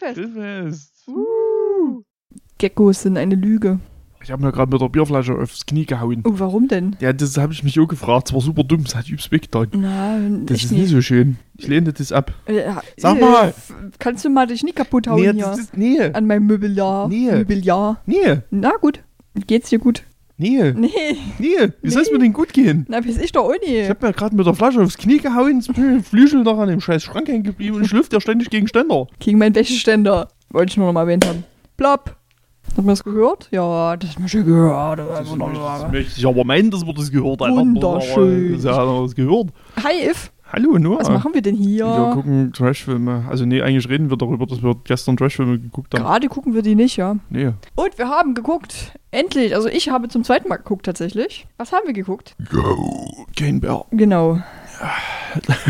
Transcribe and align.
Grillfest. 0.00 0.34
Grillfest. 0.34 1.08
Uh. 1.08 2.02
Geckos 2.58 3.02
sind 3.02 3.16
eine 3.16 3.34
Lüge. 3.34 3.80
Ich 4.22 4.30
habe 4.30 4.42
mir 4.44 4.52
gerade 4.52 4.70
mit 4.70 4.82
der 4.82 4.88
Bierflasche 4.90 5.34
aufs 5.34 5.64
Knie 5.64 5.86
gehauen. 5.86 6.22
Oh, 6.26 6.32
warum 6.34 6.68
denn? 6.68 6.94
Ja, 7.00 7.14
das 7.14 7.38
habe 7.38 7.54
ich 7.54 7.62
mich 7.64 7.80
auch 7.80 7.86
gefragt. 7.86 8.28
Es 8.28 8.34
war 8.34 8.42
super 8.42 8.64
dumm, 8.64 8.82
es 8.86 8.94
hat 8.94 9.08
übelst 9.08 9.32
wehgetan. 9.32 9.68
Na, 9.72 10.18
Das 10.44 10.62
ist 10.62 10.72
nicht 10.72 10.88
so 10.90 11.00
schön. 11.00 11.38
Ich 11.56 11.66
lehne 11.68 11.90
das 11.94 12.12
ab. 12.12 12.32
Äh, 12.44 12.70
Sag 12.98 13.16
äh, 13.16 13.20
mal. 13.20 13.48
f- 13.48 13.72
Kannst 13.98 14.26
du 14.26 14.28
mal 14.28 14.46
dich 14.46 14.62
nicht 14.62 14.76
kaputt 14.76 15.08
hauen 15.08 15.16
Nee, 15.20 15.32
hier? 15.32 15.44
das 15.44 15.58
ist, 15.60 15.76
nee, 15.76 15.98
An 16.02 16.26
meinem 16.26 16.46
Möbeljahr. 16.46 17.08
Nee. 17.08 17.30
Möbeljahr. 17.32 18.02
nee, 18.04 18.40
Na 18.50 18.72
gut. 18.78 19.00
Geht's 19.46 19.70
dir 19.70 19.78
gut? 19.78 20.02
Nee, 20.40 20.72
Nee. 20.72 21.16
nee. 21.38 21.68
Wie 21.82 21.90
soll 21.90 22.02
es 22.02 22.10
mir 22.10 22.18
denn 22.18 22.32
gut 22.32 22.52
gehen? 22.52 22.86
Na, 22.88 22.98
weiß 23.04 23.18
ich 23.18 23.32
doch 23.32 23.44
auch 23.44 23.54
Ich 23.62 23.88
habe 23.88 24.06
mir 24.06 24.12
gerade 24.12 24.34
mit 24.34 24.46
der 24.46 24.54
Flasche 24.54 24.80
aufs 24.80 24.96
Knie 24.98 25.18
gehauen, 25.18 25.62
Flügel 25.62 26.42
noch 26.42 26.58
an 26.58 26.68
dem 26.68 26.80
scheiß 26.80 27.02
Schrank 27.02 27.28
hängen 27.28 27.44
geblieben 27.44 27.76
und 27.76 27.86
schlüpft 27.86 28.12
ja 28.12 28.20
ständig 28.20 28.50
gegen 28.50 28.66
Ständer. 28.68 29.06
Gegen 29.18 29.38
meinen 29.38 29.54
Wäscheständer. 29.54 30.28
Wollte 30.50 30.70
ich 30.70 30.76
nur 30.76 30.86
noch 30.86 30.92
mal 30.92 31.02
erwähnt 31.02 31.26
haben. 31.26 31.44
Plopp. 31.76 32.16
Hat 32.68 32.76
man 32.76 32.88
das 32.88 33.02
gehört? 33.02 33.48
Ja, 33.50 33.96
das 33.96 34.14
haben 34.14 34.22
wir 34.22 34.28
schon 34.28 34.44
gehört. 34.44 34.98
Das 34.98 35.28
möchte, 35.36 35.60
das 35.60 35.92
möchte 35.92 36.12
ich 36.20 36.26
aber 36.26 36.44
meinen, 36.44 36.70
dass 36.70 36.86
wir 36.86 36.94
das 36.94 37.10
gehört 37.10 37.40
haben. 37.40 37.56
Wunderschön. 37.56 38.52
Das 38.62 38.76
haben 38.76 38.94
wir 38.96 39.02
das 39.02 39.14
gehört. 39.14 39.48
Hi, 39.82 40.08
If. 40.10 40.30
Hallo, 40.52 40.78
Noah. 40.78 41.00
Was 41.00 41.08
machen 41.08 41.32
wir 41.32 41.42
denn 41.42 41.54
hier? 41.54 41.86
Wir 41.86 42.12
gucken 42.14 42.52
Trashfilme. 42.52 43.24
Also 43.28 43.44
nee, 43.44 43.62
eigentlich 43.62 43.88
reden 43.88 44.10
wir 44.10 44.16
darüber, 44.16 44.46
dass 44.46 44.62
wir 44.62 44.74
gestern 44.84 45.16
Trashfilme 45.16 45.60
geguckt 45.60 45.94
haben. 45.94 46.02
Gerade 46.02 46.28
gucken 46.28 46.54
wir 46.54 46.62
die 46.62 46.74
nicht, 46.74 46.96
ja. 46.96 47.16
Nee. 47.28 47.52
Und 47.76 47.98
wir 47.98 48.08
haben 48.08 48.34
geguckt. 48.34 48.98
Endlich. 49.12 49.54
Also 49.54 49.68
ich 49.68 49.90
habe 49.90 50.08
zum 50.08 50.24
zweiten 50.24 50.48
Mal 50.48 50.56
geguckt 50.56 50.86
tatsächlich. 50.86 51.46
Was 51.56 51.72
haben 51.72 51.86
wir 51.86 51.92
geguckt? 51.92 52.34
Kein 53.36 53.60
Bär. 53.60 53.84
Genau. 53.92 54.40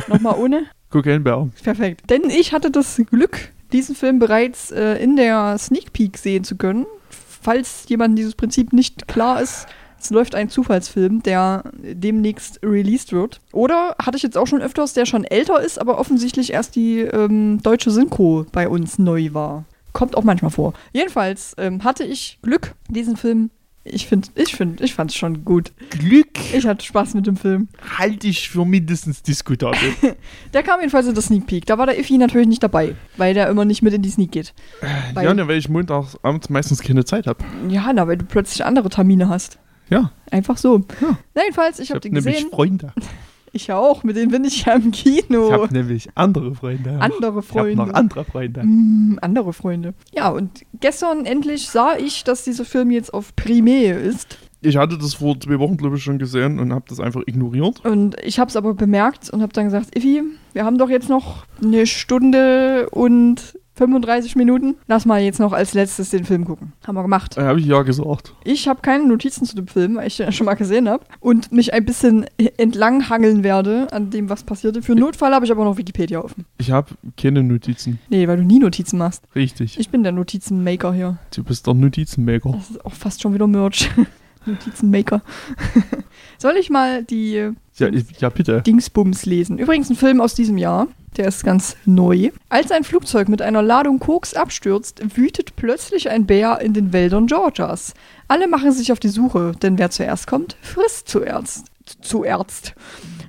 Nochmal 0.08 0.36
ohne? 0.38 0.62
Kokainbär. 0.90 1.48
Perfekt. 1.62 2.08
Denn 2.10 2.30
ich 2.30 2.52
hatte 2.52 2.70
das 2.70 3.00
Glück, 3.10 3.50
diesen 3.72 3.94
Film 3.94 4.18
bereits 4.18 4.70
äh, 4.70 4.94
in 4.94 5.16
der 5.16 5.56
Sneak 5.58 5.92
Peek 5.92 6.18
sehen 6.18 6.44
zu 6.44 6.56
können. 6.56 6.86
Falls 7.08 7.84
jemand 7.88 8.18
dieses 8.18 8.34
Prinzip 8.34 8.72
nicht 8.72 9.08
klar 9.08 9.40
ist, 9.40 9.66
es 10.00 10.10
läuft 10.10 10.34
ein 10.34 10.48
Zufallsfilm, 10.48 11.22
der 11.22 11.64
demnächst 11.82 12.60
released 12.62 13.12
wird. 13.12 13.40
Oder 13.52 13.96
hatte 14.02 14.16
ich 14.16 14.22
jetzt 14.22 14.38
auch 14.38 14.46
schon 14.46 14.62
öfters, 14.62 14.92
der 14.94 15.06
schon 15.06 15.24
älter 15.24 15.60
ist, 15.60 15.78
aber 15.80 15.98
offensichtlich 15.98 16.52
erst 16.52 16.76
die 16.76 17.00
ähm, 17.00 17.60
deutsche 17.62 17.90
Synchro 17.90 18.46
bei 18.52 18.68
uns 18.68 18.98
neu 18.98 19.30
war. 19.32 19.64
Kommt 19.92 20.16
auch 20.16 20.24
manchmal 20.24 20.50
vor. 20.52 20.72
Jedenfalls 20.92 21.54
ähm, 21.58 21.82
hatte 21.84 22.04
ich 22.04 22.38
Glück, 22.42 22.74
diesen 22.88 23.16
Film. 23.16 23.50
Ich 23.82 24.06
finde, 24.06 24.28
ich 24.34 24.54
finde, 24.54 24.84
ich 24.84 24.94
fand 24.94 25.10
es 25.10 25.16
schon 25.16 25.42
gut. 25.44 25.72
Glück 25.88 26.28
Ich 26.52 26.66
hatte 26.66 26.84
Spaß 26.84 27.14
mit 27.14 27.26
dem 27.26 27.36
Film. 27.38 27.68
halte 27.98 28.26
ich 28.28 28.50
für 28.50 28.66
mindestens 28.66 29.22
diskutabel. 29.22 29.78
Der 30.52 30.62
kam 30.62 30.80
jedenfalls 30.80 31.06
in 31.08 31.14
der 31.14 31.22
Sneak 31.22 31.46
Peek. 31.46 31.64
Da 31.64 31.78
war 31.78 31.86
der 31.86 31.98
Iffy 31.98 32.18
natürlich 32.18 32.46
nicht 32.46 32.62
dabei, 32.62 32.94
weil 33.16 33.32
der 33.32 33.48
immer 33.48 33.64
nicht 33.64 33.80
mit 33.82 33.94
in 33.94 34.02
die 34.02 34.10
Sneak 34.10 34.32
geht. 34.32 34.52
Weil- 35.14 35.24
ja, 35.24 35.32
ne, 35.32 35.48
weil 35.48 35.56
ich 35.56 35.70
montagsabends 35.70 36.50
meistens 36.50 36.82
keine 36.82 37.06
Zeit 37.06 37.26
habe. 37.26 37.42
Ja, 37.68 37.90
na, 37.94 38.06
weil 38.06 38.18
du 38.18 38.26
plötzlich 38.26 38.64
andere 38.66 38.90
Termine 38.90 39.30
hast. 39.30 39.58
Ja, 39.90 40.12
Einfach 40.30 40.56
so. 40.56 40.78
Ja. 41.00 41.18
Na, 41.34 41.42
jedenfalls, 41.42 41.78
ich 41.80 41.84
ich 41.84 41.90
habe 41.90 41.96
habe 41.96 42.08
den 42.08 42.12
nämlich 42.14 42.34
gesehen. 42.36 42.50
Freunde. 42.50 42.92
Ich 43.52 43.72
auch, 43.72 44.04
mit 44.04 44.14
denen 44.14 44.30
bin 44.30 44.44
ich 44.44 44.64
ja 44.64 44.74
im 44.74 44.92
Kino. 44.92 45.48
Ich 45.48 45.52
habe 45.52 45.74
nämlich 45.74 46.08
andere 46.14 46.54
Freunde. 46.54 46.98
andere 47.00 47.40
Ich 47.40 47.50
habe 47.56 47.74
noch 47.74 47.86
Freunde. 47.86 47.94
andere 47.96 48.24
Freunde. 48.24 48.62
Mm, 48.62 49.18
andere 49.22 49.52
Freunde. 49.52 49.94
Ja, 50.14 50.28
und 50.28 50.62
gestern 50.78 51.26
endlich 51.26 51.68
sah 51.68 51.96
ich, 51.96 52.22
dass 52.22 52.44
dieser 52.44 52.64
Film 52.64 52.92
jetzt 52.92 53.12
auf 53.12 53.34
Primär 53.34 53.98
ist. 54.00 54.38
Ich 54.60 54.76
hatte 54.76 54.96
das 54.98 55.14
vor 55.14 55.40
zwei 55.40 55.58
Wochen, 55.58 55.76
glaube 55.76 55.96
ich, 55.96 56.04
schon 56.04 56.20
gesehen 56.20 56.60
und 56.60 56.72
habe 56.72 56.84
das 56.88 57.00
einfach 57.00 57.22
ignoriert. 57.26 57.84
Und 57.84 58.14
ich 58.22 58.38
habe 58.38 58.50
es 58.50 58.54
aber 58.54 58.72
bemerkt 58.74 59.30
und 59.30 59.42
habe 59.42 59.52
dann 59.52 59.64
gesagt, 59.64 59.96
Iffi, 59.96 60.22
wir 60.52 60.64
haben 60.64 60.78
doch 60.78 60.88
jetzt 60.88 61.08
noch 61.08 61.44
eine 61.60 61.86
Stunde 61.86 62.88
und 62.90 63.58
35 63.80 64.36
Minuten. 64.36 64.76
Lass 64.88 65.06
mal 65.06 65.22
jetzt 65.22 65.40
noch 65.40 65.54
als 65.54 65.72
letztes 65.72 66.10
den 66.10 66.24
Film 66.24 66.44
gucken. 66.44 66.74
Haben 66.86 66.96
wir 66.96 67.02
gemacht. 67.02 67.38
Da 67.38 67.46
habe 67.46 67.60
ich 67.60 67.66
ja 67.66 67.80
gesagt. 67.80 68.34
Ich 68.44 68.68
habe 68.68 68.82
keine 68.82 69.06
Notizen 69.06 69.46
zu 69.46 69.56
dem 69.56 69.68
Film, 69.68 69.96
weil 69.96 70.06
ich 70.06 70.18
den 70.18 70.26
ja 70.26 70.32
schon 70.32 70.44
mal 70.44 70.54
gesehen 70.54 70.86
habe. 70.86 71.02
Und 71.18 71.50
mich 71.50 71.72
ein 71.72 71.86
bisschen 71.86 72.26
entlanghangeln 72.58 73.42
werde 73.42 73.90
an 73.90 74.10
dem, 74.10 74.28
was 74.28 74.44
passierte. 74.44 74.82
Für 74.82 74.94
Notfall 74.94 75.32
habe 75.32 75.46
ich 75.46 75.50
aber 75.50 75.64
noch 75.64 75.78
Wikipedia 75.78 76.20
offen. 76.20 76.44
Ich 76.58 76.70
habe 76.70 76.90
keine 77.16 77.42
Notizen. 77.42 77.98
Nee, 78.10 78.28
weil 78.28 78.36
du 78.36 78.42
nie 78.42 78.58
Notizen 78.58 78.98
machst. 78.98 79.24
Richtig. 79.34 79.80
Ich 79.80 79.88
bin 79.88 80.02
der 80.02 80.12
Notizenmaker 80.12 80.92
hier. 80.92 81.16
du 81.34 81.42
bist 81.42 81.66
der 81.66 81.72
Notizenmaker. 81.72 82.52
Das 82.52 82.70
ist 82.70 82.84
auch 82.84 82.92
fast 82.92 83.22
schon 83.22 83.32
wieder 83.32 83.46
Merch. 83.46 83.90
Notizenmaker. 84.44 85.22
Soll 86.38 86.56
ich 86.56 86.68
mal 86.68 87.02
die 87.02 87.50
Ja, 87.76 87.88
ich, 87.88 88.20
ja 88.20 88.28
bitte. 88.28 88.60
Dingsbums 88.60 89.24
lesen? 89.24 89.56
Übrigens 89.56 89.88
ein 89.88 89.96
Film 89.96 90.20
aus 90.20 90.34
diesem 90.34 90.58
Jahr. 90.58 90.86
Der 91.16 91.26
ist 91.26 91.44
ganz 91.44 91.76
neu. 91.84 92.30
Als 92.48 92.70
ein 92.70 92.84
Flugzeug 92.84 93.28
mit 93.28 93.42
einer 93.42 93.62
Ladung 93.62 93.98
Koks 93.98 94.34
abstürzt, 94.34 95.16
wütet 95.16 95.56
plötzlich 95.56 96.08
ein 96.08 96.26
Bär 96.26 96.60
in 96.60 96.72
den 96.72 96.92
Wäldern 96.92 97.26
Georgias. 97.26 97.94
Alle 98.28 98.46
machen 98.46 98.72
sich 98.72 98.92
auf 98.92 99.00
die 99.00 99.08
Suche, 99.08 99.52
denn 99.60 99.78
wer 99.78 99.90
zuerst 99.90 100.26
kommt, 100.26 100.56
frisst 100.62 101.08
zuerst. 101.08 101.66
Zuerst. 102.00 102.74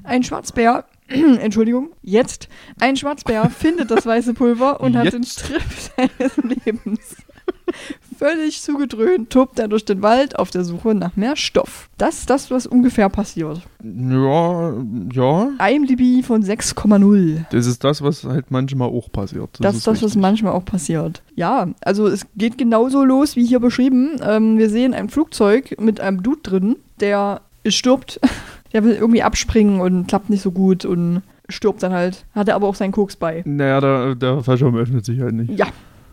Ein 0.04 0.24
Schwarzbär, 0.24 0.86
Entschuldigung, 1.08 1.92
jetzt. 2.04 2.48
Ein 2.80 2.96
Schwarzbär 2.96 3.50
findet 3.50 3.90
das 3.90 4.06
weiße 4.06 4.34
Pulver 4.34 4.80
und 4.80 4.96
hat 4.96 5.14
den 5.14 5.24
Jetzt. 5.24 5.40
Trip 5.40 5.62
seines 6.20 6.38
Lebens. 6.38 7.16
Völlig 8.18 8.62
zugedröhnt 8.62 9.30
tobt 9.30 9.60
er 9.60 9.68
durch 9.68 9.86
den 9.86 10.02
Wald 10.02 10.38
auf 10.38 10.52
der 10.52 10.64
Suche 10.64 10.94
nach 10.94 11.16
mehr 11.16 11.36
Stoff. 11.36 11.90
Das 11.98 12.20
ist 12.20 12.30
das, 12.30 12.52
was 12.52 12.68
ungefähr 12.68 13.10
passiert. 13.10 13.62
Ja, 13.84 14.74
ja. 15.12 15.50
IMDb 15.70 16.24
von 16.24 16.44
6,0. 16.44 17.46
Das 17.52 17.66
ist 17.66 17.84
das, 17.84 18.02
was 18.02 18.24
halt 18.24 18.52
manchmal 18.52 18.90
auch 18.90 19.12
passiert. 19.12 19.50
Das 19.60 19.76
ist 19.76 19.88
das, 19.88 19.98
was 19.98 20.04
richtig. 20.04 20.22
manchmal 20.22 20.54
auch 20.54 20.66
passiert. 20.66 21.24
Ja, 21.36 21.68
also 21.82 22.08
es 22.08 22.26
geht 22.36 22.58
genauso 22.58 23.04
los 23.04 23.36
wie 23.36 23.46
hier 23.46 23.60
beschrieben. 23.60 24.20
Ähm, 24.24 24.58
wir 24.58 24.70
sehen 24.70 24.94
ein 24.94 25.10
Flugzeug 25.10 25.76
mit 25.80 26.00
einem 26.00 26.22
Dude 26.22 26.42
drin, 26.44 26.76
der 27.00 27.42
stirbt. 27.68 28.20
Der 28.74 28.86
will 28.86 28.94
irgendwie 28.94 29.22
abspringen 29.22 29.82
und 29.82 30.08
klappt 30.08 30.30
nicht 30.30 30.42
so 30.42 30.52
gut 30.52 30.86
und 30.86 31.24
stirbt 31.50 31.84
dann 31.84 31.92
halt. 31.92 32.26
Hat 32.34 32.48
er 32.48 32.56
aber 32.56 32.68
auch 32.68 32.76
seinen 32.76 32.94
Koks 32.94 33.18
bei. 33.18 33.44
Naja, 33.46 33.82
der, 33.82 34.16
der 34.16 34.44
Fallschirm 34.44 34.78
öffnet 34.78 35.04
sich 35.04 35.20
halt 35.20 35.34
nicht. 35.34 35.60
Ja, 35.60 35.68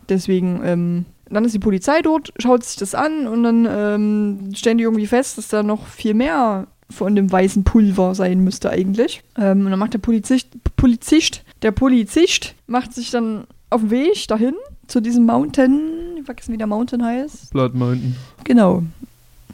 deswegen, 0.09 0.59
ähm, 0.65 1.05
dann 1.29 1.45
ist 1.45 1.53
die 1.53 1.59
Polizei 1.59 2.01
dort, 2.01 2.33
schaut 2.39 2.63
sich 2.63 2.77
das 2.77 2.95
an 2.95 3.27
und 3.27 3.43
dann 3.43 3.67
ähm, 3.69 4.51
stellen 4.55 4.77
die 4.77 4.83
irgendwie 4.83 5.07
fest, 5.07 5.37
dass 5.37 5.47
da 5.47 5.63
noch 5.63 5.85
viel 5.87 6.13
mehr 6.13 6.67
von 6.89 7.15
dem 7.15 7.31
weißen 7.31 7.63
Pulver 7.63 8.15
sein 8.15 8.43
müsste 8.43 8.69
eigentlich. 8.69 9.21
Ähm, 9.37 9.65
und 9.65 9.71
dann 9.71 9.79
macht 9.79 9.93
der 9.93 9.99
Polizist, 9.99 10.47
Polizist, 10.75 11.43
der 11.61 11.71
Polizist 11.71 12.55
macht 12.67 12.93
sich 12.93 13.11
dann 13.11 13.45
auf 13.69 13.81
den 13.81 13.91
Weg 13.91 14.27
dahin 14.27 14.55
zu 14.87 15.01
diesem 15.01 15.25
Mountain, 15.25 16.17
ich 16.17 16.25
vergessen, 16.25 16.53
wie 16.53 16.57
der 16.57 16.67
Mountain 16.67 17.03
heißt. 17.03 17.51
Blood 17.51 17.75
Mountain. 17.75 18.15
Genau. 18.43 18.83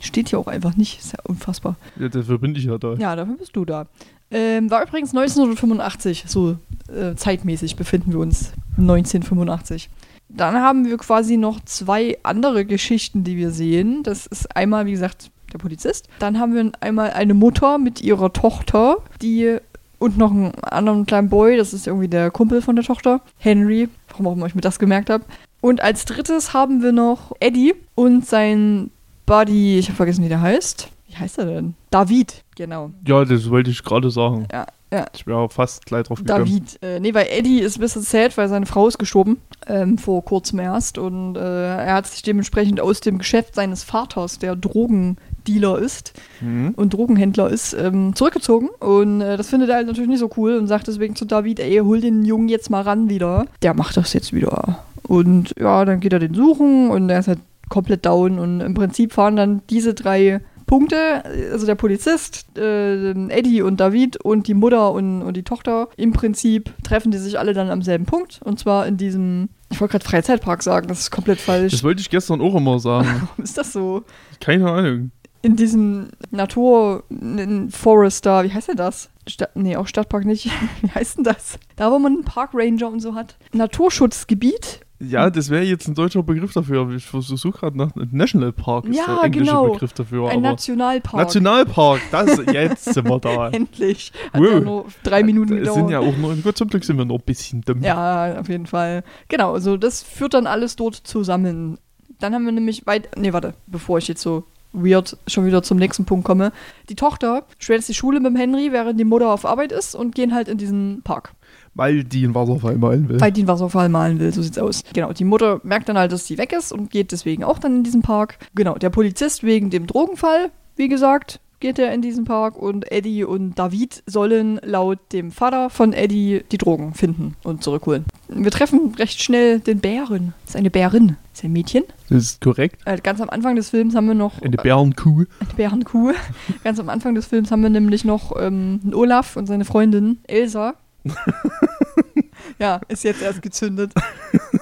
Steht 0.01 0.29
hier 0.29 0.39
auch 0.39 0.47
einfach 0.47 0.75
nicht, 0.75 0.99
ist 0.99 1.13
ja 1.13 1.19
unfassbar. 1.23 1.77
Ja, 1.99 2.09
dafür 2.09 2.37
bin 2.37 2.55
ich 2.55 2.65
ja 2.65 2.77
da. 2.77 2.93
Ja, 2.95 3.15
dafür 3.15 3.35
bist 3.35 3.55
du 3.55 3.65
da. 3.65 3.87
Ähm, 4.31 4.69
war 4.69 4.83
übrigens 4.83 5.09
1985, 5.09 6.25
so 6.27 6.57
äh, 6.87 7.15
zeitmäßig 7.15 7.75
befinden 7.75 8.11
wir 8.11 8.19
uns 8.19 8.51
1985. 8.77 9.89
Dann 10.29 10.55
haben 10.55 10.85
wir 10.85 10.97
quasi 10.97 11.37
noch 11.37 11.59
zwei 11.65 12.17
andere 12.23 12.65
Geschichten, 12.65 13.23
die 13.23 13.37
wir 13.37 13.51
sehen. 13.51 14.03
Das 14.03 14.25
ist 14.25 14.55
einmal, 14.55 14.85
wie 14.85 14.91
gesagt, 14.91 15.31
der 15.53 15.59
Polizist. 15.59 16.07
Dann 16.19 16.39
haben 16.39 16.53
wir 16.53 16.71
einmal 16.81 17.11
eine 17.11 17.33
Mutter 17.33 17.77
mit 17.77 18.01
ihrer 18.01 18.33
Tochter, 18.33 18.97
die 19.21 19.57
und 19.97 20.17
noch 20.17 20.31
einen 20.31 20.53
anderen 20.63 21.05
kleinen 21.05 21.29
Boy, 21.29 21.57
das 21.57 21.73
ist 21.73 21.87
irgendwie 21.87 22.07
der 22.07 22.29
Kumpel 22.29 22.61
von 22.61 22.75
der 22.75 22.85
Tochter, 22.85 23.21
Henry, 23.37 23.89
warum 24.09 24.27
auch 24.27 24.33
immer 24.33 24.45
ich 24.45 24.55
mir 24.55 24.61
das 24.61 24.77
gemerkt 24.77 25.09
habe. 25.09 25.23
Und 25.61 25.81
als 25.81 26.05
drittes 26.05 26.53
haben 26.53 26.83
wir 26.83 26.91
noch 26.91 27.31
Eddie 27.39 27.73
und 27.95 28.25
sein 28.25 28.91
Buddy, 29.25 29.79
ich 29.79 29.87
habe 29.87 29.95
vergessen, 29.95 30.23
wie 30.23 30.29
der 30.29 30.41
heißt. 30.41 30.89
Wie 31.07 31.15
heißt 31.15 31.37
er 31.39 31.45
denn? 31.45 31.75
David, 31.89 32.43
genau. 32.55 32.91
Ja, 33.07 33.25
das 33.25 33.49
wollte 33.49 33.71
ich 33.71 33.83
gerade 33.83 34.11
sagen. 34.11 34.47
Ja, 34.51 34.67
ja. 34.93 35.05
Ich 35.13 35.25
wäre 35.27 35.39
auch 35.39 35.51
fast 35.51 35.85
gleich 35.85 36.03
drauf 36.03 36.19
gekommen. 36.23 36.45
David. 36.45 36.81
Äh, 36.81 36.99
nee, 36.99 37.13
weil 37.13 37.27
Eddie 37.29 37.59
ist 37.59 37.77
ein 37.77 37.81
bisschen 37.81 38.01
sad, 38.03 38.37
weil 38.37 38.47
seine 38.49 38.65
Frau 38.65 38.87
ist 38.87 38.97
gestorben. 38.97 39.41
Ähm, 39.67 39.97
vor 39.97 40.23
kurzem 40.23 40.59
erst. 40.59 40.97
Und 40.97 41.35
äh, 41.37 41.39
er 41.85 41.93
hat 41.95 42.07
sich 42.07 42.21
dementsprechend 42.21 42.79
aus 42.79 42.99
dem 43.01 43.17
Geschäft 43.17 43.55
seines 43.55 43.83
Vaters, 43.83 44.37
der 44.39 44.55
Drogendealer 44.55 45.79
ist 45.79 46.13
Mhm. 46.41 46.73
und 46.75 46.93
Drogenhändler 46.93 47.49
ist, 47.49 47.73
ähm, 47.73 48.15
zurückgezogen. 48.15 48.69
Und 48.79 49.21
äh, 49.21 49.37
das 49.37 49.49
findet 49.49 49.69
er 49.69 49.77
halt 49.77 49.87
natürlich 49.87 50.09
nicht 50.09 50.19
so 50.19 50.29
cool 50.37 50.57
und 50.57 50.67
sagt 50.67 50.87
deswegen 50.87 51.15
zu 51.15 51.25
David, 51.25 51.59
ey, 51.59 51.77
hol 51.79 51.99
den 51.99 52.23
Jungen 52.25 52.47
jetzt 52.49 52.69
mal 52.69 52.81
ran 52.81 53.09
wieder. 53.09 53.45
Der 53.63 53.73
macht 53.73 53.97
das 53.97 54.13
jetzt 54.13 54.33
wieder. 54.33 54.79
Und 55.03 55.53
ja, 55.59 55.83
dann 55.85 55.99
geht 55.99 56.13
er 56.13 56.19
den 56.19 56.33
suchen 56.33 56.89
und 56.89 57.09
er 57.09 57.19
ist 57.19 57.27
halt 57.27 57.39
komplett 57.69 58.05
down. 58.05 58.37
Und 58.39 58.61
im 58.61 58.73
Prinzip 58.75 59.13
fahren 59.13 59.35
dann 59.35 59.61
diese 59.69 59.93
drei 59.93 60.41
Punkte, 60.65 61.23
also 61.51 61.65
der 61.65 61.75
Polizist, 61.75 62.45
äh, 62.57 63.11
Eddie 63.29 63.61
und 63.61 63.79
David 63.79 64.17
und 64.17 64.47
die 64.47 64.53
Mutter 64.53 64.91
und, 64.91 65.21
und 65.21 65.37
die 65.37 65.43
Tochter, 65.43 65.89
im 65.97 66.11
Prinzip 66.11 66.71
treffen 66.83 67.11
die 67.11 67.17
sich 67.17 67.37
alle 67.39 67.53
dann 67.53 67.69
am 67.69 67.81
selben 67.81 68.05
Punkt. 68.05 68.39
Und 68.43 68.59
zwar 68.59 68.87
in 68.87 68.97
diesem, 68.97 69.49
ich 69.71 69.79
wollte 69.79 69.93
gerade 69.93 70.05
Freizeitpark 70.05 70.63
sagen, 70.63 70.87
das 70.87 70.99
ist 71.01 71.11
komplett 71.11 71.39
falsch. 71.39 71.71
Das 71.71 71.83
wollte 71.83 72.01
ich 72.01 72.09
gestern 72.09 72.41
auch 72.41 72.55
immer 72.55 72.79
sagen. 72.79 73.07
Warum 73.29 73.43
ist 73.43 73.57
das 73.57 73.73
so? 73.73 74.03
Keine 74.39 74.69
Ahnung. 74.71 75.11
in 75.41 75.55
diesem 75.55 76.09
Natur 76.31 77.03
in 77.09 77.69
Forest 77.69 78.25
da, 78.25 78.43
wie 78.43 78.51
heißt 78.51 78.69
denn 78.69 78.77
das? 78.77 79.09
Stadt, 79.27 79.55
nee, 79.55 79.75
auch 79.75 79.87
Stadtpark 79.87 80.25
nicht. 80.25 80.49
wie 80.81 80.89
heißt 80.89 81.17
denn 81.17 81.23
das? 81.23 81.57
Da, 81.75 81.91
wo 81.91 81.99
man 81.99 82.13
einen 82.13 82.23
Parkranger 82.23 82.87
und 82.87 82.99
so 82.99 83.15
hat. 83.15 83.37
Naturschutzgebiet. 83.53 84.81
Ja, 85.07 85.29
das 85.29 85.49
wäre 85.49 85.63
jetzt 85.63 85.87
ein 85.87 85.95
deutscher 85.95 86.23
Begriff 86.23 86.53
dafür. 86.53 86.89
Ich 86.95 87.05
versuche 87.05 87.51
gerade 87.59 87.77
nach 87.77 87.91
National 88.11 88.51
Park 88.51 88.85
ist 88.85 88.97
Ja, 88.97 89.05
der 89.15 89.23
englische 89.25 89.45
genau. 89.51 89.71
Begriff 89.71 89.93
dafür. 89.93 90.29
Ein 90.29 90.41
Nationalpark. 90.41 91.15
Nationalpark, 91.23 92.01
das 92.11 92.39
jetzt 92.51 92.93
sind 92.93 93.07
wir 93.07 93.19
da. 93.19 93.49
Endlich. 93.51 94.11
Hat 94.33 94.41
Wow. 94.41 94.49
ja 94.49 94.59
nur 94.59 94.85
drei 95.03 95.23
Minuten 95.23 95.55
gedauert. 95.57 95.75
sind 95.75 95.89
ja 95.89 95.99
auch 95.99 96.15
nur, 96.17 96.35
Gott 96.37 96.57
zum 96.57 96.67
Glück 96.69 96.83
sind 96.83 96.97
wir 96.97 97.05
noch 97.05 97.15
ein 97.19 97.23
bisschen 97.25 97.61
dumm. 97.61 97.81
Ja, 97.81 98.39
auf 98.39 98.49
jeden 98.49 98.65
Fall. 98.65 99.03
Genau, 99.27 99.53
also 99.53 99.77
das 99.77 100.03
führt 100.03 100.33
dann 100.33 100.47
alles 100.47 100.75
dort 100.75 100.95
zusammen. 100.95 101.77
Dann 102.19 102.33
haben 102.33 102.45
wir 102.45 102.51
nämlich 102.51 102.85
weit. 102.87 103.09
Nee, 103.17 103.33
warte, 103.33 103.53
bevor 103.67 103.97
ich 103.97 104.07
jetzt 104.07 104.21
so 104.21 104.43
weird 104.71 105.17
schon 105.27 105.45
wieder 105.45 105.63
zum 105.63 105.77
nächsten 105.77 106.05
Punkt 106.05 106.25
komme. 106.25 106.51
Die 106.89 106.95
Tochter 106.95 107.45
schwänzt 107.59 107.87
die 107.89 107.93
Schule 107.93 108.19
mit 108.19 108.31
dem 108.31 108.35
Henry, 108.35 108.71
während 108.71 108.99
die 108.99 109.05
Mutter 109.05 109.31
auf 109.31 109.45
Arbeit 109.45 109.71
ist 109.71 109.95
und 109.95 110.15
gehen 110.15 110.33
halt 110.33 110.47
in 110.49 110.57
diesen 110.57 111.01
Park. 111.03 111.33
Weil 111.75 112.03
die 112.03 112.23
einen 112.23 112.33
Wasserfall 112.35 112.77
malen 112.77 113.09
will. 113.09 113.19
Weil 113.19 113.31
die 113.31 113.41
einen 113.41 113.47
Wasserfall 113.49 113.89
malen 113.89 114.19
will, 114.19 114.31
so 114.33 114.41
sieht's 114.41 114.57
aus. 114.57 114.83
Genau, 114.93 115.11
die 115.13 115.25
Mutter 115.25 115.59
merkt 115.63 115.89
dann 115.89 115.97
halt, 115.97 116.11
dass 116.11 116.25
sie 116.25 116.37
weg 116.37 116.53
ist 116.53 116.71
und 116.71 116.89
geht 116.89 117.11
deswegen 117.11 117.43
auch 117.43 117.59
dann 117.59 117.75
in 117.77 117.83
diesen 117.83 118.01
Park. 118.01 118.37
Genau, 118.55 118.75
der 118.75 118.89
Polizist 118.89 119.43
wegen 119.43 119.69
dem 119.69 119.85
Drogenfall, 119.85 120.51
wie 120.77 120.87
gesagt, 120.87 121.39
geht 121.61 121.79
er 121.79 121.93
in 121.93 122.01
diesen 122.01 122.25
Park 122.25 122.57
und 122.57 122.91
Eddie 122.91 123.23
und 123.23 123.57
David 123.57 124.03
sollen 124.05 124.59
laut 124.63 124.99
dem 125.13 125.31
Vater 125.31 125.69
von 125.69 125.93
Eddie 125.93 126.43
die 126.51 126.57
Drogen 126.57 126.93
finden 126.93 127.35
und 127.43 127.63
zurückholen. 127.63 128.05
Wir 128.27 128.51
treffen 128.51 128.93
recht 128.99 129.21
schnell 129.21 129.59
den 129.61 129.79
Bären. 129.79 130.33
Das 130.43 130.51
ist 130.51 130.55
eine 130.57 130.69
Bärin. 130.69 131.15
Das 131.31 131.39
ist 131.39 131.43
ein 131.45 131.53
Mädchen. 131.53 131.83
Das 132.09 132.23
ist 132.23 132.41
korrekt. 132.41 132.81
Äh, 132.85 132.97
Ganz 133.01 133.19
am 133.19 133.29
Anfang 133.29 133.55
des 133.55 133.69
Films 133.69 133.95
haben 133.95 134.07
wir 134.07 134.13
noch 134.15 134.41
Eine 134.41 134.57
Bärenkuh. 134.57 135.23
eine 135.39 135.53
Bärenkuh. 135.55 136.11
Ganz 136.63 136.79
am 136.79 136.89
Anfang 136.89 137.15
des 137.15 137.25
Films 137.25 137.51
haben 137.51 137.63
wir 137.63 137.69
nämlich 137.69 138.05
noch 138.05 138.33
ähm, 138.39 138.79
Olaf 138.93 139.35
und 139.35 139.47
seine 139.47 139.65
Freundin 139.65 140.19
Elsa. 140.27 140.75
ja, 142.59 142.81
ist 142.87 143.03
jetzt 143.03 143.21
erst 143.21 143.41
gezündet. 143.41 143.91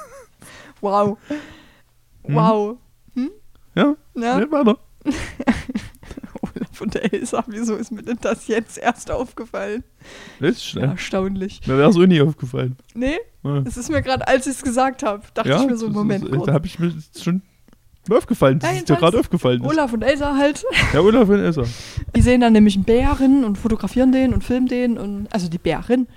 wow. 0.81 1.18
Mhm. 2.25 2.36
Wow. 2.36 2.78
Ja, 3.75 3.95
Ja, 4.16 4.40
ja. 4.40 4.51
weiter. 4.51 4.78
Olaf 6.42 6.81
und 6.81 6.95
Elsa, 6.95 7.44
wieso 7.48 7.75
ist 7.75 7.92
mir 7.92 8.04
denn 8.04 8.18
das 8.22 8.48
jetzt 8.48 8.78
erst 8.78 9.10
aufgefallen? 9.10 9.84
Das 10.40 10.51
ist 10.51 10.66
schnell. 10.66 10.86
Erstaunlich. 10.90 11.62
Mir 11.66 11.78
wäre 11.78 11.92
so 11.92 12.01
nie 12.01 12.22
aufgefallen. 12.22 12.78
Nee, 12.94 13.18
Ja, 13.44 13.63
es 13.66 13.78
ist 13.78 13.89
mir 13.89 14.01
gerade, 14.01 14.28
als 14.28 14.46
ich 14.46 14.54
es 14.54 14.62
gesagt 14.62 15.01
habe, 15.04 15.24
dachte 15.34 15.50
ich 15.60 15.68
mir 15.68 15.78
so, 15.78 15.89
Moment, 15.89 16.25
ist, 16.25 16.31
kurz. 16.31 16.46
da 16.46 16.54
habe 16.54 16.68
ich 16.68 16.78
mir 16.80 16.94
schon 17.19 17.42
aufgefallen, 18.10 18.60
dass 18.60 18.69
Ja, 18.72 18.78
es 18.78 18.84
dir 18.86 18.96
gerade 18.98 19.18
aufgefallen 19.19 19.62
ist. 19.63 19.68
Olaf 19.69 19.94
und 19.94 20.01
Elsa 20.04 20.36
halt. 20.38 20.63
Ja, 20.94 21.00
Olaf 21.00 21.28
und 21.30 21.39
Elsa. 21.39 21.63
Die 22.16 22.22
sehen 22.22 22.42
dann 22.42 22.54
nämlich 22.54 22.75
einen 22.75 22.84
Bären 22.84 23.44
und 23.46 23.57
fotografieren 23.57 24.12
den 24.12 24.34
und 24.34 24.44
filmen 24.44 24.68
den 24.68 24.98
und 24.98 25.34
also 25.34 25.48
die 25.50 25.57
Bärin 25.57 26.07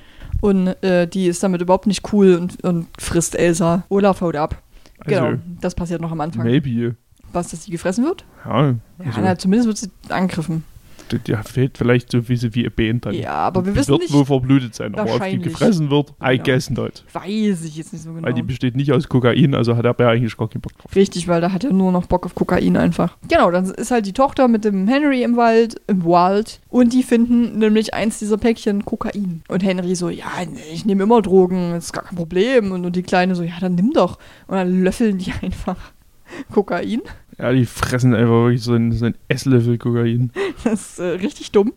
und 0.41 0.69
äh, 0.83 1.07
die 1.07 1.27
ist 1.27 1.43
damit 1.43 1.61
überhaupt 1.61 1.87
nicht 1.87 2.13
cool 2.13 2.35
und, 2.37 2.63
und 2.65 2.87
frisst 2.99 3.35
Elsa. 3.35 3.85
Olaf 3.89 4.21
haut 4.21 4.37
ab. 4.37 4.63
Also, 5.05 5.21
genau, 5.21 5.39
das 5.61 5.75
passiert 5.75 6.01
noch 6.01 6.13
am 6.13 6.21
Anfang. 6.21 6.45
maybe. 6.45 6.97
Was, 7.33 7.49
dass 7.49 7.65
sie 7.65 7.71
gefressen 7.71 8.05
wird? 8.05 8.25
Ja, 8.45 8.69
Ja, 8.71 8.75
also, 9.05 9.21
na, 9.21 9.39
zumindest 9.39 9.67
wird 9.69 9.79
sie 9.79 9.91
angegriffen. 10.13 10.65
Der 11.13 11.43
fehlt 11.45 11.79
vielleicht 11.79 12.11
so 12.11 12.29
wie 12.29 12.37
sie 12.37 12.55
wie 12.55 12.67
ein 12.67 13.01
dann. 13.01 13.15
Ja, 13.15 13.33
aber 13.33 13.65
wir 13.65 13.73
die 13.73 13.79
wissen 13.79 13.91
wird 13.93 14.03
nicht, 14.03 14.13
wohl 14.13 14.25
verblutet 14.25 14.75
sein, 14.75 14.95
aber 14.95 15.15
ob 15.15 15.25
die 15.25 15.39
gefressen 15.39 15.91
wird, 15.91 16.11
I 16.23 16.33
Genau. 16.39 16.45
guess 16.45 16.71
not. 16.71 17.05
weiß 17.13 17.65
ich 17.65 17.77
jetzt 17.77 17.93
nicht 17.93 18.03
so 18.03 18.13
genau. 18.13 18.27
Weil 18.27 18.35
die 18.35 18.43
besteht 18.43 18.77
nicht 18.77 18.93
aus 18.93 19.09
Kokain, 19.09 19.55
also 19.55 19.77
hat 19.77 19.85
der 19.85 19.95
Bär 19.95 20.09
eigentlich 20.09 20.37
gar 20.37 20.49
keinen 20.49 20.61
Bock 20.63 20.77
drauf. 20.79 20.95
Richtig, 20.95 21.29
weil 21.29 21.41
da 21.41 21.53
hat 21.53 21.65
er 21.65 21.73
nur 21.73 21.93
noch 21.93 22.07
Bock 22.07 22.27
auf 22.27 22.35
Kokain 22.35 22.77
einfach. 22.77 23.17
Genau, 23.29 23.51
dann 23.51 23.65
ist 23.67 23.91
halt 23.91 24.07
die 24.07 24.13
Tochter 24.13 24.49
mit 24.49 24.65
dem 24.65 24.89
Henry 24.89 25.23
im 25.23 25.37
Wald, 25.37 25.81
im 25.87 26.05
Wald 26.05 26.61
und 26.69 26.93
die 26.93 27.03
finden 27.03 27.59
nämlich 27.59 27.95
eins 27.95 28.19
dieser 28.19 28.37
Päckchen 28.39 28.85
Kokain. 28.85 29.43
Und 29.49 29.63
Henry 29.65 29.95
so, 29.95 30.09
ja, 30.09 30.27
ich 30.73 30.85
nehme 30.85 31.03
immer 31.05 31.23
Drogen, 31.23 31.73
das 31.73 31.87
ist 31.87 31.93
gar 31.93 32.05
kein 32.05 32.17
Problem. 32.17 32.73
Und, 32.73 32.85
und 32.85 32.97
die 32.97 33.03
Kleine 33.03 33.35
so, 33.35 33.43
ja, 33.43 33.55
dann 33.61 33.75
nimm 33.75 33.93
doch. 33.93 34.19
Und 34.47 34.57
dann 34.57 34.83
löffeln 34.83 35.19
die 35.19 35.33
einfach 35.43 35.77
Kokain. 36.53 37.03
Ja, 37.39 37.53
die 37.53 37.67
fressen 37.67 38.15
einfach 38.15 38.31
wirklich 38.31 38.63
so 38.63 38.73
einen, 38.73 38.93
so 38.93 39.05
einen 39.05 39.15
Esslöffel 39.29 39.79
Kokain. 39.79 40.31
Das 40.65 40.93
ist 40.93 40.99
äh, 40.99 41.05
richtig 41.05 41.53
dumm. 41.53 41.73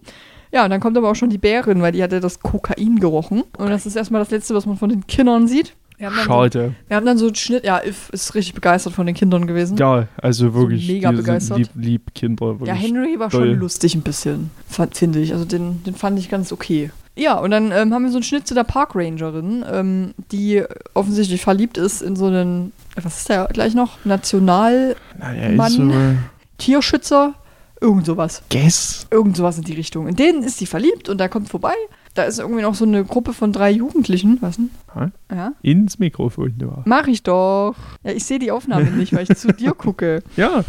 Ja, 0.52 0.64
und 0.64 0.72
dann 0.72 0.80
kommt 0.80 0.98
aber 0.98 1.12
auch 1.12 1.16
schon 1.16 1.30
die 1.30 1.38
Bärin, 1.38 1.82
weil 1.82 1.92
die 1.92 2.02
hatte 2.02 2.20
das 2.20 2.40
Kokain 2.40 3.00
gerochen. 3.00 3.44
Und 3.58 3.70
das 3.70 3.86
ist 3.86 3.96
erstmal 3.96 4.22
das 4.22 4.32
Letzte, 4.32 4.56
was 4.56 4.66
man 4.66 4.78
von 4.78 4.90
den 4.90 5.06
Kindern 5.06 5.48
sieht. 5.48 5.76
Wir 6.00 6.10
dann 6.10 6.52
so, 6.52 6.74
wir 6.88 6.96
haben 6.96 7.06
dann 7.06 7.18
so 7.18 7.26
einen 7.26 7.36
Schnitt, 7.36 7.66
ja, 7.66 7.84
If 7.86 8.10
ist 8.12 8.34
richtig 8.34 8.56
begeistert 8.56 8.94
von 8.94 9.06
den 9.06 9.16
Kindern 9.16 9.48
gewesen. 9.48 9.76
Ja, 9.76 10.08
also 10.16 10.54
wirklich. 10.54 10.88
mega 10.88 11.10
die 11.10 11.18
sind 11.18 11.26
begeistert. 11.26 11.58
Lieb, 11.58 11.70
lieb 11.76 12.16
Kinder. 12.16 12.58
Wirklich. 12.58 12.70
Ja, 12.70 12.74
Henry 12.74 13.20
war 13.20 13.30
toll. 13.30 13.50
schon 13.50 13.60
lustig 13.60 13.96
ein 13.96 14.02
bisschen, 14.02 14.50
finde 14.94 15.20
ich. 15.20 15.34
Also 15.34 15.44
den, 15.44 15.84
den 15.84 15.96
fand 15.96 16.18
ich 16.18 16.30
ganz 16.30 16.54
okay. 16.54 16.92
Ja, 17.20 17.38
und 17.38 17.52
dann 17.52 17.72
ähm, 17.74 17.94
haben 17.94 18.04
wir 18.04 18.12
so 18.12 18.18
einen 18.18 18.24
Schnitt 18.24 18.48
zu 18.48 18.54
der 18.54 18.64
Parkrangerin, 18.64 19.66
ähm, 19.70 20.14
die 20.32 20.64
offensichtlich 20.94 21.42
verliebt 21.42 21.78
ist 21.78 22.02
in 22.02 22.16
so 22.16 22.28
einen, 22.28 22.72
was 22.96 23.18
ist 23.18 23.30
der 23.30 23.50
gleich 23.52 23.76
noch? 23.76 23.98
National 24.06 24.96
naja, 25.20 25.70
so. 25.70 25.92
Tierschützer, 26.58 27.34
irgend 27.82 28.06
sowas. 28.06 28.42
Guess. 28.50 29.08
Irgend 29.12 29.36
sowas 29.36 29.58
in 29.58 29.66
die 29.66 29.74
Richtung. 29.74 30.08
In 30.08 30.16
denen 30.16 30.44
ist 30.44 30.60
sie 30.60 30.66
verliebt 30.66 31.10
und 31.10 31.18
da 31.18 31.28
kommt 31.28 31.50
vorbei. 31.50 31.74
Da 32.14 32.24
ist 32.24 32.40
irgendwie 32.40 32.62
noch 32.62 32.76
so 32.76 32.86
eine 32.86 33.04
Gruppe 33.04 33.34
von 33.34 33.52
drei 33.52 33.72
Jugendlichen. 33.72 34.38
Was 34.42 34.56
denn? 34.56 34.70
Hä? 34.94 35.08
Ja. 35.30 35.52
Ins 35.62 36.00
Mikrofon, 36.00 36.56
ja. 36.60 36.82
Mach 36.86 37.08
ich 37.08 37.24
doch. 37.24 37.76
Ja, 38.04 38.12
ich 38.12 38.24
sehe 38.24 38.40
die 38.40 38.52
Aufnahme 38.52 38.92
nicht, 38.92 39.14
weil 39.14 39.24
ich 39.30 39.38
zu 39.38 39.54
dir 39.54 39.74
gucke. 39.74 40.24
Ja, 40.38 40.64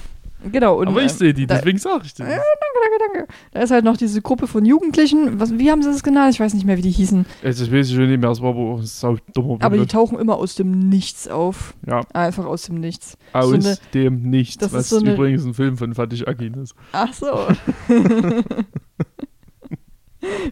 Genau. 0.51 0.79
Und, 0.79 0.89
aber 0.89 1.03
ich 1.03 1.13
ähm, 1.13 1.19
sehe 1.19 1.35
die, 1.35 1.47
deswegen 1.47 1.79
sage 1.79 2.03
ich 2.05 2.15
das. 2.15 2.29
Ja, 2.29 2.37
danke, 2.37 2.99
danke. 3.13 3.33
Da 3.53 3.61
ist 3.61 3.71
halt 3.71 3.85
noch 3.85 3.97
diese 3.97 4.23
Gruppe 4.23 4.47
von 4.47 4.65
Jugendlichen. 4.65 5.39
Was, 5.39 5.59
wie 5.59 5.71
haben 5.71 5.83
sie 5.83 5.91
das 5.91 6.03
genannt? 6.03 6.33
Ich 6.35 6.41
weiß 6.41 6.55
nicht 6.55 6.65
mehr, 6.67 6.77
wie 6.77 6.83
die 6.83 6.91
hießen. 6.91 7.27
Also, 7.45 7.65
das 7.65 7.73
weiß 7.73 7.89
ich 7.91 7.95
schon 7.95 8.09
nicht 8.09 8.21
mehr, 8.21 8.31
es 8.31 8.41
war 8.41 8.51
aber 8.51 8.81
sau 8.83 9.17
dummer 9.35 9.59
Aber 9.61 9.77
die 9.77 9.87
tauchen 9.87 10.19
immer 10.19 10.37
aus 10.37 10.55
dem 10.55 10.71
Nichts 10.89 11.29
auf. 11.29 11.75
Ja, 11.87 12.01
Einfach 12.15 12.47
aus 12.47 12.63
dem 12.63 12.77
Nichts. 12.77 13.17
aus 13.33 13.47
so 13.49 13.55
eine- 13.55 13.77
dem 13.95 14.23
Nichts, 14.23 14.57
das 14.59 14.69
ist 14.73 14.75
was 14.79 14.89
so 14.89 14.99
eine- 14.99 15.15
übrigens 15.15 15.45
ein 15.45 15.55
Film 15.55 15.77
von 15.77 15.95
Fatih 15.95 16.27
Akin 16.27 16.55
ist. 16.55 16.75
Ach 16.93 17.13
so. 17.13 17.27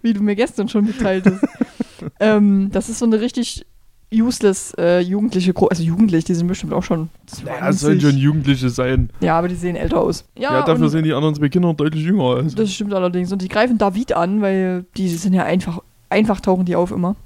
wie 0.03 0.13
du 0.13 0.23
mir 0.23 0.35
gestern 0.37 0.69
schon 0.69 0.85
mitteilt 0.85 1.27
hast. 1.27 1.45
ähm, 2.21 2.71
das 2.73 2.89
ist 2.89 2.99
so 2.99 3.07
eine 3.07 3.21
richtig 3.21 3.67
useless 4.13 4.75
äh, 4.79 5.01
jugendliche. 5.01 5.53
Also 5.71 5.83
jugendlich, 5.83 6.25
die 6.25 6.35
sind 6.35 6.47
bestimmt 6.47 6.73
auch 6.73 6.83
schon 6.83 7.11
20. 7.27 7.45
Naja, 7.47 7.69
es 7.69 7.81
sollen 7.81 8.01
schon 8.01 8.17
Jugendliche 8.17 8.71
sein. 8.71 9.11
ja, 9.21 9.39
aber 9.39 9.49
die 9.49 9.55
sehen 9.55 9.77
älter 9.77 10.01
aus. 10.01 10.25
Ja, 10.37 10.53
Ja, 10.53 10.63
dafür 10.65 10.89
sehen 10.89 11.05
die 11.05 11.13
anderen 11.13 11.35
zwei 11.35 11.49
Kinder 11.49 11.73
deutlich 11.75 12.05
jünger 12.05 12.25
aus. 12.25 12.55
das 12.55 12.73
stimmt 12.73 12.95
allerdings. 12.95 13.33
Und 13.33 13.43
die 13.43 13.49
greifen 13.49 13.79
David 13.79 14.13
an, 14.15 14.41
weil 14.41 14.87
die 14.97 15.09
sind 15.09 15.35
ja 15.35 15.45
einfach, 15.45 15.81
einfach 16.09 16.41
tauchen 16.41 16.65
die 16.65 16.77
auf 16.77 16.91
immer. 16.91 17.17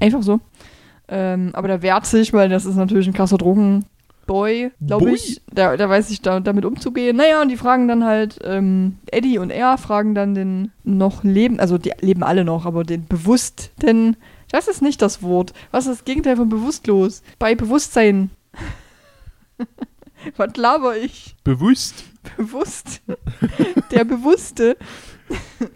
Einfach 0.00 0.22
so. 0.22 0.40
Ähm, 1.08 1.50
aber 1.52 1.68
der 1.68 1.82
wehrt 1.82 2.06
sich, 2.06 2.32
weil 2.32 2.48
das 2.48 2.64
ist 2.64 2.76
natürlich 2.76 3.06
ein 3.06 3.12
krasser 3.12 3.36
Drogenboy, 3.38 4.70
glaube 4.86 5.10
ich. 5.12 5.42
Der, 5.52 5.76
der 5.76 5.88
weiß 5.88 6.08
sich 6.08 6.22
da, 6.22 6.40
damit 6.40 6.64
umzugehen. 6.64 7.16
Naja, 7.16 7.42
und 7.42 7.50
die 7.50 7.56
fragen 7.56 7.86
dann 7.86 8.04
halt, 8.04 8.38
ähm, 8.44 8.96
Eddie 9.10 9.38
und 9.38 9.50
er 9.50 9.76
fragen 9.78 10.14
dann 10.14 10.34
den 10.34 10.72
noch 10.84 11.22
leben, 11.22 11.60
also 11.60 11.76
die 11.78 11.92
leben 12.00 12.22
alle 12.22 12.44
noch, 12.44 12.64
aber 12.66 12.84
den 12.84 13.06
bewussten, 13.06 14.16
das 14.52 14.68
ist 14.68 14.82
nicht 14.82 15.02
das 15.02 15.22
Wort. 15.22 15.52
Was 15.70 15.86
ist 15.86 15.98
das 15.98 16.04
Gegenteil 16.04 16.36
von 16.36 16.48
bewusstlos? 16.48 17.22
Bei 17.38 17.54
Bewusstsein. 17.54 18.30
Was 20.36 20.56
laber 20.56 20.96
ich? 20.96 21.34
Bewusst. 21.42 22.04
bewusst. 22.36 23.02
der 23.90 24.04
Bewusste. 24.04 24.76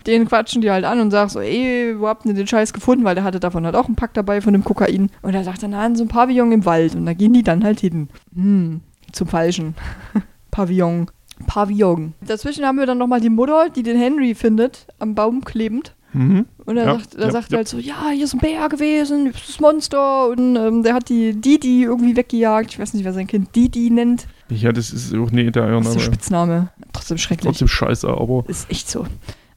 Den 0.06 0.28
quatschen 0.28 0.60
die 0.60 0.70
halt 0.70 0.84
an 0.84 1.00
und 1.00 1.10
sagen 1.10 1.30
so, 1.30 1.40
ey, 1.40 1.98
wo 1.98 2.06
habt 2.08 2.26
ihr 2.26 2.34
den 2.34 2.46
Scheiß 2.46 2.72
gefunden? 2.72 3.04
Weil 3.04 3.14
der 3.14 3.24
hatte 3.24 3.40
davon 3.40 3.64
halt 3.64 3.74
auch 3.74 3.86
einen 3.86 3.96
Pack 3.96 4.14
dabei 4.14 4.40
von 4.40 4.52
dem 4.52 4.62
Kokain. 4.62 5.10
Und 5.22 5.34
er 5.34 5.44
sagt 5.44 5.62
dann, 5.62 5.70
na, 5.70 5.86
in 5.86 5.96
so 5.96 6.04
ein 6.04 6.08
Pavillon 6.08 6.52
im 6.52 6.64
Wald. 6.64 6.94
Und 6.94 7.06
da 7.06 7.14
gehen 7.14 7.32
die 7.32 7.42
dann 7.42 7.64
halt 7.64 7.80
hin. 7.80 8.08
Hm, 8.34 8.82
zum 9.12 9.26
Falschen. 9.26 9.74
Pavillon. 10.50 11.10
Pavillon. 11.46 12.14
Dazwischen 12.20 12.64
haben 12.64 12.78
wir 12.78 12.86
dann 12.86 12.98
nochmal 12.98 13.20
die 13.20 13.30
Mutter, 13.30 13.68
die 13.70 13.82
den 13.82 13.98
Henry 13.98 14.34
findet, 14.34 14.86
am 14.98 15.14
Baum 15.14 15.44
klebend. 15.44 15.95
Mhm. 16.12 16.46
Und 16.64 16.76
er 16.76 16.86
Ja, 16.86 16.94
sagt, 16.98 17.14
er 17.14 17.24
ja, 17.26 17.30
sagt 17.30 17.52
ja. 17.52 17.56
halt 17.58 17.68
so, 17.68 17.78
ja, 17.78 18.10
hier 18.12 18.24
ist 18.24 18.32
ein 18.34 18.40
Bär 18.40 18.68
gewesen, 18.68 19.26
das 19.32 19.40
ist 19.42 19.48
das 19.50 19.60
Monster. 19.60 20.28
Und 20.28 20.56
ähm, 20.56 20.82
der 20.82 20.94
hat 20.94 21.08
die 21.08 21.32
Didi 21.40 21.82
irgendwie 21.84 22.16
weggejagt. 22.16 22.70
Ich 22.70 22.78
weiß 22.78 22.94
nicht, 22.94 23.04
wer 23.04 23.12
sein 23.12 23.26
Kind 23.26 23.54
Didi 23.54 23.90
nennt. 23.90 24.26
Ja, 24.48 24.72
das 24.72 24.90
ist 24.90 25.14
auch 25.14 25.30
nie 25.30 25.50
der 25.50 25.66
Das 25.68 25.86
ist 25.86 25.94
Name. 25.94 26.00
Spitzname. 26.00 26.68
Trotzdem 26.92 27.18
schrecklich. 27.18 27.46
Trotzdem 27.48 27.68
scheiße, 27.68 28.08
aber 28.08 28.44
Ist 28.48 28.70
echt 28.70 28.88
so. 28.88 29.06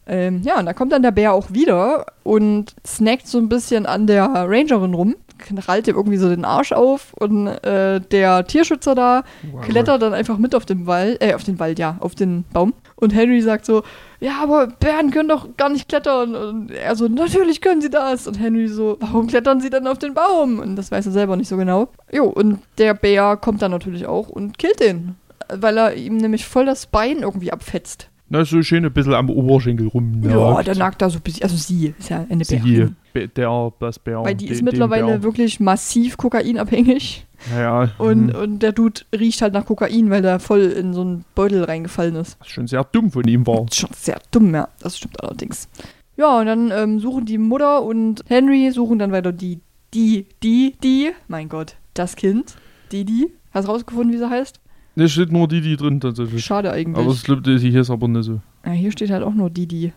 Ähm, 0.08 0.42
ja, 0.44 0.58
und 0.60 0.66
da 0.66 0.74
kommt 0.74 0.92
dann 0.92 1.04
der 1.04 1.12
Bär 1.12 1.34
auch 1.34 1.52
wieder 1.54 2.08
und 2.24 2.74
snackt 2.86 3.28
so 3.28 3.38
ein 3.38 3.48
bisschen 3.48 3.86
an 3.86 4.08
der 4.08 4.26
Rangerin 4.26 4.96
rum, 4.96 5.16
knallt 5.40 5.88
ihm 5.88 5.96
irgendwie 5.96 6.18
so 6.18 6.30
den 6.30 6.46
Arsch 6.46 6.72
auf 6.72 7.14
und 7.14 7.48
äh, 7.48 8.00
der 8.00 8.46
Tierschützer 8.46 8.94
da 8.94 9.24
klettert 9.64 10.02
dann 10.02 10.14
einfach 10.14 10.38
mit 10.38 10.54
auf 10.54 10.66
den 10.66 10.86
Wald, 10.86 11.22
äh, 11.24 11.34
auf 11.34 11.44
den 11.44 11.60
Wald, 11.60 11.80
ja, 11.80 11.98
auf 12.00 12.14
den 12.14 12.44
Baum. 12.54 12.74
Und 12.96 13.16
Henry 13.16 13.42
sagt 13.42 13.66
so, 13.66 13.84
ja, 14.20 14.42
aber 14.44 14.68
Bären 14.68 15.12
können 15.12 15.30
doch 15.30 15.48
gar 15.56 15.70
nicht 15.70 15.88
klettern. 15.88 16.36
Und 16.36 16.72
er 16.72 16.96
so, 16.96 17.08
natürlich 17.08 17.62
können 17.62 17.82
sie 17.82 17.90
das. 17.90 18.28
Und 18.28 18.40
Henry 18.40 18.68
so, 18.68 18.98
warum 19.00 19.28
klettern 19.28 19.62
sie 19.62 19.70
dann 19.70 19.88
auf 19.88 19.98
den 19.98 20.14
Baum? 20.14 20.60
Und 20.60 20.76
das 20.76 20.92
weiß 20.92 21.06
er 21.06 21.12
selber 21.14 21.38
nicht 21.38 21.48
so 21.48 21.56
genau. 21.56 21.88
Jo, 22.12 22.26
und 22.26 22.60
der 22.78 22.94
Bär 22.94 23.38
kommt 23.38 23.62
dann 23.62 23.72
natürlich 23.72 24.06
auch 24.06 24.28
und 24.28 24.58
killt 24.58 24.82
den. 24.82 25.16
Weil 25.48 25.78
er 25.78 25.96
ihm 25.96 26.18
nämlich 26.18 26.46
voll 26.46 26.66
das 26.66 26.86
Bein 26.86 27.20
irgendwie 27.20 27.52
abfetzt. 27.52 28.10
Na, 28.32 28.46
so 28.46 28.62
schön 28.62 28.86
ein 28.86 28.94
bisschen 28.94 29.14
am 29.16 29.30
Oberschenkel 29.30 29.88
rum. 29.88 30.22
Ja, 30.24 30.62
der 30.62 30.76
nagt 30.76 31.02
da 31.02 31.10
so 31.10 31.18
ein 31.18 31.22
bisschen. 31.22 31.44
Also 31.44 31.56
sie 31.58 31.94
ist 31.98 32.10
ja 32.10 32.26
eine 32.30 32.46
Sie, 32.46 32.58
Bärin. 32.58 32.96
Be- 33.12 33.28
der, 33.28 33.74
das 33.80 33.98
Bär. 33.98 34.24
Weil 34.24 34.36
die 34.36 34.46
den- 34.46 34.54
ist 34.54 34.62
mittlerweile 34.64 35.24
wirklich 35.24 35.60
massiv 35.60 36.16
kokainabhängig. 36.18 37.26
Ja, 37.58 37.90
Und, 37.98 38.34
hm, 38.34 38.40
und 38.42 38.60
der 38.60 38.74
Dude 38.74 39.02
riecht 39.18 39.42
halt 39.42 39.54
nach 39.54 39.66
Kokain, 39.66 40.10
weil 40.10 40.22
der 40.22 40.40
voll 40.40 40.62
in 40.62 40.94
so 40.94 41.02
einen 41.02 41.26
Beutel 41.36 41.64
reingefallen 41.64 42.16
ist. 42.18 42.38
was 42.40 42.50
schon 42.50 42.68
sehr 42.68 42.84
dumm 42.84 43.12
von 43.12 43.26
ihm 43.28 43.48
war. 43.48 43.66
Das 43.66 43.72
ist 43.72 43.80
schon 43.80 43.90
sehr 43.96 44.22
dumm, 44.32 44.54
ja. 44.54 44.68
Das 44.82 44.98
stimmt 44.98 45.24
allerdings. 45.24 45.70
Ja, 46.18 46.40
und 46.40 46.46
dann 46.48 46.72
ähm, 46.72 47.00
suchen 47.00 47.26
die 47.26 47.38
Mutter 47.38 47.82
und 47.82 48.24
Henry 48.28 48.70
suchen 48.72 49.00
dann 49.00 49.12
weiter 49.14 49.32
die, 49.32 49.60
die, 49.94 50.26
die, 50.44 50.76
die, 50.84 51.12
mein 51.30 51.48
Gott, 51.50 51.78
das 51.94 52.16
Kind, 52.18 52.56
die, 52.92 53.06
die. 53.06 53.32
Hast 53.52 53.68
du 53.68 53.72
rausgefunden, 53.72 54.14
wie 54.14 54.18
sie 54.18 54.30
heißt? 54.30 54.60
Da 55.00 55.08
steht 55.08 55.32
nur 55.32 55.48
die 55.48 55.76
drin 55.78 56.00
tatsächlich. 56.00 56.44
Schade 56.44 56.72
eigentlich. 56.72 56.98
Aber 57.04 57.12
es 57.14 57.24
glaube, 57.24 57.42
die 57.42 57.58
hier 57.58 57.82
ist 57.82 57.90
aber 57.90 58.08
nicht 58.08 58.26
so. 58.26 58.40
ja, 58.66 58.72
hier 58.72 58.92
steht 58.92 59.10
halt 59.12 59.24
auch 59.24 59.34
nur 59.34 59.50
die. 59.50 59.92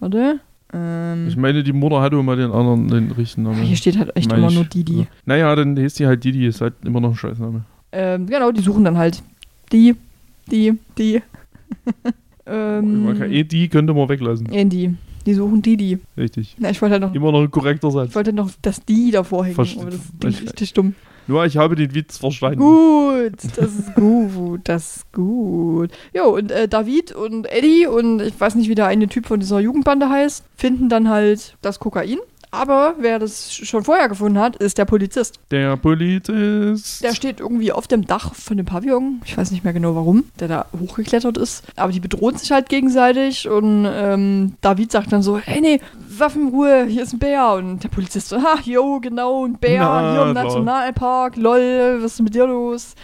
Warte. 0.00 0.40
Ähm, 0.74 1.26
Ich 1.28 1.36
meine, 1.36 1.62
die 1.62 1.72
Mutter 1.72 2.00
hatte 2.00 2.16
immer 2.16 2.34
den 2.36 2.50
anderen, 2.50 2.88
den 2.88 3.10
richtigen 3.12 3.42
Namen. 3.44 3.62
hier 3.62 3.76
steht 3.76 3.98
halt 3.98 4.14
echt 4.16 4.28
Meine 4.30 4.40
immer 4.42 4.48
ich. 4.50 4.54
nur 4.54 4.64
die. 4.64 4.98
Ja. 5.00 5.06
Naja, 5.26 5.54
dann 5.54 5.76
hieß 5.76 5.94
die 5.94 6.06
halt 6.06 6.22
Didi, 6.24 6.46
ist 6.46 6.60
halt 6.60 6.74
immer 6.84 7.00
noch 7.00 7.10
ein 7.10 7.14
Scheißname. 7.16 7.62
Ähm, 7.92 8.26
genau, 8.26 8.52
die 8.52 8.62
suchen 8.62 8.84
dann 8.84 8.96
halt 8.96 9.22
die, 9.72 9.94
die, 10.50 10.78
die. 10.98 11.22
Man 12.46 13.14
kann 13.18 13.22
ähm, 13.22 13.32
eh 13.32 13.44
die 13.44 13.68
könnte 13.68 13.94
man 13.94 14.08
weglassen. 14.08 14.46
Andy. 14.50 14.94
Die 15.24 15.34
suchen 15.34 15.62
die. 15.62 15.98
Richtig. 16.16 16.56
Na, 16.58 16.70
ich 16.70 16.82
wollte 16.82 16.94
halt 16.94 17.02
noch, 17.02 17.14
Immer 17.14 17.30
noch 17.32 17.42
ein 17.42 17.50
korrekter 17.50 17.90
Satz. 17.90 18.08
ich 18.08 18.14
wollte 18.16 18.32
noch 18.32 18.50
das 18.60 18.84
die 18.84 19.10
davor 19.12 19.44
hängen, 19.44 19.54
Verste- 19.56 19.80
aber 19.82 19.90
das 19.90 20.00
ist 20.34 20.40
ich- 20.40 20.42
richtig 20.48 20.72
dumm. 20.74 20.94
Nur 21.26 21.44
ich 21.44 21.56
habe 21.56 21.76
den 21.76 21.94
Witz 21.94 22.18
verstanden. 22.18 22.58
Gut, 22.58 23.36
das 23.56 23.74
ist 23.74 23.94
gut, 23.94 24.60
das 24.64 24.96
ist 24.96 25.12
gut. 25.12 25.90
Jo, 26.14 26.34
und 26.34 26.50
äh, 26.50 26.68
David 26.68 27.12
und 27.12 27.46
Eddie 27.46 27.86
und 27.86 28.20
ich 28.20 28.38
weiß 28.38 28.56
nicht, 28.56 28.68
wie 28.68 28.74
der 28.74 28.86
eine 28.86 29.08
Typ 29.08 29.26
von 29.26 29.40
dieser 29.40 29.60
Jugendbande 29.60 30.08
heißt, 30.08 30.44
finden 30.56 30.88
dann 30.88 31.08
halt 31.08 31.56
das 31.62 31.78
Kokain. 31.78 32.18
Aber 32.54 32.96
wer 32.98 33.18
das 33.18 33.54
schon 33.54 33.82
vorher 33.82 34.10
gefunden 34.10 34.38
hat, 34.38 34.56
ist 34.56 34.76
der 34.76 34.84
Polizist. 34.84 35.40
Der 35.50 35.74
Polizist. 35.78 37.02
Der 37.02 37.14
steht 37.14 37.40
irgendwie 37.40 37.72
auf 37.72 37.86
dem 37.86 38.06
Dach 38.06 38.34
von 38.34 38.58
dem 38.58 38.66
Pavillon. 38.66 39.22
Ich 39.24 39.38
weiß 39.38 39.50
nicht 39.52 39.64
mehr 39.64 39.72
genau 39.72 39.94
warum, 39.94 40.24
der 40.38 40.48
da 40.48 40.66
hochgeklettert 40.78 41.38
ist. 41.38 41.64
Aber 41.76 41.92
die 41.92 42.00
bedrohen 42.00 42.36
sich 42.36 42.52
halt 42.52 42.68
gegenseitig 42.68 43.48
und 43.48 43.88
ähm, 43.90 44.52
David 44.60 44.92
sagt 44.92 45.12
dann 45.12 45.22
so, 45.22 45.38
hey 45.38 45.62
nee, 45.62 45.80
Waffenruhe, 46.18 46.84
hier 46.84 47.04
ist 47.04 47.14
ein 47.14 47.18
Bär. 47.18 47.54
Und 47.54 47.82
der 47.84 47.88
Polizist 47.88 48.28
so, 48.28 48.36
ha, 48.36 48.58
jo, 48.62 49.00
genau, 49.00 49.46
ein 49.46 49.54
Bär 49.54 49.80
Na, 49.80 50.12
hier 50.12 50.22
im. 50.22 50.34
Nationalpark, 50.34 51.36
lol, 51.36 52.00
was 52.02 52.12
ist 52.12 52.20
mit 52.20 52.34
dir 52.34 52.46
los? 52.46 52.94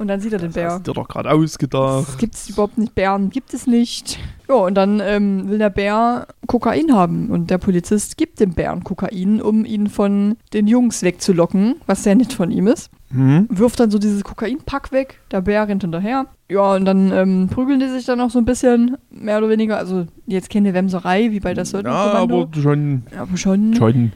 Und 0.00 0.08
dann 0.08 0.18
sieht 0.18 0.32
er 0.32 0.38
den 0.38 0.48
das 0.48 0.54
Bär. 0.54 0.70
hast 0.70 0.86
du 0.86 0.92
dir 0.92 1.00
doch 1.00 1.08
gerade 1.08 1.30
ausgedacht. 1.30 2.08
Das 2.08 2.16
gibt 2.16 2.34
es 2.34 2.48
überhaupt 2.48 2.78
nicht. 2.78 2.94
Bären 2.94 3.28
gibt 3.28 3.52
es 3.52 3.66
nicht. 3.66 4.18
Ja, 4.48 4.54
und 4.54 4.74
dann 4.74 4.98
ähm, 5.04 5.48
will 5.50 5.58
der 5.58 5.68
Bär 5.68 6.26
Kokain 6.46 6.94
haben. 6.94 7.28
Und 7.28 7.50
der 7.50 7.58
Polizist 7.58 8.16
gibt 8.16 8.40
dem 8.40 8.54
Bären 8.54 8.82
Kokain, 8.82 9.42
um 9.42 9.66
ihn 9.66 9.88
von 9.88 10.36
den 10.54 10.66
Jungs 10.68 11.02
wegzulocken, 11.02 11.76
was 11.86 12.02
sehr 12.02 12.14
nett 12.14 12.32
von 12.32 12.50
ihm 12.50 12.66
ist. 12.66 12.90
Hm? 13.12 13.46
Wirft 13.50 13.78
dann 13.78 13.90
so 13.90 13.98
dieses 13.98 14.24
Kokainpack 14.24 14.90
weg. 14.90 15.20
Der 15.32 15.42
Bär 15.42 15.68
rennt 15.68 15.82
hinterher. 15.82 16.26
Ja, 16.48 16.74
und 16.76 16.86
dann 16.86 17.12
ähm, 17.12 17.48
prügeln 17.52 17.78
die 17.78 17.88
sich 17.88 18.06
dann 18.06 18.16
noch 18.18 18.30
so 18.30 18.38
ein 18.38 18.46
bisschen, 18.46 18.96
mehr 19.10 19.36
oder 19.36 19.50
weniger. 19.50 19.76
Also, 19.76 20.06
jetzt 20.26 20.48
keine 20.48 20.72
Wemserei, 20.72 21.30
wie 21.30 21.40
bei 21.40 21.52
der 21.52 21.64
Ja, 21.64 21.66
Söldnerkommando. 21.66 22.42
aber 22.44 22.60
schon. 22.62 23.02
aber 23.18 23.36
schon. 23.36 23.74
schon. 23.74 24.12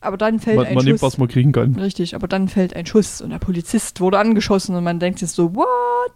Aber 0.00 0.16
dann 0.16 0.38
fällt 0.38 0.56
Man, 0.56 0.66
ein 0.66 0.74
man 0.74 0.84
nimmt, 0.84 1.00
Schuss. 1.00 1.12
was 1.12 1.18
man 1.18 1.28
kriegen 1.28 1.50
kann. 1.52 1.74
Richtig, 1.74 2.14
aber 2.14 2.28
dann 2.28 2.48
fällt 2.48 2.74
ein 2.76 2.86
Schuss 2.86 3.20
und 3.20 3.30
der 3.30 3.38
Polizist 3.38 4.00
wurde 4.00 4.18
angeschossen 4.18 4.76
und 4.76 4.84
man 4.84 5.00
denkt 5.00 5.18
sich 5.18 5.30
so, 5.30 5.54
what? 5.56 5.66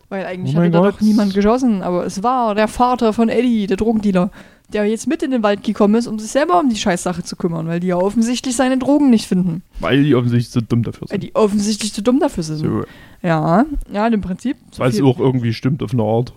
Weil 0.09 0.25
eigentlich 0.25 0.55
Oh 0.57 0.61
hatte 0.61 0.71
da 0.71 0.91
doch 0.91 1.01
niemand 1.01 1.35
geschossen, 1.35 1.83
aber 1.83 2.07
es 2.07 2.23
war 2.23 2.55
der 2.55 2.69
Vater 2.69 3.13
von 3.13 3.29
Eddie, 3.29 3.67
der 3.67 3.77
Drogendealer, 3.77 4.31
der 4.73 4.85
jetzt 4.85 5.07
mit 5.09 5.23
in 5.23 5.33
den 5.33 5.43
Wald 5.43 5.65
gekommen 5.65 5.97
ist, 5.97 6.07
um 6.07 6.19
sich 6.19 6.31
selber 6.31 6.61
um 6.61 6.69
die 6.71 6.77
Scheißsache 6.77 7.25
zu 7.25 7.35
kümmern, 7.37 7.67
weil 7.67 7.81
die 7.81 7.89
ja 7.89 7.97
offensichtlich 7.97 8.55
seine 8.55 8.79
Drogen 8.79 9.11
nicht 9.11 9.27
finden. 9.27 9.63
Weil 9.81 10.05
die 10.05 10.15
offensichtlich 10.15 10.51
so 10.51 10.61
dumm 10.61 10.83
dafür 10.85 11.03
Weil 11.09 11.21
sind. 11.21 11.25
die 11.25 11.35
offensichtlich 11.35 11.93
zu 11.93 12.03
dumm 12.03 12.21
dafür 12.21 12.43
sind. 12.45 12.59
So. 12.59 12.85
Ja, 13.23 13.67
ja, 13.93 14.07
im 14.07 14.21
Prinzip. 14.21 14.57
so 14.71 14.81
Weil 14.81 14.91
es 14.91 15.03
auch 15.03 15.19
irgendwie 15.19 15.53
stimmt 15.53 15.83
auf 15.83 15.93
eine 15.93 16.03
Art. 16.05 16.33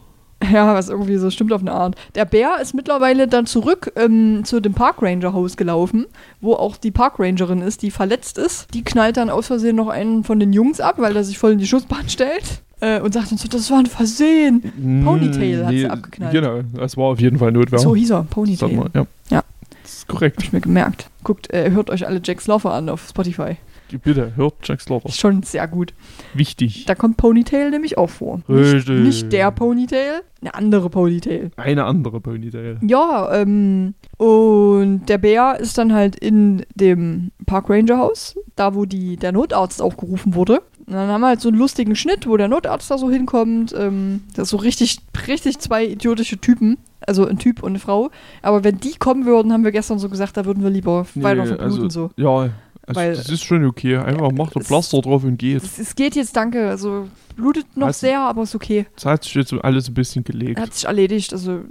Ja, 0.53 0.73
was 0.73 0.89
irgendwie 0.89 1.17
so 1.17 1.29
stimmt 1.29 1.51
auf 1.53 1.61
eine 1.61 1.71
Art. 1.71 1.95
Der 2.15 2.25
Bär 2.25 2.59
ist 2.61 2.73
mittlerweile 2.73 3.27
dann 3.27 3.45
zurück 3.45 3.91
ähm, 3.95 4.43
zu 4.45 4.59
dem 4.59 4.73
Parkranger-Haus 4.73 5.57
gelaufen, 5.57 6.05
wo 6.41 6.53
auch 6.53 6.77
die 6.77 6.91
Parkrangerin 6.91 7.61
ist, 7.61 7.81
die 7.81 7.91
verletzt 7.91 8.37
ist. 8.37 8.73
Die 8.73 8.83
knallt 8.83 9.17
dann 9.17 9.29
aus 9.29 9.47
Versehen 9.47 9.75
noch 9.75 9.87
einen 9.87 10.23
von 10.23 10.39
den 10.39 10.53
Jungs 10.53 10.79
ab, 10.79 10.95
weil 10.97 11.15
er 11.15 11.23
sich 11.23 11.37
voll 11.37 11.53
in 11.53 11.59
die 11.59 11.67
Schussbahn 11.67 12.07
stellt. 12.09 12.61
Äh, 12.81 12.99
und 12.99 13.13
sagt 13.13 13.31
dann 13.31 13.37
so, 13.37 13.47
das 13.47 13.71
war 13.71 13.79
ein 13.79 13.85
Versehen. 13.85 14.61
Ponytail 15.05 15.65
hat 15.65 15.71
sie 15.71 15.87
abgeknallt. 15.87 16.33
Genau, 16.33 16.59
das 16.73 16.97
war 16.97 17.05
auf 17.05 17.21
jeden 17.21 17.39
Fall 17.39 17.51
Notwehr. 17.53 17.79
So 17.79 17.95
hieß 17.95 18.09
er, 18.11 18.17
Sag 18.23 18.29
Ponytail. 18.29 18.75
mal, 18.75 18.89
ja. 18.93 19.05
Ja. 19.29 19.43
Das 19.81 19.93
ist 19.93 20.07
korrekt. 20.07 20.37
Hab 20.37 20.43
ich 20.43 20.53
mir 20.53 20.61
gemerkt. 20.61 21.09
Guckt, 21.23 21.51
äh, 21.53 21.71
hört 21.71 21.89
euch 21.89 22.05
alle 22.05 22.19
Jack 22.23 22.41
Slaughter 22.41 22.73
an 22.73 22.89
auf 22.89 23.07
Spotify. 23.07 23.55
Bitte, 24.03 24.35
hört 24.35 24.55
Jack 24.63 24.81
Slaughter. 24.81 25.09
Schon 25.11 25.43
sehr 25.43 25.67
gut. 25.67 25.93
Wichtig. 26.33 26.85
Da 26.85 26.95
kommt 26.95 27.17
Ponytail 27.17 27.69
nämlich 27.69 27.97
auch 27.97 28.09
vor. 28.09 28.41
Nicht, 28.47 28.73
Richtig. 28.73 28.99
nicht 28.99 29.33
der 29.33 29.51
Ponytail, 29.51 30.21
eine 30.41 30.53
andere 30.53 30.89
Ponytail. 30.89 31.51
Eine 31.55 31.85
andere 31.85 32.21
Ponytail. 32.21 32.77
Ja, 32.81 33.33
ähm, 33.33 33.95
und 34.17 35.05
der 35.07 35.17
Bär 35.17 35.59
ist 35.59 35.77
dann 35.77 35.93
halt 35.93 36.15
in 36.15 36.65
dem 36.75 37.31
Park 37.45 37.69
Ranger 37.69 37.97
Haus, 37.97 38.35
da 38.55 38.75
wo 38.75 38.85
die, 38.85 39.17
der 39.17 39.31
Notarzt 39.31 39.81
auch 39.81 39.97
gerufen 39.97 40.35
wurde. 40.35 40.61
Und 40.85 40.93
dann 40.93 41.07
haben 41.09 41.21
wir 41.21 41.27
halt 41.29 41.41
so 41.41 41.49
einen 41.49 41.57
lustigen 41.57 41.95
Schnitt, 41.95 42.27
wo 42.27 42.37
der 42.37 42.47
Notarzt 42.47 42.91
da 42.91 42.97
so 42.97 43.09
hinkommt. 43.09 43.73
Ähm, 43.75 44.21
das 44.35 44.43
ist 44.43 44.49
so 44.51 44.57
richtig, 44.57 44.99
richtig 45.27 45.57
zwei 45.59 45.85
idiotische 45.85 46.37
Typen. 46.37 46.77
Also 47.07 47.27
ein 47.27 47.37
Typ 47.37 47.63
und 47.63 47.69
eine 47.69 47.79
Frau. 47.79 48.09
Aber 48.41 48.63
wenn 48.63 48.77
die 48.77 48.95
kommen 48.95 49.25
würden, 49.25 49.51
haben 49.53 49.63
wir 49.63 49.71
gestern 49.71 49.99
so 49.99 50.09
gesagt, 50.09 50.37
da 50.37 50.45
würden 50.45 50.63
wir 50.63 50.69
lieber 50.69 51.05
weiter 51.15 51.41
Nee, 51.41 51.47
verbluten 51.47 51.83
also, 51.83 51.89
so. 51.89 52.09
Ja, 52.17 52.49
also 52.87 52.99
Weil- 52.99 53.15
das 53.15 53.29
ist 53.29 53.43
schon 53.43 53.65
okay. 53.65 53.97
Einfach 53.97 54.31
macht 54.31 54.55
ein 54.55 54.61
es- 54.61 54.67
Pflaster 54.67 55.01
drauf 55.01 55.23
und 55.23 55.37
geht. 55.37 55.63
Es, 55.63 55.79
es 55.79 55.95
geht 55.95 56.15
jetzt, 56.15 56.35
danke. 56.35 56.69
Also 56.69 57.07
blutet 57.35 57.65
noch 57.75 57.87
Hast- 57.87 57.99
sehr, 58.01 58.19
aber 58.21 58.43
ist 58.43 58.55
okay. 58.55 58.85
Das 58.95 59.05
hat 59.05 59.23
sich 59.23 59.33
jetzt 59.35 59.53
alles 59.53 59.87
ein 59.89 59.93
bisschen 59.93 60.23
gelegt. 60.23 60.59
Hat 60.59 60.73
sich 60.73 60.85
erledigt. 60.85 61.33
Also 61.33 61.61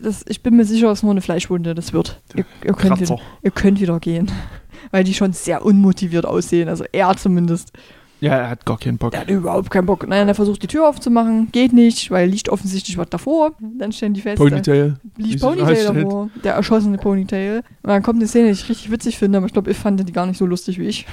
das, 0.00 0.24
ich 0.28 0.42
bin 0.42 0.56
mir 0.56 0.64
sicher, 0.64 0.90
es 0.90 1.00
ist 1.00 1.02
nur 1.02 1.12
eine 1.12 1.20
Fleischwunde. 1.20 1.74
Das 1.74 1.92
wird. 1.92 2.20
Ihr, 2.34 2.44
ihr, 2.64 2.72
könnt 2.74 3.00
wieder, 3.00 3.18
ihr 3.42 3.50
könnt 3.50 3.80
wieder 3.80 3.98
gehen. 4.00 4.30
Weil 4.90 5.04
die 5.04 5.14
schon 5.14 5.32
sehr 5.32 5.64
unmotiviert 5.64 6.26
aussehen. 6.26 6.68
Also 6.68 6.84
er 6.92 7.16
zumindest. 7.16 7.72
Ja, 8.22 8.36
er 8.36 8.50
hat 8.50 8.64
gar 8.64 8.78
keinen 8.78 8.98
Bock. 8.98 9.10
Der 9.10 9.22
hat 9.22 9.30
überhaupt 9.30 9.68
keinen 9.68 9.86
Bock. 9.86 10.06
Nein, 10.06 10.28
er 10.28 10.36
versucht 10.36 10.62
die 10.62 10.68
Tür 10.68 10.88
aufzumachen. 10.88 11.48
Geht 11.50 11.72
nicht, 11.72 12.08
weil 12.12 12.28
liegt 12.28 12.48
offensichtlich 12.50 12.96
was 12.96 13.08
davor. 13.10 13.50
Dann 13.58 13.90
stellen 13.90 14.14
die 14.14 14.20
fest. 14.20 14.36
Ponytail. 14.36 14.94
Liegt 15.16 15.40
Ponytail 15.40 15.84
davor. 15.84 16.30
Der 16.44 16.54
erschossene 16.54 16.98
Ponytail. 16.98 17.64
Und 17.82 17.90
dann 17.90 18.04
kommt 18.04 18.20
eine 18.20 18.28
Szene, 18.28 18.46
die 18.46 18.52
ich 18.52 18.68
richtig 18.68 18.92
witzig 18.92 19.18
finde, 19.18 19.38
aber 19.38 19.48
ich 19.48 19.52
glaube, 19.52 19.72
ich 19.72 19.76
fand 19.76 20.08
die 20.08 20.12
gar 20.12 20.26
nicht 20.26 20.38
so 20.38 20.46
lustig 20.46 20.78
wie 20.78 20.86
ich. 20.86 21.04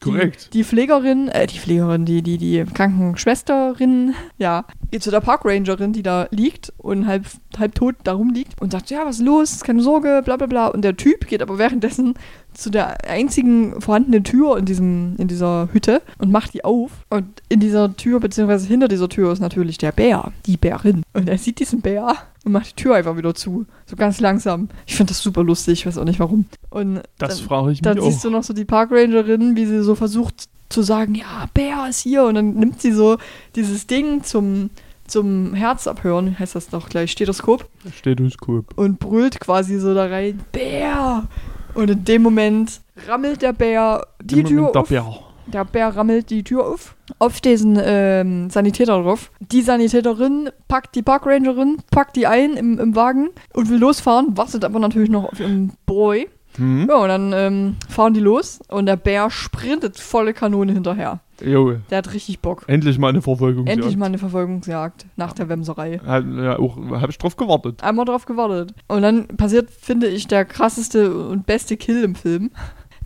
Korrekt. 0.00 0.46
Die, 0.54 0.58
die 0.58 0.64
Pflegerin, 0.64 1.28
äh, 1.28 1.46
die 1.46 1.58
Pflegerin, 1.58 2.06
die, 2.06 2.22
die, 2.22 2.38
die 2.38 2.64
Krankenschwesterin, 2.64 4.14
ja, 4.38 4.64
geht 4.90 5.02
zu 5.02 5.10
der 5.10 5.20
Parkrangerin, 5.20 5.92
die 5.92 6.02
da 6.02 6.26
liegt 6.30 6.72
und 6.78 7.06
halb, 7.06 7.26
halb 7.58 7.74
tot 7.74 7.96
da 8.04 8.12
rumliegt 8.12 8.60
und 8.62 8.72
sagt, 8.72 8.88
ja, 8.90 9.04
was 9.04 9.16
ist 9.16 9.26
los, 9.26 9.60
keine 9.60 9.82
Sorge, 9.82 10.22
bla 10.24 10.36
bla 10.36 10.46
bla. 10.46 10.68
Und 10.68 10.82
der 10.82 10.96
Typ 10.96 11.26
geht 11.26 11.42
aber 11.42 11.58
währenddessen 11.58 12.14
zu 12.58 12.70
der 12.70 13.08
einzigen 13.08 13.80
vorhandenen 13.80 14.24
Tür 14.24 14.58
in, 14.58 14.64
diesem, 14.64 15.14
in 15.16 15.28
dieser 15.28 15.68
Hütte 15.72 16.02
und 16.18 16.32
macht 16.32 16.54
die 16.54 16.64
auf. 16.64 16.90
Und 17.08 17.40
in 17.48 17.60
dieser 17.60 17.96
Tür, 17.96 18.18
beziehungsweise 18.18 18.66
hinter 18.66 18.88
dieser 18.88 19.08
Tür 19.08 19.32
ist 19.32 19.38
natürlich 19.38 19.78
der 19.78 19.92
Bär, 19.92 20.32
die 20.44 20.56
Bärin. 20.56 21.04
Und 21.12 21.28
er 21.28 21.38
sieht 21.38 21.60
diesen 21.60 21.82
Bär 21.82 22.16
und 22.44 22.50
macht 22.50 22.70
die 22.70 22.82
Tür 22.82 22.96
einfach 22.96 23.16
wieder 23.16 23.32
zu. 23.34 23.64
So 23.86 23.94
ganz 23.94 24.18
langsam. 24.18 24.68
Ich 24.86 24.96
finde 24.96 25.10
das 25.12 25.22
super 25.22 25.44
lustig, 25.44 25.80
ich 25.80 25.86
weiß 25.86 25.98
auch 25.98 26.04
nicht 26.04 26.18
warum. 26.18 26.46
Und 26.70 27.00
Das 27.18 27.38
frage 27.38 27.70
ich 27.70 27.78
mich 27.78 27.82
dann 27.82 28.00
auch. 28.00 28.10
siehst 28.10 28.24
du 28.24 28.30
noch 28.30 28.42
so 28.42 28.52
die 28.52 28.64
Parkrangerin, 28.64 29.54
wie 29.54 29.64
sie 29.66 29.82
so 29.84 29.94
versucht 29.94 30.48
zu 30.68 30.82
sagen, 30.82 31.14
ja, 31.14 31.46
Bär 31.54 31.86
ist 31.88 32.00
hier. 32.00 32.24
Und 32.24 32.34
dann 32.34 32.54
nimmt 32.54 32.82
sie 32.82 32.90
so 32.92 33.18
dieses 33.54 33.86
Ding 33.86 34.24
zum, 34.24 34.70
zum 35.06 35.54
Herz 35.54 35.86
abhören, 35.86 36.36
heißt 36.36 36.56
das 36.56 36.68
doch 36.70 36.88
gleich, 36.88 37.12
Stethoskop, 37.12 37.68
Stethoskop. 37.96 38.76
und 38.76 38.98
brüllt 38.98 39.38
quasi 39.38 39.78
so 39.78 39.94
da 39.94 40.06
rein, 40.06 40.40
Bär! 40.50 41.28
Und 41.74 41.90
in 41.90 42.04
dem 42.04 42.22
Moment 42.22 42.80
rammelt 43.06 43.42
der 43.42 43.52
Bär 43.52 44.06
die 44.22 44.42
Tür 44.42 44.60
Moment 44.60 44.74
der 44.74 44.82
auf. 44.82 44.88
Bär. 44.88 45.18
Der 45.46 45.64
Bär 45.64 45.96
rammelt 45.96 46.30
die 46.30 46.44
Tür 46.44 46.66
auf. 46.66 46.94
Auf 47.18 47.40
diesen 47.40 47.78
ähm, 47.82 48.50
Sanitäter 48.50 49.02
drauf. 49.02 49.30
Die 49.40 49.62
Sanitäterin 49.62 50.50
packt 50.68 50.94
die 50.94 51.02
Parkrangerin, 51.02 51.78
packt 51.90 52.16
die 52.16 52.26
ein 52.26 52.54
im, 52.54 52.78
im 52.78 52.94
Wagen 52.94 53.30
und 53.54 53.70
will 53.70 53.78
losfahren, 53.78 54.36
wartet 54.36 54.64
aber 54.64 54.78
natürlich 54.78 55.10
noch 55.10 55.24
auf 55.32 55.40
ihren 55.40 55.72
Boy. 55.86 56.28
Hm? 56.58 56.86
Ja, 56.88 56.96
und 56.96 57.08
dann 57.08 57.32
ähm, 57.32 57.76
fahren 57.88 58.14
die 58.14 58.20
los 58.20 58.60
und 58.68 58.86
der 58.86 58.96
Bär 58.96 59.30
sprintet 59.30 59.98
volle 59.98 60.34
Kanone 60.34 60.72
hinterher. 60.72 61.20
Jo, 61.40 61.76
Der 61.90 61.98
hat 61.98 62.12
richtig 62.14 62.40
Bock. 62.40 62.64
endlich 62.66 62.98
mal 62.98 63.08
eine 63.10 63.22
Verfolgung. 63.22 63.66
Endlich 63.68 63.96
mal 63.96 64.06
eine 64.06 64.18
Verfolgungsjagd 64.18 65.06
nach 65.16 65.32
der 65.32 65.48
Wemserei. 65.48 66.00
Ja, 66.04 66.58
auch, 66.58 66.76
hab 67.00 67.10
ich 67.10 67.18
drauf 67.18 67.36
gewartet. 67.36 67.82
Einmal 67.84 68.04
drauf 68.06 68.26
gewartet. 68.26 68.74
Und 68.88 69.02
dann 69.02 69.28
passiert, 69.28 69.70
finde 69.70 70.08
ich, 70.08 70.26
der 70.26 70.44
krasseste 70.44 71.14
und 71.28 71.46
beste 71.46 71.76
Kill 71.76 72.02
im 72.02 72.16
Film. 72.16 72.50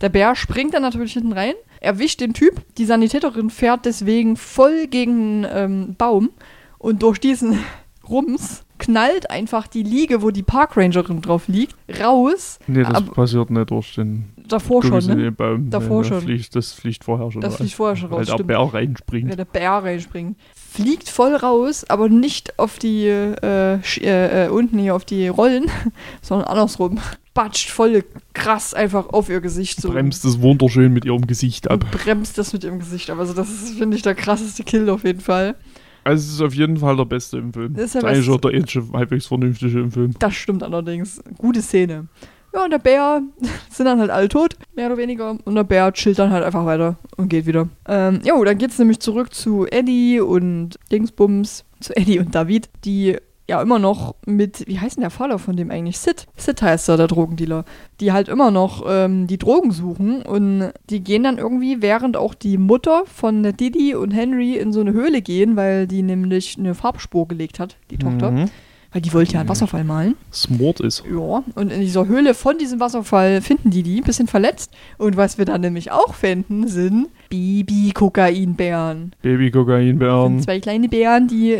Der 0.01 0.09
Bär 0.09 0.35
springt 0.35 0.73
dann 0.73 0.81
natürlich 0.81 1.13
hinten 1.13 1.33
rein, 1.33 1.53
erwischt 1.79 2.21
den 2.21 2.33
Typ. 2.33 2.61
Die 2.77 2.85
Sanitäterin 2.85 3.51
fährt 3.51 3.85
deswegen 3.85 4.35
voll 4.35 4.87
gegen 4.87 5.45
einen 5.45 5.73
ähm, 5.87 5.95
Baum. 5.95 6.31
Und 6.79 7.03
durch 7.03 7.19
diesen 7.19 7.59
Rums 8.09 8.62
knallt 8.79 9.29
einfach 9.29 9.67
die 9.67 9.83
Liege, 9.83 10.21
wo 10.21 10.31
die 10.31 10.43
Parkrangerin 10.43 11.21
drauf 11.21 11.47
liegt, 11.47 11.75
raus. 12.01 12.59
Nee, 12.67 12.83
das 12.83 12.93
Aber- 12.93 13.11
passiert 13.13 13.49
nicht 13.49 13.69
durch 13.71 13.95
den 13.95 14.25
Davor 14.47 14.83
schon, 14.83 15.05
ne? 15.05 15.15
den 15.15 15.35
Baum. 15.35 15.69
Davor 15.69 16.01
Nee, 16.01 16.07
schon. 16.07 16.17
Das 16.17 16.23
fliegt, 16.25 16.55
das 16.55 16.73
fliegt 16.73 17.03
vorher 17.05 17.31
schon 17.31 17.41
Das 17.41 17.53
raus. 17.53 17.57
fliegt 17.59 17.73
vorher 17.75 17.95
schon 17.95 18.11
Weil 18.11 18.17
raus, 18.19 18.25
der 18.27 18.33
stimmt. 18.33 18.47
Bär 18.47 18.59
reinspringt. 18.59 19.29
Wenn 19.29 19.37
der 19.37 19.45
Bär 19.45 19.71
reinspringt. 19.71 20.37
Fliegt 20.55 21.07
voll 21.09 21.35
raus, 21.35 21.85
aber 21.87 22.09
nicht 22.09 22.59
auf 22.59 22.77
die, 22.79 23.05
äh, 23.07 23.79
äh, 24.01 24.45
äh, 24.45 24.49
unten 24.49 24.79
hier 24.79 24.95
auf 24.95 25.05
die 25.05 25.27
Rollen, 25.29 25.65
sondern 26.21 26.47
andersrum. 26.47 26.99
Batscht 27.33 27.69
voll 27.71 28.03
krass 28.33 28.73
einfach 28.75 29.09
auf 29.09 29.29
ihr 29.29 29.41
Gesicht. 29.41 29.81
So. 29.81 29.89
Bremst 29.91 30.23
es 30.25 30.41
wunderschön 30.41 30.93
mit 30.93 31.05
ihrem 31.05 31.25
Gesicht 31.25 31.71
ab. 31.71 31.83
Und 31.83 31.91
bremst 31.91 32.37
das 32.37 32.53
mit 32.53 32.63
ihrem 32.63 32.77
Gesicht 32.79 33.09
ab. 33.09 33.17
Also 33.19 33.33
das 33.33 33.49
ist, 33.49 33.77
finde 33.77 33.95
ich, 33.97 34.03
der 34.03 34.13
krasseste 34.13 34.63
Kill 34.63 34.87
auf 34.89 35.03
jeden 35.03 35.21
Fall. 35.21 35.55
Also 36.03 36.21
es 36.27 36.33
ist 36.33 36.41
auf 36.41 36.53
jeden 36.53 36.77
Fall 36.77 36.95
der 36.97 37.05
Beste 37.05 37.37
im 37.37 37.53
Film. 37.53 37.73
Das 37.73 37.85
ist 37.85 37.95
der 37.95 38.01
Das 38.01 38.11
eigentlich 38.11 38.27
Beste. 38.27 38.33
auch 38.33 38.41
der 38.51 38.59
einzige 38.59 38.93
halbwegs 38.93 39.25
vernünftige 39.27 39.79
im 39.79 39.91
Film. 39.91 40.13
Das 40.19 40.33
stimmt 40.33 40.63
allerdings. 40.63 41.21
Gute 41.37 41.61
Szene. 41.61 42.07
Ja, 42.53 42.65
und 42.65 42.69
der 42.71 42.77
Bär 42.79 43.21
sind 43.69 43.85
dann 43.85 43.99
halt 43.99 44.11
alle 44.11 44.29
tot, 44.29 44.55
mehr 44.75 44.87
oder 44.87 44.97
weniger. 44.97 45.37
Und 45.43 45.55
der 45.55 45.63
Bär 45.63 45.91
chillt 45.93 46.19
dann 46.19 46.29
halt 46.31 46.43
einfach 46.43 46.65
weiter 46.65 46.97
und 47.17 47.29
geht 47.29 47.45
wieder. 47.45 47.67
Ähm, 47.87 48.19
jo, 48.23 48.43
dann 48.43 48.57
geht's 48.57 48.77
nämlich 48.77 48.99
zurück 48.99 49.33
zu 49.33 49.65
Eddie 49.65 50.19
und 50.19 50.77
Dingsbums, 50.91 51.65
zu 51.79 51.95
Eddie 51.97 52.19
und 52.19 52.35
David, 52.35 52.69
die 52.85 53.17
ja 53.47 53.61
immer 53.61 53.79
noch 53.79 54.15
mit, 54.25 54.67
wie 54.67 54.79
heißt 54.79 54.97
denn 54.97 55.01
der 55.01 55.09
Vater 55.09 55.39
von 55.39 55.55
dem 55.55 55.69
eigentlich? 55.69 55.99
Sid. 55.99 56.27
Sid 56.37 56.61
heißt 56.61 56.89
er, 56.89 56.97
der 56.97 57.07
Drogendealer. 57.07 57.65
Die 57.99 58.11
halt 58.11 58.29
immer 58.29 58.51
noch 58.51 58.83
ähm, 58.87 59.27
die 59.27 59.37
Drogen 59.37 59.71
suchen 59.71 60.21
und 60.21 60.71
die 60.89 61.03
gehen 61.03 61.23
dann 61.23 61.37
irgendwie, 61.37 61.81
während 61.81 62.17
auch 62.17 62.33
die 62.33 62.57
Mutter 62.57 63.03
von 63.05 63.43
Didi 63.43 63.95
und 63.95 64.11
Henry 64.11 64.55
in 64.55 64.71
so 64.71 64.81
eine 64.81 64.93
Höhle 64.93 65.21
gehen, 65.21 65.55
weil 65.55 65.87
die 65.87 66.03
nämlich 66.03 66.57
eine 66.57 66.73
Farbspur 66.75 67.27
gelegt 67.27 67.59
hat, 67.59 67.77
die 67.91 67.97
Tochter. 67.97 68.31
Mhm. 68.31 68.49
Weil 68.93 69.01
die 69.01 69.11
wollte 69.11 69.33
ja 69.33 69.39
einen 69.39 69.49
Wasserfall 69.49 69.83
malen. 69.83 70.15
Smart 70.31 70.79
ist. 70.79 71.03
Ja, 71.09 71.43
und 71.55 71.71
in 71.71 71.81
dieser 71.81 72.07
Höhle 72.07 72.35
von 72.35 72.59
diesem 72.59 72.79
Wasserfall 72.79 73.41
finden 73.41 73.71
die 73.71 73.81
die, 73.81 73.97
ein 73.97 74.03
bisschen 74.03 74.27
verletzt. 74.27 74.71
Und 74.99 75.17
was 75.17 75.39
wir 75.39 75.45
dann 75.45 75.61
nämlich 75.61 75.91
auch 75.91 76.13
finden, 76.13 76.67
sind 76.67 77.07
Baby-Kokainbären. 77.29 79.13
Baby-Kokainbären. 79.23 80.33
Sind 80.33 80.43
zwei 80.43 80.59
kleine 80.59 80.89
Bären, 80.89 81.27
die 81.27 81.57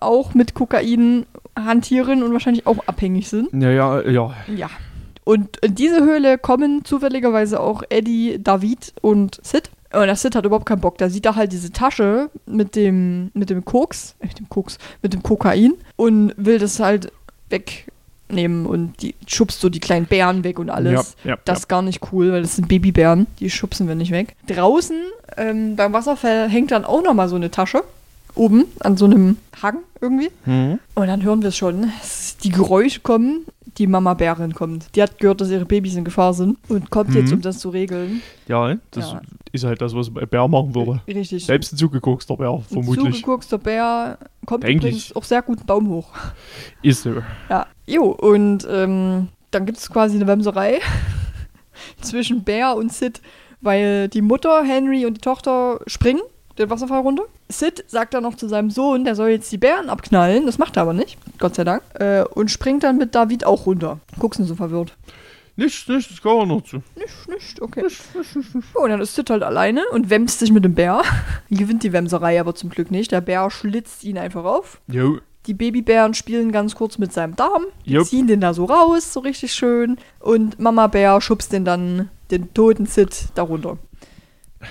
auch 0.00 0.34
mit 0.34 0.54
Kokain 0.54 1.24
hantieren 1.56 2.22
und 2.22 2.32
wahrscheinlich 2.32 2.66
auch 2.66 2.86
abhängig 2.86 3.28
sind. 3.28 3.48
Ja, 3.54 3.70
ja, 3.70 4.08
ja. 4.08 4.34
Ja. 4.54 4.70
Und 5.24 5.56
in 5.58 5.74
diese 5.74 6.04
Höhle 6.04 6.36
kommen 6.36 6.84
zufälligerweise 6.84 7.60
auch 7.60 7.82
Eddie, 7.88 8.38
David 8.42 8.92
und 9.00 9.40
Sid. 9.42 9.70
Und 9.94 10.06
der 10.06 10.16
Sid 10.16 10.34
hat 10.34 10.44
überhaupt 10.44 10.66
keinen 10.66 10.80
Bock. 10.80 10.98
Da 10.98 11.08
sieht 11.08 11.26
er 11.26 11.36
halt 11.36 11.52
diese 11.52 11.70
Tasche 11.72 12.30
mit 12.46 12.76
dem, 12.76 13.30
mit 13.34 13.50
dem 13.50 13.64
Koks, 13.64 14.14
äh, 14.20 14.26
mit 14.26 14.38
dem 14.38 14.48
Koks, 14.48 14.78
mit 15.02 15.12
dem 15.12 15.22
Kokain 15.22 15.74
und 15.96 16.32
will 16.36 16.58
das 16.58 16.80
halt 16.80 17.12
wegnehmen 17.50 18.66
und 18.66 19.00
die 19.02 19.14
schubst 19.26 19.60
so 19.60 19.68
die 19.68 19.80
kleinen 19.80 20.06
Bären 20.06 20.44
weg 20.44 20.58
und 20.58 20.70
alles. 20.70 21.16
Ja, 21.24 21.30
ja, 21.30 21.38
Das 21.44 21.60
ist 21.60 21.68
gar 21.68 21.82
nicht 21.82 22.00
cool, 22.12 22.32
weil 22.32 22.42
das 22.42 22.56
sind 22.56 22.68
Babybären, 22.68 23.26
die 23.40 23.50
schubsen 23.50 23.88
wir 23.88 23.94
nicht 23.94 24.10
weg. 24.10 24.34
Draußen 24.46 24.96
ähm, 25.36 25.76
beim 25.76 25.92
Wasserfall 25.92 26.48
hängt 26.48 26.70
dann 26.70 26.84
auch 26.84 27.02
nochmal 27.02 27.28
so 27.28 27.36
eine 27.36 27.50
Tasche. 27.50 27.82
Oben 28.36 28.64
an 28.80 28.96
so 28.96 29.04
einem 29.04 29.36
Hang 29.62 29.78
irgendwie. 30.00 30.30
ja. 30.46 30.52
Mhm. 30.52 30.78
Und 30.96 31.06
dann 31.06 31.22
hören 31.22 31.42
wir 31.42 31.50
es 31.50 31.56
schon. 31.56 31.92
Die 32.42 32.50
Geräusche 32.50 32.98
kommen. 33.00 33.44
Die 33.78 33.86
Mama 33.86 34.14
Bärin 34.14 34.54
kommt. 34.54 34.94
Die 34.94 35.02
hat 35.02 35.18
gehört, 35.18 35.40
dass 35.40 35.50
ihre 35.50 35.64
Babys 35.64 35.96
in 35.96 36.04
Gefahr 36.04 36.32
sind 36.34 36.58
und 36.68 36.90
kommt 36.90 37.12
jetzt, 37.14 37.30
Mhm. 37.30 37.36
um 37.36 37.40
das 37.42 37.58
zu 37.58 37.70
regeln. 37.70 38.22
ja, 38.46 38.76
das 38.92 39.12
Ja. 39.12 39.20
ist 39.52 39.64
halt 39.64 39.80
das, 39.82 39.94
was 39.94 40.08
ein 40.08 40.28
Bär 40.28 40.46
machen 40.46 40.74
würde. 40.74 41.00
Richtig. 41.08 41.44
Selbst 41.44 41.72
ein 41.72 41.76
zugeguckster 41.76 42.36
Bär, 42.36 42.50
Ein 42.52 42.62
vermutlich. 42.62 43.16
Zugeguckster 43.16 43.58
Bär 43.58 44.18
kommt 44.46 44.62
Denk 44.64 44.76
übrigens 44.82 45.14
auch 45.16 45.24
sehr 45.24 45.42
gut 45.42 45.58
einen 45.58 45.66
Baum 45.66 45.88
hoch. 45.88 46.08
Ist 46.82 47.02
so. 47.02 47.14
Ja. 47.50 47.66
Jo, 47.86 48.04
und 48.10 48.66
ähm, 48.70 49.28
dann 49.50 49.66
gibt 49.66 49.78
es 49.78 49.90
quasi 49.90 50.16
eine 50.16 50.26
Wemserei 50.26 50.78
zwischen 52.00 52.44
Bär 52.44 52.76
und 52.76 52.92
Sid, 52.92 53.20
weil 53.60 54.08
die 54.08 54.22
Mutter, 54.22 54.62
Henry 54.64 55.06
und 55.06 55.14
die 55.14 55.20
Tochter 55.20 55.80
springen 55.86 56.20
den 56.58 56.70
Wasserfall 56.70 57.00
runter. 57.00 57.24
Sid 57.48 57.84
sagt 57.86 58.14
dann 58.14 58.22
noch 58.22 58.36
zu 58.36 58.48
seinem 58.48 58.70
Sohn, 58.70 59.04
der 59.04 59.14
soll 59.14 59.30
jetzt 59.30 59.50
die 59.52 59.58
Bären 59.58 59.90
abknallen. 59.90 60.46
Das 60.46 60.58
macht 60.58 60.76
er 60.76 60.82
aber 60.82 60.92
nicht, 60.92 61.18
Gott 61.38 61.54
sei 61.54 61.64
Dank. 61.64 61.82
Äh, 61.94 62.24
und 62.24 62.50
springt 62.50 62.82
dann 62.82 62.98
mit 62.98 63.14
David 63.14 63.44
auch 63.44 63.66
runter. 63.66 63.98
Guckst 64.18 64.40
du 64.40 64.44
so 64.44 64.54
verwirrt. 64.54 64.96
Nicht, 65.56 65.88
nicht, 65.88 66.10
das 66.10 66.20
gehört 66.20 66.48
noch 66.48 66.62
zu. 66.62 66.82
Nicht, 66.96 67.28
nicht, 67.28 67.62
okay. 67.62 67.84
Oh, 68.74 68.82
und 68.82 68.90
dann 68.90 69.00
ist 69.00 69.14
Sid 69.14 69.30
halt 69.30 69.44
alleine 69.44 69.82
und 69.92 70.10
wämst 70.10 70.40
sich 70.40 70.50
mit 70.50 70.64
dem 70.64 70.74
Bär. 70.74 71.02
Gewinnt 71.50 71.84
die 71.84 71.92
Wemserei 71.92 72.40
aber 72.40 72.54
zum 72.54 72.70
Glück 72.70 72.90
nicht. 72.90 73.12
Der 73.12 73.20
Bär 73.20 73.50
schlitzt 73.50 74.02
ihn 74.02 74.18
einfach 74.18 74.44
auf. 74.44 74.80
Jo. 74.88 75.18
Die 75.46 75.54
Babybären 75.54 76.14
spielen 76.14 76.52
ganz 76.52 76.74
kurz 76.74 76.98
mit 76.98 77.12
seinem 77.12 77.36
Darm. 77.36 77.64
Jupp. 77.84 78.06
ziehen 78.06 78.26
den 78.26 78.40
da 78.40 78.54
so 78.54 78.64
raus, 78.64 79.12
so 79.12 79.20
richtig 79.20 79.52
schön. 79.52 79.98
Und 80.18 80.58
Mama 80.58 80.86
Bär 80.86 81.20
schubst 81.20 81.52
den 81.52 81.64
dann, 81.64 82.08
den 82.30 82.52
toten 82.54 82.86
Sid, 82.86 83.26
darunter. 83.34 83.78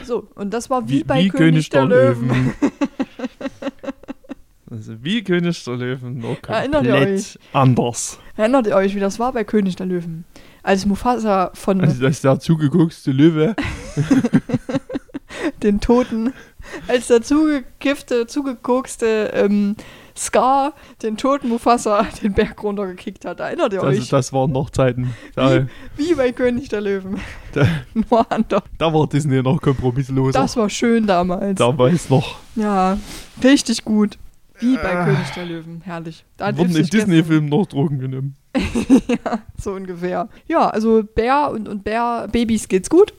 So, 0.03 0.27
und 0.35 0.53
das 0.53 0.69
war 0.69 0.87
wie, 0.87 1.03
bei 1.03 1.27
König, 1.27 1.69
der, 1.69 1.85
Löwen. 1.85 2.53
also 4.69 4.93
wie 5.01 5.23
König 5.23 5.63
der 5.63 5.75
Löwen, 5.75 6.19
nur 6.19 6.37
Erinnert 6.47 6.85
ihr 6.85 6.93
komplett 6.93 7.39
anders. 7.53 8.19
Erinnert 8.35 8.67
ihr 8.67 8.75
euch, 8.75 8.95
wie 8.95 8.99
das 8.99 9.19
war 9.19 9.33
bei 9.33 9.43
König 9.43 9.75
der 9.75 9.85
Löwen? 9.85 10.25
Als 10.63 10.85
Mufasa 10.85 11.51
von 11.53 11.81
Also 11.81 12.01
das 12.01 12.21
der 12.21 12.39
zugeguckste 12.39 13.11
Löwe. 13.11 13.55
den 15.63 15.79
Toten, 15.79 16.33
als 16.87 17.07
der 17.07 17.21
zugekiffte, 17.21 18.27
zugekokste 18.27 19.31
ähm, 19.33 19.75
Scar 20.15 20.73
den 21.01 21.17
toten 21.17 21.49
Mufasa 21.49 22.03
den 22.23 22.33
Berg 22.33 22.61
runtergekickt 22.63 23.25
hat. 23.25 23.39
Erinnert 23.39 23.73
ihr 23.73 23.81
Das, 23.81 23.89
euch? 23.97 24.09
das 24.09 24.33
waren 24.33 24.51
noch 24.51 24.69
Zeiten. 24.69 25.13
Da, 25.35 25.65
Wie 25.97 26.13
bei 26.15 26.31
König 26.31 26.69
der 26.69 26.81
Löwen. 26.81 27.19
da, 27.53 27.65
Nur 27.93 28.31
anders. 28.31 28.63
da 28.77 28.93
war 28.93 29.07
Disney 29.07 29.41
noch 29.41 29.61
kompromissloser. 29.61 30.39
Das 30.39 30.55
war 30.57 30.69
schön 30.69 31.07
damals. 31.07 31.57
Damals 31.57 32.09
noch. 32.09 32.37
Ja, 32.55 32.97
richtig 33.43 33.83
gut. 33.83 34.17
Wie 34.59 34.75
bei 34.75 34.95
Ah. 34.95 35.05
König 35.05 35.29
der 35.35 35.45
Löwen. 35.45 35.81
Herrlich. 35.83 36.23
Da 36.37 36.55
Wurden 36.57 36.75
in 36.75 36.85
Disney-Filmen 36.85 37.49
noch 37.49 37.65
Drogen 37.65 37.99
genommen. 37.99 38.35
ja, 39.07 39.39
so 39.59 39.71
ungefähr. 39.73 40.29
Ja, 40.47 40.67
also 40.69 41.03
Bär 41.03 41.49
und, 41.51 41.67
und 41.67 41.83
Bär-Babys 41.83 42.67
geht's 42.67 42.89
gut. 42.89 43.13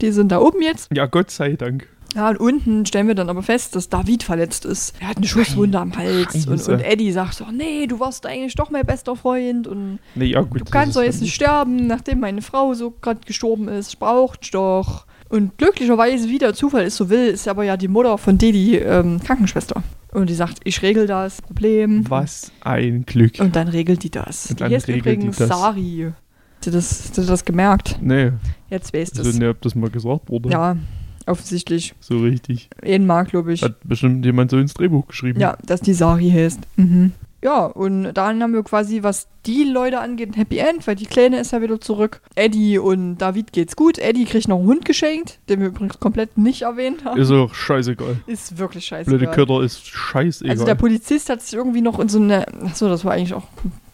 Die 0.00 0.10
sind 0.10 0.32
da 0.32 0.40
oben 0.40 0.60
jetzt. 0.60 0.90
Ja, 0.92 1.06
Gott 1.06 1.30
sei 1.30 1.52
Dank. 1.54 1.88
Ja, 2.14 2.28
und 2.28 2.36
unten 2.38 2.84
stellen 2.84 3.08
wir 3.08 3.14
dann 3.14 3.30
aber 3.30 3.42
fest, 3.42 3.74
dass 3.74 3.88
David 3.88 4.22
verletzt 4.22 4.64
ist. 4.66 4.94
Er 5.00 5.08
hat 5.08 5.16
eine 5.16 5.26
Schusswunde 5.26 5.78
am 5.78 5.96
Hals. 5.96 6.46
Und, 6.46 6.68
und 6.68 6.80
Eddie 6.80 7.10
sagt 7.12 7.34
so, 7.34 7.46
nee, 7.50 7.86
du 7.86 8.00
warst 8.00 8.26
eigentlich 8.26 8.54
doch 8.54 8.70
mein 8.70 8.84
bester 8.84 9.16
Freund. 9.16 9.66
Und 9.66 9.98
Nee, 10.14 10.26
ja 10.26 10.42
gut. 10.42 10.60
du 10.60 10.64
kannst 10.66 10.90
ist 10.90 10.96
doch 10.96 11.02
jetzt 11.02 11.20
nicht 11.22 11.34
sterben, 11.34 11.86
nachdem 11.86 12.20
meine 12.20 12.42
Frau 12.42 12.74
so 12.74 12.90
gerade 13.00 13.20
gestorben 13.26 13.68
ist. 13.68 13.98
Braucht 13.98 14.54
doch. 14.54 15.06
Und 15.30 15.56
glücklicherweise, 15.56 16.28
wie 16.28 16.36
der 16.36 16.52
Zufall 16.52 16.82
es 16.84 16.96
so 16.96 17.08
will, 17.08 17.28
ist 17.28 17.48
aber 17.48 17.64
ja 17.64 17.78
die 17.78 17.88
Mutter 17.88 18.18
von 18.18 18.36
Didi 18.36 18.76
ähm, 18.76 19.18
Krankenschwester. 19.24 19.82
Und 20.12 20.28
die 20.28 20.34
sagt, 20.34 20.58
ich 20.64 20.82
regel 20.82 21.06
das 21.06 21.40
Problem. 21.40 22.04
Was 22.10 22.52
ein 22.60 23.06
Glück. 23.06 23.40
Und 23.40 23.56
dann 23.56 23.68
regelt 23.68 24.02
die 24.02 24.10
das. 24.10 24.50
Und 24.50 24.60
die 24.60 24.64
dann 24.64 24.72
regelt 24.72 24.88
die 24.88 24.98
übrigens 24.98 25.36
das. 25.38 25.48
Sari. 25.48 26.12
Hast 26.58 26.66
du 26.66 26.70
das, 26.70 27.00
hast 27.04 27.16
du 27.18 27.22
das 27.22 27.44
gemerkt? 27.46 27.98
Nee, 28.02 28.32
Jetzt 28.68 28.92
weißt 28.92 29.16
du 29.16 29.20
also 29.20 29.30
es. 29.30 29.38
ne, 29.38 29.48
ob 29.48 29.62
das 29.62 29.74
mal 29.74 29.88
gesagt 29.88 30.28
wurde. 30.28 30.50
Ja, 30.50 30.76
offensichtlich. 31.26 31.94
So 32.00 32.18
richtig. 32.18 32.68
Glaube 32.80 33.52
ich. 33.52 33.62
Hat 33.62 33.76
bestimmt 33.84 34.24
jemand 34.24 34.50
so 34.50 34.58
ins 34.58 34.74
Drehbuch 34.74 35.06
geschrieben. 35.06 35.40
Ja, 35.40 35.56
dass 35.64 35.80
die 35.80 35.94
Sari 35.94 36.30
heißt. 36.30 36.60
Mhm. 36.76 37.12
Ja, 37.44 37.64
und 37.64 38.12
dann 38.12 38.40
haben 38.40 38.54
wir 38.54 38.62
quasi, 38.62 39.02
was 39.02 39.26
die 39.46 39.64
Leute 39.64 39.98
angeht, 39.98 40.30
ein 40.30 40.34
Happy 40.34 40.58
End, 40.58 40.86
weil 40.86 40.94
die 40.94 41.06
Kleine 41.06 41.40
ist 41.40 41.50
ja 41.50 41.60
wieder 41.60 41.80
zurück. 41.80 42.20
Eddie 42.36 42.78
und 42.78 43.18
David 43.18 43.52
geht's 43.52 43.74
gut. 43.74 43.98
Eddie 43.98 44.26
kriegt 44.26 44.46
noch 44.46 44.58
einen 44.58 44.68
Hund 44.68 44.84
geschenkt, 44.84 45.40
den 45.48 45.58
wir 45.58 45.66
übrigens 45.68 45.98
komplett 45.98 46.38
nicht 46.38 46.62
erwähnt 46.62 47.04
haben. 47.04 47.20
Ist 47.20 47.32
auch 47.32 47.52
scheißegal. 47.52 48.18
Ist 48.28 48.58
wirklich 48.58 48.84
scheiße. 48.84 49.10
Blöde 49.10 49.26
Kötter 49.26 49.60
ist 49.60 49.84
scheißegal. 49.88 50.52
Also 50.52 50.64
der 50.64 50.76
Polizist 50.76 51.30
hat 51.30 51.42
sich 51.42 51.54
irgendwie 51.54 51.80
noch 51.80 51.98
in 51.98 52.08
so 52.08 52.20
eine, 52.20 52.46
achso, 52.64 52.88
das 52.88 53.04
war 53.04 53.14
eigentlich 53.14 53.34
auch, 53.34 53.48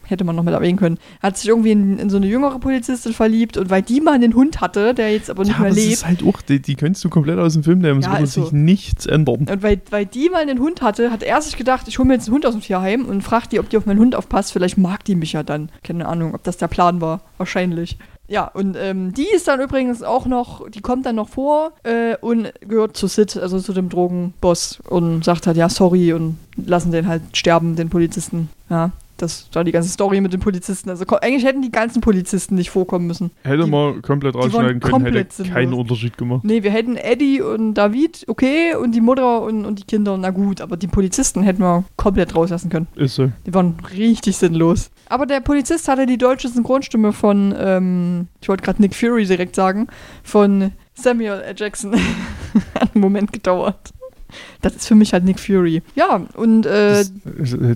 hätte 0.09 0.23
man 0.23 0.35
noch 0.35 0.43
mit 0.43 0.53
erwähnen 0.53 0.77
können, 0.77 0.97
hat 1.21 1.37
sich 1.37 1.49
irgendwie 1.49 1.71
in, 1.71 1.99
in 1.99 2.09
so 2.09 2.17
eine 2.17 2.27
jüngere 2.27 2.59
Polizistin 2.59 3.13
verliebt 3.13 3.57
und 3.57 3.69
weil 3.69 3.81
die 3.81 4.01
mal 4.01 4.13
einen 4.13 4.33
Hund 4.33 4.61
hatte, 4.61 4.93
der 4.93 5.11
jetzt 5.11 5.29
aber 5.29 5.43
nicht 5.43 5.53
ja, 5.53 5.59
mehr 5.59 5.69
das 5.69 5.77
lebt, 5.77 5.93
ist 5.93 6.05
halt 6.05 6.23
auch, 6.23 6.41
die, 6.41 6.61
die 6.61 6.75
könntest 6.75 7.03
du 7.03 7.09
komplett 7.09 7.39
aus 7.39 7.53
dem 7.53 7.63
Film 7.63 7.79
nehmen. 7.79 7.99
Es 7.99 8.05
Ja, 8.05 8.11
würde 8.13 8.23
ist 8.23 8.33
so. 8.33 8.43
sich 8.43 8.51
nichts 8.51 9.05
ändern. 9.05 9.47
Und 9.49 9.63
weil, 9.63 9.81
weil 9.89 10.05
die 10.05 10.29
mal 10.29 10.41
einen 10.41 10.59
Hund 10.59 10.81
hatte, 10.81 11.11
hat 11.11 11.23
er 11.23 11.41
sich 11.41 11.57
gedacht, 11.57 11.87
ich 11.87 11.99
hole 11.99 12.07
mir 12.07 12.15
jetzt 12.15 12.27
einen 12.27 12.35
Hund 12.35 12.45
aus 12.45 12.53
dem 12.53 12.61
Tierheim 12.61 13.05
und 13.05 13.21
fragt 13.21 13.51
die, 13.51 13.59
ob 13.59 13.69
die 13.69 13.77
auf 13.77 13.85
meinen 13.85 13.99
Hund 13.99 14.15
aufpasst. 14.15 14.51
Vielleicht 14.53 14.77
mag 14.77 15.03
die 15.05 15.15
mich 15.15 15.33
ja 15.33 15.43
dann. 15.43 15.69
Keine 15.83 16.07
Ahnung, 16.07 16.33
ob 16.33 16.43
das 16.43 16.57
der 16.57 16.67
Plan 16.67 17.01
war. 17.01 17.21
Wahrscheinlich. 17.37 17.97
Ja, 18.27 18.45
und 18.45 18.77
ähm, 18.79 19.11
die 19.13 19.25
ist 19.27 19.47
dann 19.47 19.59
übrigens 19.59 20.03
auch 20.03 20.27
noch, 20.27 20.69
die 20.69 20.81
kommt 20.81 21.07
dann 21.07 21.15
noch 21.15 21.29
vor 21.29 21.71
äh, 21.81 22.15
und 22.21 22.53
gehört 22.61 22.95
zu 22.95 23.07
Sid, 23.07 23.35
also 23.37 23.59
zu 23.59 23.73
dem 23.73 23.89
Drogenboss 23.89 24.79
und 24.87 25.23
sagt 25.25 25.47
halt, 25.47 25.57
ja, 25.57 25.67
sorry 25.67 26.13
und 26.13 26.37
lassen 26.55 26.91
den 26.91 27.07
halt 27.07 27.23
sterben, 27.33 27.75
den 27.75 27.89
Polizisten. 27.89 28.49
Ja, 28.69 28.91
Das 29.21 29.49
da 29.51 29.63
die 29.63 29.71
ganze 29.71 29.89
Story 29.89 30.21
mit 30.21 30.33
den 30.33 30.39
Polizisten. 30.39 30.89
Also 30.89 31.05
eigentlich 31.21 31.43
hätten 31.45 31.61
die 31.61 31.71
ganzen 31.71 32.01
Polizisten 32.01 32.55
nicht 32.55 32.69
vorkommen 32.69 33.05
müssen. 33.07 33.31
Hätte 33.43 33.65
Die- 33.65 33.69
man 33.69 34.01
komplett 34.01 34.35
rausschneiden 34.35 34.79
können, 34.79 34.91
komplett 34.91 35.15
hätte 35.15 35.35
sinnlos. 35.35 35.53
keinen 35.53 35.73
Unterschied 35.73 36.17
gemacht. 36.17 36.43
Nee, 36.43 36.63
wir 36.63 36.71
hätten 36.71 36.95
Eddie 36.95 37.41
und 37.41 37.73
David, 37.73 38.23
okay, 38.27 38.75
und 38.75 38.93
die 38.93 39.01
Mutter 39.01 39.41
und, 39.41 39.65
und 39.65 39.79
die 39.79 39.83
Kinder, 39.83 40.17
na 40.17 40.29
gut, 40.31 40.61
aber 40.61 40.77
die 40.77 40.87
Polizisten 40.87 41.43
hätten 41.43 41.61
wir 41.61 41.83
komplett 41.97 42.35
rauslassen 42.35 42.69
können. 42.69 42.87
Ist 42.95 43.15
so. 43.15 43.29
Die 43.45 43.53
waren 43.53 43.75
richtig 43.95 44.37
sinnlos. 44.37 44.89
Aber 45.09 45.25
der 45.25 45.39
Polizist 45.41 45.87
hatte 45.87 46.05
die 46.05 46.17
deutsche 46.17 46.47
Synchronstimme 46.47 47.11
von, 47.13 47.53
ähm, 47.57 48.27
ich 48.41 48.47
wollte 48.49 48.63
gerade 48.63 48.81
Nick 48.81 48.95
Fury 48.95 49.25
direkt 49.25 49.55
sagen, 49.55 49.87
von 50.23 50.71
Samuel 50.93 51.41
L. 51.41 51.55
Jackson. 51.57 51.93
Hat 52.75 52.93
einen 52.95 53.01
Moment 53.01 53.31
gedauert. 53.33 53.91
Das 54.61 54.75
ist 54.75 54.87
für 54.87 54.95
mich 54.95 55.11
halt 55.13 55.23
Nick 55.25 55.39
Fury. 55.39 55.81
Ja, 55.95 56.21
und 56.35 56.65
äh, 56.65 57.03
Das, 57.37 57.53
äh, 57.53 57.75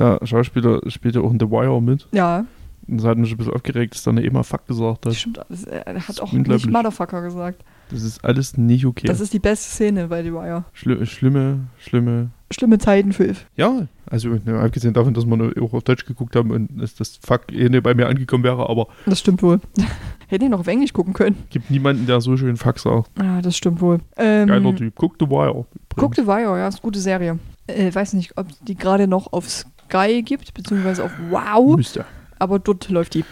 der, 0.00 0.26
Schauspieler 0.26 0.80
spielt 0.88 1.14
ja 1.14 1.20
auch 1.20 1.30
in 1.32 1.38
The 1.38 1.46
Wire 1.50 1.80
mit. 1.82 2.06
ja, 2.12 2.44
Und 2.88 2.96
das 2.98 3.06
hat 3.06 3.18
mich 3.18 3.30
ein 3.30 3.36
bisschen 3.36 3.52
aufgeregt, 3.54 3.94
dass 3.94 4.06
er 4.06 4.10
eine 4.12 4.22
immer 4.22 4.42
Fuck 4.44 4.66
gesagt 4.66 5.04
das 5.06 5.12
hat. 5.14 5.20
stimmt 5.20 5.38
alles. 5.38 5.64
Er 5.64 6.08
hat 6.08 6.20
auch 6.20 6.32
nicht 6.32 6.66
Motherfucker 6.70 7.22
gesagt. 7.22 7.62
Das 7.90 8.02
ist 8.04 8.24
alles 8.24 8.56
nicht 8.56 8.86
okay. 8.86 9.06
Das 9.08 9.20
ist 9.20 9.32
die 9.32 9.38
beste 9.40 9.68
Szene 9.68 10.06
bei 10.08 10.22
The 10.22 10.32
Wire. 10.32 10.64
Schli 10.72 11.04
schlimme, 11.06 11.66
schlimme. 11.78 12.30
Schlimme 12.52 12.78
Zeiten 12.78 13.12
für 13.12 13.26
If. 13.26 13.46
Ja, 13.56 13.86
also 14.06 14.28
ne, 14.44 14.58
abgesehen 14.60 14.92
davon, 14.94 15.14
dass 15.14 15.24
wir 15.24 15.62
auch 15.62 15.72
auf 15.72 15.82
Deutsch 15.84 16.04
geguckt 16.04 16.34
haben 16.34 16.50
und 16.50 16.68
dass 16.80 16.94
das 16.96 17.18
Fuck 17.22 17.52
eh 17.52 17.68
nicht 17.68 17.82
bei 17.84 17.94
mir 17.94 18.08
angekommen 18.08 18.42
wäre, 18.44 18.68
aber 18.68 18.88
Das 19.06 19.20
stimmt 19.20 19.42
wohl. 19.42 19.60
Hätte 20.28 20.44
ich 20.44 20.50
noch 20.50 20.60
auf 20.60 20.66
Englisch 20.68 20.92
gucken 20.92 21.12
können. 21.12 21.36
gibt 21.50 21.70
niemanden, 21.70 22.06
der 22.06 22.20
so 22.20 22.36
schön 22.36 22.56
Fuck 22.56 22.78
sagt. 22.78 23.10
Ah, 23.20 23.40
das 23.42 23.56
stimmt 23.56 23.80
wohl. 23.80 23.98
Ähm, 24.16 24.48
Geiler 24.48 24.74
Typ. 24.76 24.94
Guck 24.96 25.16
The 25.20 25.26
Wire. 25.28 25.64
Guck 25.96 26.14
The 26.16 26.26
Wire, 26.26 26.58
ja, 26.58 26.68
ist 26.68 26.76
eine 26.76 26.82
gute 26.82 26.98
Serie. 27.00 27.38
Äh, 27.68 27.92
weiß 27.94 28.12
nicht, 28.14 28.36
ob 28.36 28.46
die 28.64 28.76
gerade 28.76 29.06
noch 29.08 29.32
auf 29.32 29.48
Sky 29.90 30.22
gibt, 30.22 30.54
beziehungsweise 30.54 31.04
auf 31.04 31.10
Wow, 31.30 31.76
Müsste. 31.76 32.04
aber 32.38 32.58
dort 32.58 32.88
läuft 32.90 33.14
die. 33.14 33.24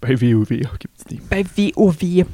Bei 0.00 0.20
WoW 0.20 0.48
gibt's 0.78 1.04
die. 1.04 1.20
Bei 1.28 1.44
WoW. 1.44 2.26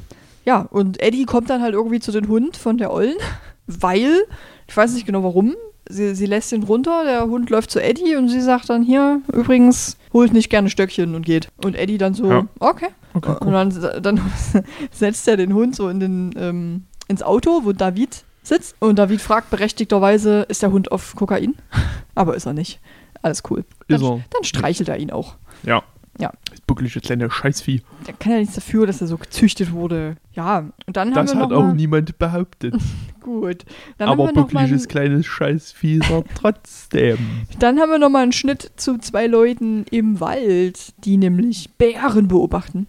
Ja, 0.45 0.61
und 0.71 1.01
Eddie 1.01 1.25
kommt 1.25 1.49
dann 1.49 1.61
halt 1.61 1.73
irgendwie 1.73 1.99
zu 1.99 2.11
den 2.11 2.27
Hund 2.27 2.57
von 2.57 2.77
der 2.77 2.91
Ollen, 2.91 3.15
weil, 3.67 4.23
ich 4.67 4.75
weiß 4.75 4.93
nicht 4.93 5.05
genau 5.05 5.23
warum, 5.23 5.55
sie, 5.87 6.15
sie 6.15 6.25
lässt 6.25 6.51
ihn 6.51 6.63
runter, 6.63 7.03
der 7.05 7.23
Hund 7.27 7.49
läuft 7.49 7.71
zu 7.71 7.81
Eddie 7.81 8.15
und 8.15 8.27
sie 8.29 8.41
sagt 8.41 8.69
dann 8.69 8.81
hier, 8.83 9.21
übrigens, 9.33 9.97
holt 10.13 10.33
nicht 10.33 10.49
gerne 10.49 10.69
Stöckchen 10.69 11.15
und 11.15 11.25
geht. 11.25 11.49
Und 11.63 11.75
Eddie 11.75 11.97
dann 11.97 12.13
so, 12.13 12.29
Ja. 12.29 12.47
okay. 12.59 12.87
Okay, 13.13 13.35
Und 13.41 13.51
dann, 13.51 14.01
dann 14.01 14.21
setzt 14.91 15.27
er 15.27 15.35
den 15.37 15.53
Hund 15.53 15.75
so 15.75 15.89
in 15.89 15.99
den, 15.99 16.31
ähm, 16.37 16.85
ins 17.09 17.21
Auto, 17.23 17.61
wo 17.65 17.73
David 17.73 18.23
sitzt. 18.41 18.75
Und 18.79 18.97
David 18.99 19.21
fragt 19.21 19.49
berechtigterweise, 19.49 20.43
ist 20.47 20.61
der 20.63 20.71
Hund 20.71 20.91
auf 20.93 21.13
Kokain? 21.15 21.55
Aber 22.15 22.35
ist 22.35 22.45
er 22.45 22.53
nicht. 22.53 22.79
Alles 23.21 23.43
cool. 23.49 23.63
Dann, 23.87 24.01
er. 24.01 24.23
dann 24.29 24.43
streichelt 24.43 24.89
er 24.89 24.97
ihn 24.97 25.11
auch. 25.11 25.35
Ja. 25.63 25.83
Ja. 26.19 26.31
Das 26.49 26.61
buckelige 26.61 26.99
kleine 26.99 27.31
Scheißvieh. 27.31 27.81
Der 28.05 28.13
kann 28.13 28.33
ja 28.33 28.39
nichts 28.39 28.55
dafür, 28.55 28.85
dass 28.85 29.01
er 29.01 29.07
so 29.07 29.17
gezüchtet 29.17 29.71
wurde. 29.71 30.17
Ja, 30.33 30.69
und 30.85 30.97
dann 30.97 31.13
Das 31.13 31.29
haben 31.31 31.39
wir 31.39 31.43
hat 31.43 31.49
noch 31.51 31.57
auch 31.57 31.63
mal, 31.67 31.73
niemand 31.75 32.19
behauptet. 32.19 32.75
Gut. 33.21 33.65
Dann 33.97 34.09
Aber 34.09 34.25
mal, 34.25 34.33
buckliges 34.33 34.87
kleines 34.87 35.25
Scheißvieh 35.25 35.99
sagt 35.99 36.29
trotzdem. 36.35 37.17
dann 37.59 37.79
haben 37.79 37.91
wir 37.91 37.99
noch 37.99 38.09
mal 38.09 38.23
einen 38.23 38.33
Schnitt 38.33 38.71
zu 38.75 38.97
zwei 38.97 39.27
Leuten 39.27 39.85
im 39.89 40.19
Wald, 40.19 40.93
die 41.05 41.17
nämlich 41.17 41.71
Bären 41.77 42.27
beobachten. 42.27 42.87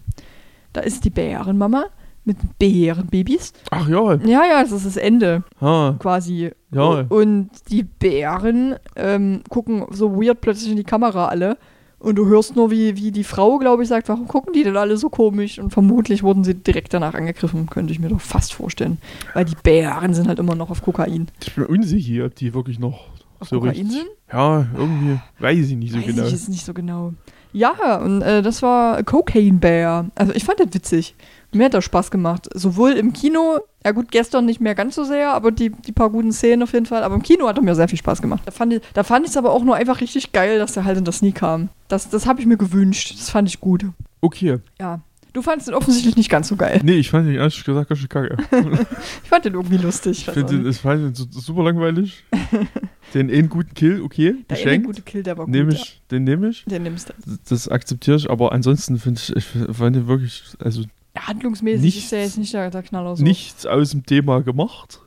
Da 0.73 0.81
ist 0.81 1.05
die 1.05 1.09
Bärenmama 1.11 1.85
mit 2.25 2.37
Bärenbabys. 2.59 3.53
Ach 3.71 3.87
ja. 3.87 4.15
Ja, 4.15 4.45
ja, 4.45 4.61
das 4.61 4.71
ist 4.71 4.85
das 4.85 4.97
Ende. 4.97 5.43
Ha. 5.61 5.95
quasi. 5.99 6.51
Ja. 6.71 7.05
Und 7.09 7.49
die 7.69 7.83
Bären 7.83 8.75
ähm, 8.95 9.41
gucken 9.49 9.85
so 9.91 10.15
weird 10.21 10.41
plötzlich 10.41 10.71
in 10.71 10.77
die 10.77 10.83
Kamera 10.83 11.27
alle. 11.27 11.57
Und 11.99 12.15
du 12.15 12.25
hörst 12.25 12.57
nur, 12.57 12.69
wie, 12.69 12.97
wie 12.97 13.11
die 13.11 13.23
Frau, 13.23 13.59
glaube 13.59 13.83
ich, 13.83 13.89
sagt, 13.89 14.09
warum 14.09 14.27
gucken 14.27 14.51
die 14.51 14.63
denn 14.63 14.75
alle 14.75 14.97
so 14.97 15.09
komisch? 15.09 15.57
Und 15.57 15.71
vermutlich 15.71 16.21
wurden 16.21 16.43
sie 16.43 16.53
direkt 16.53 16.93
danach 16.93 17.13
angegriffen, 17.13 17.69
könnte 17.69 17.93
ich 17.93 17.99
mir 17.99 18.09
doch 18.09 18.19
fast 18.19 18.53
vorstellen. 18.53 18.97
Weil 19.33 19.45
die 19.45 19.55
Bären 19.63 20.13
sind 20.13 20.27
halt 20.27 20.37
immer 20.39 20.55
noch 20.55 20.69
auf 20.69 20.81
Kokain. 20.81 21.27
Ich 21.41 21.55
bin 21.55 21.65
unsicher, 21.65 22.25
ob 22.25 22.35
die 22.35 22.53
wirklich 22.53 22.77
noch 22.77 23.07
Auf 23.39 23.47
so 23.47 23.59
Kokain 23.59 23.71
richtig. 23.71 23.91
sind? 23.91 24.07
Ja, 24.33 24.67
irgendwie. 24.75 25.19
Weiß 25.39 25.69
ich 25.69 25.77
nicht 25.77 25.93
so 25.93 25.99
Weiß 25.99 26.05
genau. 26.07 26.25
ich 26.25 26.31
jetzt 26.31 26.49
nicht 26.49 26.65
so 26.65 26.73
genau. 26.73 27.13
Ja, 27.53 27.97
und 27.97 28.21
äh, 28.21 28.41
das 28.41 28.61
war 28.61 29.03
Cocaine 29.03 29.59
Bear. 29.59 30.07
Also 30.15 30.33
ich 30.33 30.43
fand 30.43 30.59
das 30.59 30.73
witzig. 30.73 31.15
Mir 31.53 31.65
hat 31.65 31.75
das 31.75 31.85
Spaß 31.85 32.09
gemacht. 32.09 32.49
Sowohl 32.55 32.93
im 32.93 33.13
Kino, 33.13 33.59
ja 33.85 33.91
gut, 33.91 34.11
gestern 34.11 34.45
nicht 34.45 34.59
mehr 34.59 34.73
ganz 34.73 34.95
so 34.95 35.03
sehr, 35.03 35.33
aber 35.33 35.51
die, 35.51 35.69
die 35.69 35.91
paar 35.91 36.09
guten 36.09 36.33
Szenen 36.33 36.63
auf 36.63 36.73
jeden 36.73 36.87
Fall. 36.87 37.03
Aber 37.03 37.13
im 37.13 37.21
Kino 37.21 37.47
hat 37.47 37.57
er 37.57 37.63
mir 37.63 37.75
sehr 37.75 37.87
viel 37.87 37.99
Spaß 37.99 38.21
gemacht. 38.21 38.41
Da 38.45 38.51
fand 38.51 38.73
ich 38.73 38.81
da 38.93 39.03
fand 39.03 39.27
es 39.27 39.37
aber 39.37 39.51
auch 39.51 39.63
nur 39.63 39.75
einfach 39.75 40.01
richtig 40.01 40.31
geil, 40.31 40.57
dass 40.57 40.73
der 40.73 40.83
halt 40.83 40.97
in 40.97 41.05
das 41.05 41.21
nie 41.21 41.31
kam. 41.31 41.69
Das, 41.87 42.09
das 42.09 42.25
habe 42.25 42.41
ich 42.41 42.47
mir 42.47 42.57
gewünscht. 42.57 43.13
Das 43.17 43.29
fand 43.29 43.47
ich 43.47 43.59
gut. 43.59 43.85
Okay. 44.21 44.59
Ja. 44.79 45.01
Du 45.33 45.41
fandest 45.41 45.67
den 45.67 45.73
offensichtlich 45.75 46.15
nicht 46.15 46.29
ganz 46.29 46.47
so 46.47 46.55
geil. 46.55 46.79
Nee, 46.83 46.93
ich 46.93 47.09
fand 47.09 47.27
den 47.27 47.35
ehrlich 47.35 47.63
gesagt 47.63 47.89
ganz 47.89 47.99
schön 47.99 48.09
kacke. 48.09 48.37
Ich 49.23 49.29
fand 49.29 49.45
den 49.45 49.53
irgendwie 49.55 49.77
lustig. 49.77 50.19
Ich 50.27 50.33
finde 50.33 50.57
den, 50.57 50.69
ich 50.69 50.77
fand 50.77 51.01
den 51.01 51.15
so- 51.15 51.25
super 51.29 51.63
langweilig. 51.63 52.23
den 53.13 53.31
einen 53.31 53.49
guten 53.49 53.73
Kill, 53.73 54.01
okay, 54.01 54.35
Der 54.49 54.57
eine 54.57 54.63
geschenkt. 54.63 54.87
gute 54.87 55.01
Kill, 55.01 55.23
der 55.23 55.37
war 55.37 55.45
gut. 55.45 55.53
Nehme 55.55 55.73
ja. 55.73 55.79
ich, 55.79 56.01
den 56.11 56.23
nehme 56.23 56.49
ich. 56.49 56.63
Den 56.65 56.83
nimmst 56.83 57.09
du. 57.09 57.13
Das- 57.49 57.67
akzeptiere 57.67 58.17
ich, 58.17 58.29
aber 58.29 58.51
ansonsten 58.51 58.99
finde 58.99 59.19
ich, 59.23 59.35
ich 59.35 59.45
fand 59.75 59.95
den 59.95 60.07
wirklich, 60.07 60.43
also 60.59 60.83
handlungsmäßig 61.17 61.81
Nichts- 61.81 62.03
ist 62.03 62.11
der 62.11 62.21
jetzt 62.23 62.37
nicht 62.37 62.53
der, 62.53 62.69
der 62.69 62.83
Knaller 62.83 63.15
so. 63.15 63.23
nichts 63.23 63.65
aus 63.65 63.89
dem 63.91 64.05
Thema 64.05 64.41
gemacht. 64.41 64.99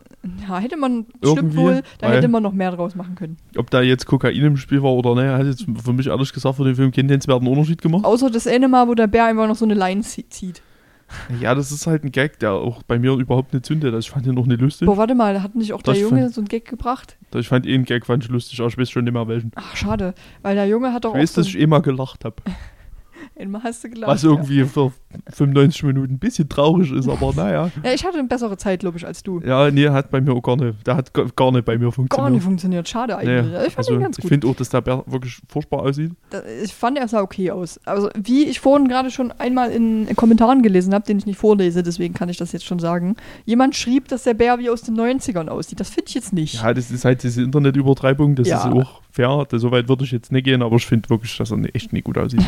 Ja, 0.48 0.58
hätte 0.58 0.76
man, 0.76 1.06
stimmt 1.22 1.56
wohl, 1.56 1.82
da 1.98 2.10
hätte 2.10 2.28
man 2.28 2.42
noch 2.42 2.52
mehr 2.52 2.70
draus 2.72 2.94
machen 2.94 3.14
können. 3.14 3.36
Ob 3.56 3.70
da 3.70 3.82
jetzt 3.82 4.06
Kokain 4.06 4.34
im 4.36 4.56
Spiel 4.56 4.82
war 4.82 4.92
oder 4.92 5.14
ne, 5.14 5.32
hat 5.36 5.46
jetzt 5.46 5.64
für 5.84 5.92
mich 5.92 6.06
ehrlich 6.06 6.32
gesagt 6.32 6.56
für 6.56 6.64
den 6.64 6.74
Film 6.76 6.90
keinen 6.92 7.06
nennenswerten 7.06 7.46
Unterschied 7.48 7.80
gemacht. 7.82 8.04
Außer 8.04 8.30
das 8.30 8.46
eine 8.46 8.68
Mal, 8.68 8.88
wo 8.88 8.94
der 8.94 9.06
Bär 9.06 9.26
einfach 9.26 9.46
noch 9.48 9.56
so 9.56 9.64
eine 9.64 9.74
Line 9.74 10.02
zie- 10.02 10.28
zieht. 10.28 10.62
Ja, 11.40 11.54
das 11.54 11.70
ist 11.70 11.86
halt 11.86 12.02
ein 12.02 12.10
Gag, 12.10 12.40
der 12.40 12.50
auch 12.52 12.82
bei 12.82 12.98
mir 12.98 13.12
überhaupt 13.12 13.52
nicht 13.52 13.64
zündet. 13.64 13.94
Also 13.94 14.00
ich 14.06 14.10
fand 14.10 14.26
den 14.26 14.34
noch 14.34 14.46
nicht 14.46 14.60
lustig. 14.60 14.86
Boah, 14.86 14.96
warte 14.96 15.14
mal, 15.14 15.40
hat 15.40 15.54
nicht 15.54 15.72
auch 15.72 15.80
der 15.82 15.94
Das 15.94 16.02
Junge 16.02 16.22
fand- 16.22 16.34
so 16.34 16.40
einen 16.40 16.48
Gag 16.48 16.64
gebracht? 16.64 17.16
Ich 17.34 17.46
fand 17.46 17.64
eh 17.64 17.74
einen 17.74 17.84
Gag 17.84 18.06
fand 18.06 18.24
ich 18.24 18.30
lustig, 18.30 18.58
aber 18.58 18.68
ich 18.68 18.76
weiß 18.78 18.90
schon 18.90 19.04
nicht 19.04 19.12
mehr 19.12 19.28
welchen. 19.28 19.52
Ach, 19.54 19.76
schade. 19.76 20.14
Weil 20.42 20.56
der 20.56 20.66
Junge 20.66 20.92
hat 20.92 21.04
doch 21.04 21.14
Ich 21.14 21.20
weiß, 21.20 21.30
auch 21.30 21.34
so 21.36 21.40
dass 21.42 21.48
ich 21.50 21.60
eh 21.60 21.66
mal 21.68 21.80
gelacht 21.82 22.24
habe. 22.24 22.36
einmal 23.38 23.62
hast 23.62 23.84
du 23.84 23.90
gelacht. 23.90 24.10
Was 24.10 24.24
irgendwie 24.24 24.64
für 24.64 24.92
95 25.32 25.82
Minuten 25.84 26.14
ein 26.14 26.18
bisschen 26.18 26.48
traurig 26.48 26.92
ist, 26.92 27.08
aber 27.08 27.32
naja. 27.34 27.66
Ja. 27.66 27.70
ja, 27.84 27.92
ich 27.94 28.04
hatte 28.04 28.18
eine 28.18 28.28
bessere 28.28 28.56
Zeit, 28.56 28.80
glaube 28.80 28.98
ich, 28.98 29.06
als 29.06 29.22
du. 29.22 29.40
Ja, 29.40 29.70
nee, 29.70 29.88
hat 29.88 30.10
bei 30.10 30.20
mir 30.20 30.32
auch 30.32 30.42
gar 30.42 30.56
nicht. 30.56 30.86
Der 30.86 30.96
hat 30.96 31.12
gar- 31.14 31.26
gar 31.34 31.52
nicht 31.52 31.64
bei 31.64 31.76
mir 31.78 31.84
Gar 31.84 31.92
funktioniert. 31.92 32.32
nicht 32.34 32.42
funktioniert. 32.44 32.88
Schade 32.88 33.16
eigentlich. 33.16 33.46
Nee, 33.46 33.52
Ja, 33.52 33.64
ich 33.64 33.74
fand 33.74 33.88
also, 33.88 33.98
ganz 34.00 34.18
ich 34.18 34.22
gut. 34.22 34.28
finde 34.28 34.46
auch, 34.48 34.54
dass 34.56 34.68
der 34.68 34.80
Bär 34.80 35.04
wirklich 35.06 35.38
furchtbar 35.48 35.80
aussieht. 35.80 36.12
Da- 36.30 36.42
Ich 36.64 36.74
fand, 36.74 36.98
er 36.98 37.08
sah 37.08 37.20
okay 37.22 37.50
aus. 37.50 37.80
Also, 37.84 38.10
wie 38.14 38.44
ich 38.44 38.60
vorhin 38.60 38.88
gerade 38.88 39.10
schon 39.10 39.32
einmal 39.32 39.70
in 39.70 40.08
Kommentaren 40.16 40.62
gelesen 40.62 40.92
habe, 40.94 41.04
den 41.06 41.18
ich 41.18 41.26
nicht 41.26 41.38
vorlese, 41.38 41.82
deswegen 41.82 42.14
kann 42.14 42.28
ich 42.28 42.36
das 42.36 42.52
jetzt 42.52 42.64
schon 42.64 42.78
sagen. 42.78 43.16
Jemand 43.44 43.76
schrieb, 43.76 44.08
dass 44.08 44.22
der 44.24 44.34
Bär 44.34 44.58
wie 44.58 44.70
aus 44.70 44.82
den 44.82 44.94
90ern 44.96 45.48
aussieht. 45.48 45.80
Das 45.80 45.90
finde 45.90 46.08
ich 46.08 46.14
jetzt 46.14 46.32
nicht. 46.32 46.54
Ja, 46.62 46.72
das 46.74 46.90
ist 46.90 47.04
halt 47.04 47.22
diese 47.22 47.42
Internetübertreibung, 47.42 48.34
das 48.34 48.48
Ja. 48.48 48.58
ist 48.58 48.64
auch 48.72 49.00
fair. 49.16 49.46
So 49.52 49.70
weit 49.70 49.88
würde 49.88 50.04
ich 50.04 50.12
jetzt 50.12 50.30
nicht 50.30 50.44
gehen, 50.44 50.62
aber 50.62 50.76
ich 50.76 50.86
finde 50.86 51.08
wirklich, 51.10 51.36
dass 51.36 51.50
er 51.50 51.58
echt 51.74 51.92
nicht 51.92 52.04
gut 52.04 52.16
aussieht. 52.18 52.44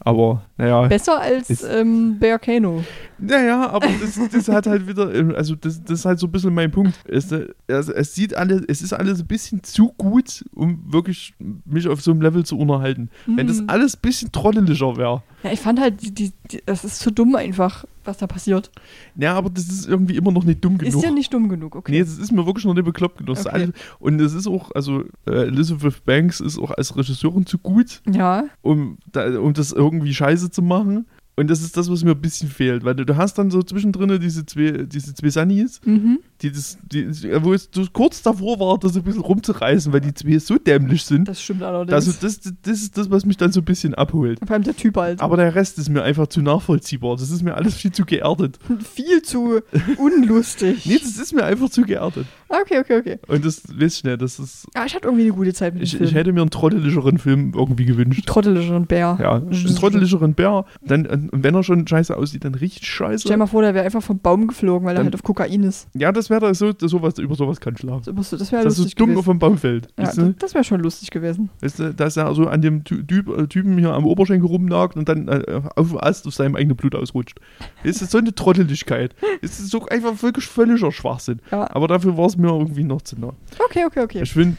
aber, 0.00 0.42
naja. 0.56 0.86
Besser 0.86 1.20
als 1.20 1.50
Ist- 1.50 1.64
ähm, 1.64 2.18
Bear 2.18 2.38
Kano. 2.38 2.84
Naja, 3.18 3.68
aber 3.70 3.88
das, 4.00 4.18
das 4.30 4.48
hat 4.48 4.66
halt 4.66 4.86
wieder, 4.88 5.14
ähm, 5.14 5.34
also 5.36 5.54
das, 5.54 5.82
das 5.84 6.00
ist 6.00 6.04
halt 6.04 6.18
so 6.18 6.26
ein 6.26 6.32
bisschen 6.32 6.52
mein 6.54 6.70
Punkt. 6.70 6.94
Es, 7.06 7.30
äh, 7.32 7.46
also 7.68 7.92
es 7.92 8.14
sieht 8.14 8.34
alles, 8.34 8.62
es 8.68 8.82
ist 8.82 8.92
alles 8.92 9.20
ein 9.20 9.26
bisschen 9.26 9.62
zu 9.62 9.92
gut, 9.96 10.44
um 10.54 10.80
wirklich 10.92 11.34
mich 11.64 11.86
auf 11.88 12.00
so 12.00 12.10
einem 12.10 12.20
Level 12.22 12.44
zu 12.44 12.58
unterhalten. 12.58 13.10
Wenn 13.26 13.46
das 13.46 13.58
Hm. 13.58 13.68
alles 13.70 13.96
ein 13.96 14.00
bisschen 14.02 14.32
trotteliger 14.32 14.96
wäre. 14.96 15.22
Ja, 15.42 15.52
ich 15.52 15.60
fand 15.60 15.80
halt, 15.80 16.02
die, 16.02 16.12
die, 16.12 16.32
das 16.66 16.84
ist 16.84 16.98
zu 17.00 17.10
dumm 17.10 17.34
einfach, 17.36 17.84
was 18.06 18.18
da 18.18 18.26
passiert. 18.26 18.70
Ja, 19.16 19.34
aber 19.34 19.50
das 19.50 19.68
ist 19.68 19.86
irgendwie 19.86 20.16
immer 20.16 20.32
noch 20.32 20.44
nicht 20.44 20.64
dumm 20.64 20.78
genug. 20.78 20.94
Ist 20.94 21.02
ja 21.02 21.10
nicht 21.10 21.32
dumm 21.32 21.48
genug, 21.48 21.76
okay. 21.76 21.92
Nee, 21.92 22.00
das 22.00 22.18
ist 22.18 22.32
mir 22.32 22.46
wirklich 22.46 22.64
noch 22.64 22.74
nicht 22.74 22.84
bekloppt 22.84 23.18
genug. 23.18 23.38
Okay. 23.38 23.70
Und 23.98 24.20
es 24.20 24.34
ist 24.34 24.46
auch, 24.46 24.70
also 24.72 25.04
äh, 25.26 25.46
Elizabeth 25.46 26.04
Banks 26.04 26.40
ist 26.40 26.58
auch 26.58 26.70
als 26.70 26.96
Regisseurin 26.96 27.46
zu 27.46 27.58
gut, 27.58 28.02
Ja, 28.10 28.44
um, 28.62 28.98
da, 29.12 29.38
um 29.38 29.52
das 29.54 29.72
irgendwie 29.72 30.14
scheiße 30.14 30.50
zu 30.50 30.62
machen. 30.62 31.06
Und 31.36 31.50
das 31.50 31.62
ist 31.62 31.76
das, 31.76 31.90
was 31.90 32.04
mir 32.04 32.12
ein 32.12 32.20
bisschen 32.20 32.48
fehlt, 32.48 32.84
weil 32.84 32.94
du, 32.94 33.04
du 33.04 33.16
hast 33.16 33.38
dann 33.38 33.50
so 33.50 33.62
zwischendrin 33.62 34.20
diese 34.20 34.46
zwei, 34.46 34.84
diese 34.86 35.14
zwei 35.14 35.30
Sunnies, 35.30 35.80
mhm. 35.84 36.20
die 36.40 36.52
das, 36.52 36.78
die, 36.82 37.08
wo 37.42 37.52
es 37.52 37.68
so 37.72 37.84
kurz 37.92 38.22
davor 38.22 38.60
war, 38.60 38.78
das 38.78 38.96
ein 38.96 39.02
bisschen 39.02 39.22
rumzureißen, 39.22 39.92
weil 39.92 40.00
die 40.00 40.14
zwei 40.14 40.38
so 40.38 40.58
dämlich 40.58 41.04
sind. 41.04 41.26
das 41.26 41.42
stimmt 41.42 41.64
allerdings. 41.64 41.92
Also 41.92 42.12
das, 42.20 42.40
das 42.40 42.82
ist 42.82 42.96
das, 42.96 43.10
was 43.10 43.26
mich 43.26 43.36
dann 43.36 43.50
so 43.50 43.60
ein 43.60 43.64
bisschen 43.64 43.94
abholt. 43.94 44.38
Vor 44.38 44.50
allem 44.52 44.62
der 44.62 44.76
Typ 44.76 44.96
halt. 44.96 45.20
Aber 45.20 45.36
der 45.36 45.56
Rest 45.56 45.78
ist 45.78 45.88
mir 45.88 46.04
einfach 46.04 46.28
zu 46.28 46.40
nachvollziehbar. 46.40 47.16
Das 47.16 47.30
ist 47.30 47.42
mir 47.42 47.54
alles 47.54 47.74
viel 47.74 47.90
zu 47.90 48.04
geerdet. 48.04 48.58
Viel 48.94 49.22
zu 49.22 49.60
unlustig. 49.96 50.86
Nee, 50.86 50.98
das 51.02 51.18
ist 51.18 51.32
mir 51.32 51.44
einfach 51.44 51.70
zu 51.70 51.82
geerdet. 51.82 52.26
Okay, 52.48 52.78
okay, 52.80 52.98
okay. 52.98 53.18
Und 53.26 53.44
das 53.44 53.62
weiß 53.68 53.96
ich 53.98 54.04
nicht, 54.04 54.20
das 54.20 54.38
ist. 54.38 54.66
Ja, 54.74 54.84
ich 54.84 54.94
hatte 54.94 55.06
irgendwie 55.06 55.24
eine 55.24 55.32
gute 55.32 55.52
Zeit 55.54 55.74
mit 55.74 55.82
dem 55.82 55.84
Ich, 55.84 55.92
Film. 55.96 56.04
ich 56.04 56.14
hätte 56.14 56.32
mir 56.32 56.40
einen 56.42 56.50
trottelischeren 56.50 57.18
Film 57.18 57.52
irgendwie 57.54 57.84
gewünscht. 57.84 58.26
Trottelischeren 58.26 58.86
Bär. 58.86 59.18
Ja, 59.20 59.40
Das 59.40 59.64
einen 59.64 59.74
trottelischeren 59.76 60.34
Bär. 60.34 60.64
Dann, 60.82 61.06
und 61.06 61.30
wenn 61.42 61.54
er 61.54 61.62
schon 61.62 61.86
scheiße 61.86 62.16
aussieht, 62.16 62.44
dann 62.44 62.54
richtig 62.54 62.86
scheiße. 62.88 63.20
Stell 63.22 63.32
dir 63.32 63.38
mal 63.38 63.46
vor, 63.46 63.62
der 63.62 63.74
wäre 63.74 63.84
einfach 63.84 64.02
vom 64.02 64.18
Baum 64.18 64.46
geflogen, 64.46 64.86
weil 64.86 64.94
er 64.94 64.98
Dann- 64.98 65.06
halt 65.06 65.14
auf 65.14 65.22
Kokain 65.22 65.62
ist. 65.62 65.88
Ja, 65.94 66.12
das 66.12 66.30
wäre 66.30 66.40
da 66.40 66.54
so, 66.54 66.72
sowas, 66.78 67.18
über 67.18 67.34
sowas 67.34 67.60
kann 67.60 67.76
schlafen. 67.76 68.14
Das, 68.14 68.30
das 68.30 68.52
wäre 68.52 68.62
Das 68.64 68.74
ist 68.74 68.78
lustig 68.78 68.96
dumm 68.96 69.16
auf 69.16 69.24
dem 69.24 69.38
Baum 69.38 69.58
fällt. 69.58 69.88
Ja, 69.98 70.04
weißt 70.06 70.18
das, 70.18 70.24
du? 70.24 70.32
das 70.34 70.54
wäre 70.54 70.64
schon 70.64 70.80
lustig 70.80 71.10
gewesen. 71.10 71.50
Weißt 71.60 71.78
du, 71.78 71.94
dass 71.94 72.16
er 72.16 72.32
so 72.34 72.46
an 72.46 72.60
dem 72.62 72.84
Ty- 72.84 73.04
typ, 73.06 73.28
äh, 73.36 73.46
Typen 73.46 73.78
hier 73.78 73.92
am 73.92 74.04
Oberschenkel 74.06 74.46
rumnagt 74.48 74.96
und 74.96 75.08
dann 75.08 75.28
äh, 75.28 75.62
auf 75.76 75.88
dem 75.88 75.98
Ast 75.98 76.26
aus 76.26 76.36
seinem 76.36 76.56
eigenen 76.56 76.76
Blut 76.76 76.94
ausrutscht. 76.94 77.38
Das 77.84 78.00
ist 78.02 78.10
so 78.10 78.18
eine 78.18 78.34
Trotteligkeit. 78.34 79.14
Es 79.42 79.58
ist 79.58 79.70
so 79.70 79.86
einfach 79.86 80.22
wirklich 80.22 80.46
völliger 80.46 80.92
Schwachsinn. 80.92 81.40
Ja. 81.50 81.68
Aber 81.74 81.88
dafür 81.88 82.16
war 82.16 82.26
es 82.26 82.36
mir 82.36 82.43
irgendwie 82.52 82.84
noch 82.84 83.02
zu 83.02 83.18
nah. 83.18 83.32
Okay, 83.64 83.84
okay, 83.86 84.00
okay. 84.00 84.20
Ich 84.22 84.32
finde, 84.32 84.56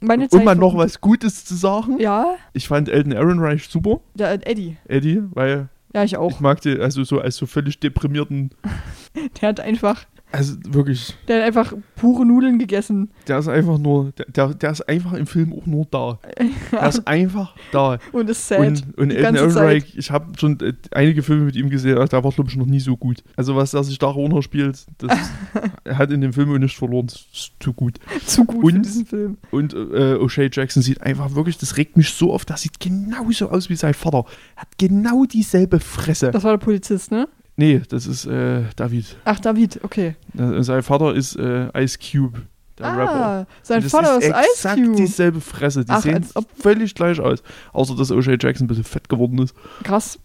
Meine 0.00 0.28
um 0.30 0.44
mal 0.44 0.54
noch 0.56 0.76
was 0.76 1.00
Gutes 1.00 1.44
zu 1.44 1.54
sagen, 1.54 1.98
Ja, 1.98 2.36
ich 2.52 2.68
fand 2.68 2.88
Elton 2.88 3.12
Ehrenreich 3.12 3.68
super, 3.68 4.00
der 4.14 4.32
äh, 4.32 4.38
Eddie. 4.50 4.76
Eddie, 4.88 5.22
weil 5.32 5.68
Ja, 5.94 6.04
ich 6.04 6.16
auch. 6.16 6.30
ich 6.30 6.40
mag 6.40 6.60
den 6.60 6.80
also 6.80 7.04
so 7.04 7.20
als 7.20 7.36
so 7.36 7.46
völlig 7.46 7.78
deprimierten, 7.80 8.50
Der 9.40 9.48
hat 9.50 9.60
einfach, 9.60 10.04
also 10.32 10.56
wirklich, 10.68 11.14
der 11.28 11.38
hat 11.38 11.46
einfach 11.46 11.74
pure 11.96 12.24
Nudeln 12.24 12.58
gegessen. 12.58 13.10
der 13.28 13.38
ist 13.38 13.48
einfach 13.48 13.78
nur, 13.78 14.12
der, 14.34 14.48
der, 14.54 14.70
ist 14.70 14.88
einfach 14.88 15.12
im 15.12 15.26
Film 15.26 15.52
auch 15.52 15.66
nur 15.66 15.86
da. 15.90 16.18
Der 16.72 16.88
ist 16.88 17.06
einfach 17.06 17.54
da. 17.70 17.98
Und 18.12 18.30
ist 18.30 18.48
sad. 18.48 18.60
Und, 18.60 18.98
und 18.98 19.10
Elton. 19.10 19.36
Ehrenreich, 19.36 19.96
ich 19.96 20.10
habe 20.10 20.32
schon 20.38 20.58
äh, 20.60 20.72
einige 20.90 21.22
Filme 21.22 21.44
mit 21.44 21.56
ihm 21.56 21.68
gesehen, 21.68 21.96
der 21.96 22.24
war, 22.24 22.32
glaube 22.32 22.50
ich, 22.50 22.56
noch 22.56 22.66
nie 22.66 22.80
so 22.80 22.96
gut. 22.96 23.22
Also, 23.36 23.54
was 23.56 23.74
er 23.74 23.84
sich 23.84 23.98
da 23.98 24.06
runterspielt, 24.06 24.86
das 24.98 25.18
hat 25.88 26.10
in 26.10 26.20
dem 26.22 26.32
Film 26.32 26.52
auch 26.52 26.58
nicht 26.58 26.76
verloren, 26.76 27.06
das 27.06 27.26
ist 27.32 27.52
zu 27.60 27.72
gut. 27.72 27.98
Zu 28.24 28.44
gut 28.44 28.60
für 28.70 28.76
Und- 28.76 28.84
diesen 28.84 29.06
Film. 29.06 29.38
Und 29.50 29.74
äh, 29.74 30.16
O'Shea 30.16 30.50
Jackson 30.52 30.82
sieht 30.82 31.02
einfach 31.02 31.34
wirklich, 31.34 31.58
das 31.58 31.76
regt 31.76 31.96
mich 31.96 32.10
so 32.10 32.32
auf, 32.32 32.44
das 32.44 32.62
sieht 32.62 32.80
genauso 32.80 33.50
aus 33.50 33.68
wie 33.68 33.76
sein 33.76 33.94
Vater. 33.94 34.24
Hat 34.56 34.68
genau 34.78 35.24
dieselbe 35.24 35.78
Fresse. 35.78 36.30
Das 36.30 36.44
war 36.44 36.52
der 36.52 36.64
Polizist, 36.64 37.10
ne? 37.10 37.28
Nee, 37.62 37.80
das 37.88 38.06
ist 38.06 38.26
äh, 38.26 38.64
David. 38.74 39.16
Ach, 39.24 39.38
David, 39.38 39.80
okay. 39.84 40.16
Äh, 40.36 40.62
sein 40.62 40.82
Vater 40.82 41.14
ist 41.14 41.36
äh, 41.36 41.68
Ice 41.80 41.96
Cube, 41.98 42.42
der 42.76 42.86
Rapper. 42.86 43.26
Ah, 43.26 43.46
sein 43.62 43.82
Und 43.84 43.88
Vater 43.88 44.18
ist, 44.18 44.28
Ice 44.28 44.36
exakt 44.52 44.82
Cube. 44.82 44.96
dieselbe 44.96 45.40
Fresse. 45.40 45.84
Die 45.84 45.92
Ach, 45.92 46.02
sehen 46.02 46.26
völlig 46.58 46.94
gleich 46.94 47.20
aus. 47.20 47.42
Außer, 47.72 47.94
dass 47.94 48.10
O'Shea 48.10 48.36
Jackson 48.42 48.64
ein 48.64 48.68
bisschen 48.68 48.84
fett 48.84 49.08
geworden 49.08 49.38
ist. 49.38 49.54
Krass. 49.84 50.18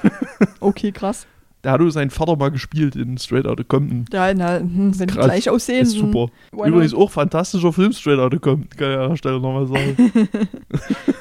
okay, 0.60 0.92
krass. 0.92 1.26
Der 1.64 1.72
hat 1.72 1.80
auch 1.80 1.90
seinen 1.90 2.10
Vater 2.10 2.34
mal 2.36 2.50
gespielt 2.50 2.96
in 2.96 3.18
Straight 3.18 3.46
Outta 3.46 3.62
Compton. 3.62 4.04
Ja, 4.12 4.34
na, 4.34 4.58
hm, 4.58 4.98
wenn 4.98 5.06
die 5.06 5.14
krass. 5.14 5.26
gleich 5.26 5.48
aussehen. 5.48 5.82
Ist 5.82 5.92
super. 5.92 6.26
why 6.50 6.68
Übrigens 6.68 6.92
not? 6.92 7.00
auch 7.02 7.10
fantastischer 7.12 7.72
Film, 7.72 7.92
Straight 7.92 8.18
Outta 8.18 8.38
Compton, 8.38 8.68
kann 8.76 8.90
ich 8.90 8.98
an 8.98 9.08
der 9.10 9.16
Stelle 9.16 9.40
nochmal 9.40 9.66
sagen. 9.66 9.96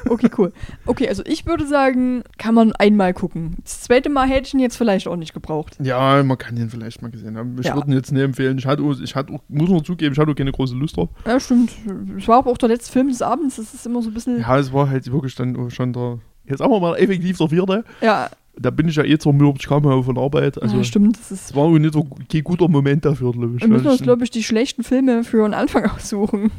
Okay, 0.10 0.30
cool. 0.38 0.51
Okay, 0.86 1.08
also 1.08 1.23
ich 1.25 1.45
würde 1.45 1.65
sagen, 1.65 2.23
kann 2.38 2.54
man 2.54 2.73
einmal 2.73 3.13
gucken. 3.13 3.56
Das 3.63 3.82
zweite 3.82 4.10
Mal 4.10 4.27
hätte 4.27 4.47
ich 4.47 4.54
ihn 4.54 4.60
jetzt 4.60 4.75
vielleicht 4.75 5.08
auch 5.08 5.15
nicht 5.15 5.34
gebraucht. 5.34 5.77
ja, 5.82 6.21
man 6.23 6.38
kann 6.38 6.56
den 6.56 6.69
vielleicht 6.69 7.01
mal 7.01 7.10
gesehen 7.12 7.38
haben. 7.38 7.56
Ich 7.60 7.67
Ja. 7.67 7.75
würde 7.75 7.89
ihn 7.89 7.93
jetzt 7.93 8.12
nicht 8.12 8.21
empfehlen. 8.21 8.58
Ich 8.58 8.65
hatte, 8.65 8.84
auch, 8.84 8.99
ich 8.99 9.15
hatte 9.15 9.32
auch, 9.34 9.39
muss 9.47 9.69
man 9.69 9.86
zugeben, 9.86 10.12
ich 10.12 10.19
hatte 10.19 10.32
auch 10.32 10.36
keine 10.36 10.51
große 10.51 10.75
Lust 10.75 10.97
drauf. 10.97 11.10
Ja, 11.25 11.39
stimmt. 11.39 11.71
Es 12.17 12.27
war 12.27 12.39
aber 12.39 12.51
auch 12.51 12.58
der 12.58 12.67
letzte 12.69 12.91
Film 12.91 13.08
des 13.08 13.21
Abends. 13.21 13.56
Das 13.56 13.73
ist 13.73 13.86
immer 13.86 14.01
so 14.01 14.10
ein 14.10 14.13
bisschen. 14.13 14.41
Ja, 14.41 14.58
es 14.60 14.73
war 14.73 14.89
halt 14.89 15.10
wirklich 15.10 15.36
dann 15.36 15.56
auch 15.56 15.69
schon 15.69 15.93
der, 15.93 16.19
jetzt 16.45 16.60
wir 16.60 16.80
mal 16.80 16.95
effektiv 16.97 17.38
der 17.38 17.47
vierte. 17.47 17.86
Ja, 18.01 18.30
Da 18.59 18.69
bin 18.69 18.87
ich 18.87 18.95
ja 18.95 19.03
eh 19.03 19.17
zermürbt, 19.17 19.61
ich 19.61 19.67
kam 19.67 19.85
ja 19.85 20.01
von 20.01 20.17
Arbeit. 20.17 20.61
Also, 20.61 20.77
ja 20.77 20.83
stimmt. 20.83 21.17
Das 21.17 21.31
ist 21.31 21.55
war 21.55 21.63
auch 21.63 21.77
nicht 21.77 21.93
so 21.93 22.03
kein 22.03 22.43
guter 22.43 22.67
Moment 22.67 23.05
dafür, 23.05 23.31
glaube 23.31 23.55
ich. 23.55 23.61
Wir 23.61 23.67
müssen 23.67 23.87
uns, 23.87 24.01
glaube 24.01 24.23
ich, 24.23 24.29
die 24.29 24.43
schlechten 24.43 24.83
Filme 24.83 25.23
für 25.23 25.45
einen 25.45 25.53
Anfang 25.53 25.85
aussuchen, 25.95 26.51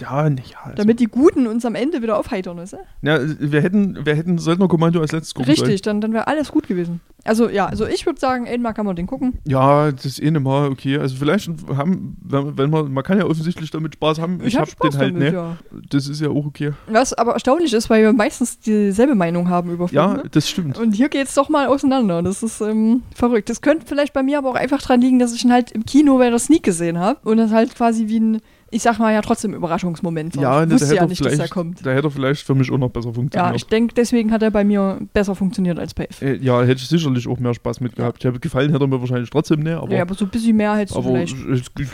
ja, 0.00 0.28
nicht, 0.28 0.50
ja, 0.50 0.58
also, 0.64 0.76
damit 0.76 1.00
die 1.00 1.06
guten 1.06 1.46
uns 1.46 1.64
am 1.64 1.74
Ende 1.74 2.02
wieder 2.02 2.18
aufheitern, 2.18 2.56
du? 2.56 2.76
ja, 3.02 3.20
wir 3.38 3.62
hätten, 3.62 4.04
wir 4.04 4.14
hätten 4.14 4.38
Söldnerkommando 4.38 5.00
als 5.00 5.12
letztes 5.12 5.34
gucken 5.34 5.54
sollen. 5.54 5.66
Richtig, 5.66 5.82
dann, 5.82 6.00
dann 6.00 6.12
wäre 6.12 6.26
alles 6.26 6.50
gut 6.50 6.66
gewesen. 6.66 7.00
Also 7.24 7.48
ja, 7.48 7.66
also 7.66 7.86
ich 7.86 8.04
würde 8.06 8.18
sagen, 8.18 8.48
einmal 8.48 8.74
kann 8.74 8.86
man 8.86 8.96
den 8.96 9.06
gucken. 9.06 9.38
Ja, 9.46 9.92
das 9.92 10.04
ist 10.04 10.22
eh 10.22 10.30
nicht 10.30 10.42
mal 10.42 10.70
okay. 10.70 10.98
Also 10.98 11.16
vielleicht 11.16 11.48
haben, 11.76 12.16
wenn, 12.22 12.58
wenn 12.58 12.70
man, 12.70 12.92
man 12.92 13.04
kann 13.04 13.18
ja 13.18 13.26
offensichtlich 13.26 13.70
damit 13.70 13.94
Spaß 13.94 14.18
haben. 14.18 14.40
Ich, 14.44 14.56
hab 14.56 14.62
hab 14.62 14.70
Spaß 14.70 14.90
den 14.90 15.00
halt, 15.00 15.14
damit, 15.14 15.32
ne? 15.32 15.38
ja. 15.38 15.56
Das 15.90 16.08
ist 16.08 16.20
ja 16.20 16.28
auch 16.28 16.46
okay. 16.46 16.72
Was 16.88 17.12
aber 17.12 17.32
erstaunlich 17.32 17.72
ist, 17.72 17.90
weil 17.90 18.02
wir 18.02 18.12
meistens 18.12 18.58
dieselbe 18.58 19.14
Meinung 19.14 19.48
haben 19.48 19.70
über 19.70 19.88
Filme. 19.88 20.16
Ja, 20.16 20.22
das 20.30 20.48
stimmt. 20.48 20.78
Und 20.78 20.92
hier 20.92 21.08
geht 21.08 21.28
es 21.28 21.34
doch 21.34 21.48
mal 21.48 21.66
auseinander. 21.66 22.22
Das 22.22 22.42
ist 22.42 22.60
ähm, 22.60 23.02
verrückt. 23.14 23.48
Das 23.50 23.60
könnte 23.60 23.86
vielleicht 23.86 24.12
bei 24.12 24.22
mir 24.22 24.38
aber 24.38 24.50
auch 24.50 24.56
einfach 24.56 24.82
dran 24.82 25.00
liegen, 25.00 25.18
dass 25.18 25.32
ich 25.32 25.44
ihn 25.44 25.52
halt 25.52 25.70
im 25.72 25.86
Kino 25.86 26.18
bei 26.18 26.30
der 26.30 26.38
Sneak 26.38 26.62
gesehen 26.62 26.98
habe. 26.98 27.18
Und 27.22 27.36
das 27.36 27.52
halt 27.52 27.74
quasi 27.74 28.08
wie 28.08 28.20
ein, 28.20 28.40
ich 28.72 28.82
sag 28.82 28.98
mal 28.98 29.12
ja 29.12 29.20
trotzdem 29.20 29.52
Überraschungsmoment. 29.52 30.34
Ja, 30.36 30.62
ich 30.62 30.68
ne, 30.68 30.74
wusste 30.74 30.88
da 30.88 30.94
ja 30.94 31.00
hätte 31.02 31.10
nicht, 31.10 31.24
dass 31.24 31.38
er 31.38 31.48
kommt. 31.48 31.84
da 31.84 31.90
hätte 31.90 32.08
er 32.08 32.10
vielleicht 32.10 32.42
für 32.42 32.54
mich 32.54 32.72
auch 32.72 32.78
noch 32.78 32.88
besser 32.88 33.12
funktioniert. 33.12 33.50
Ja, 33.50 33.54
ich 33.54 33.66
denke, 33.66 33.94
deswegen 33.94 34.32
hat 34.32 34.42
er 34.42 34.50
bei 34.50 34.64
mir 34.64 34.98
besser 35.12 35.34
funktioniert 35.34 35.78
als 35.78 35.92
bei 35.92 36.06
F. 36.06 36.22
Äh, 36.22 36.36
ja, 36.36 36.62
hätte 36.62 36.80
ich 36.80 36.88
sicherlich 36.88 37.28
auch 37.28 37.38
mehr 37.38 37.52
Spaß 37.52 37.80
mit 37.80 37.96
gehabt. 37.96 38.18
Ich 38.20 38.26
habe 38.26 38.40
gefallen 38.40 38.72
hätte 38.72 38.82
er 38.84 38.88
mir 38.88 38.98
wahrscheinlich 38.98 39.28
trotzdem 39.28 39.60
nicht, 39.60 39.74
aber, 39.74 39.94
ja, 39.94 40.02
aber 40.02 40.14
so 40.14 40.24
ein 40.24 40.30
bisschen 40.30 40.56
mehr 40.56 40.74
hättest 40.74 40.96
du 40.96 41.00
aber 41.00 41.10
vielleicht. 41.10 41.36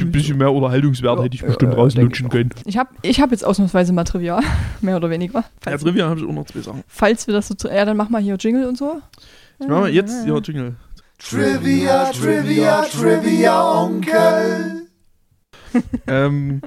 ein 0.01 0.13
bisschen 0.13 0.39
mehr 0.39 0.53
Unterhaltungswert 0.53 1.19
Ja, 1.19 1.25
hätte 1.25 1.35
ich 1.35 1.43
bestimmt 1.43 1.63
ja, 1.63 1.69
denk 1.69 1.79
rauslutschen 1.79 2.27
ich 2.27 2.33
können. 2.33 2.51
Ich 2.65 2.79
habe 2.79 2.91
ich 3.03 3.21
hab 3.21 3.33
jetzt 3.33 3.45
ausnahmsweise 3.45 3.93
mal 3.93 4.05
Trivia, 4.05 4.41
mehr 4.81 4.97
oder 4.97 5.11
weniger. 5.11 5.45
Ja, 5.67 5.77
Trivia 5.77 6.09
habe 6.09 6.21
ich 6.21 6.27
auch 6.27 6.33
noch 6.33 6.47
zwei 6.47 6.61
Sachen. 6.61 6.85
falls 6.87 7.27
wir 7.27 7.35
das 7.35 7.49
so. 7.49 7.69
Ja, 7.69 7.85
dann 7.85 7.97
mach 7.97 8.09
mal 8.09 8.23
hier 8.23 8.37
Jingle 8.39 8.67
und 8.67 8.79
so. 8.79 9.01
Ich 9.59 9.67
mache 9.67 9.81
mal 9.81 9.91
jetzt 9.91 10.27
ja, 10.27 10.39
Jingle. 10.39 10.77
Trivia, 11.19 12.13
Trivia, 12.13 12.83
Trivia, 12.83 13.83
Onkel. 13.83 14.78
ähm, 16.07 16.61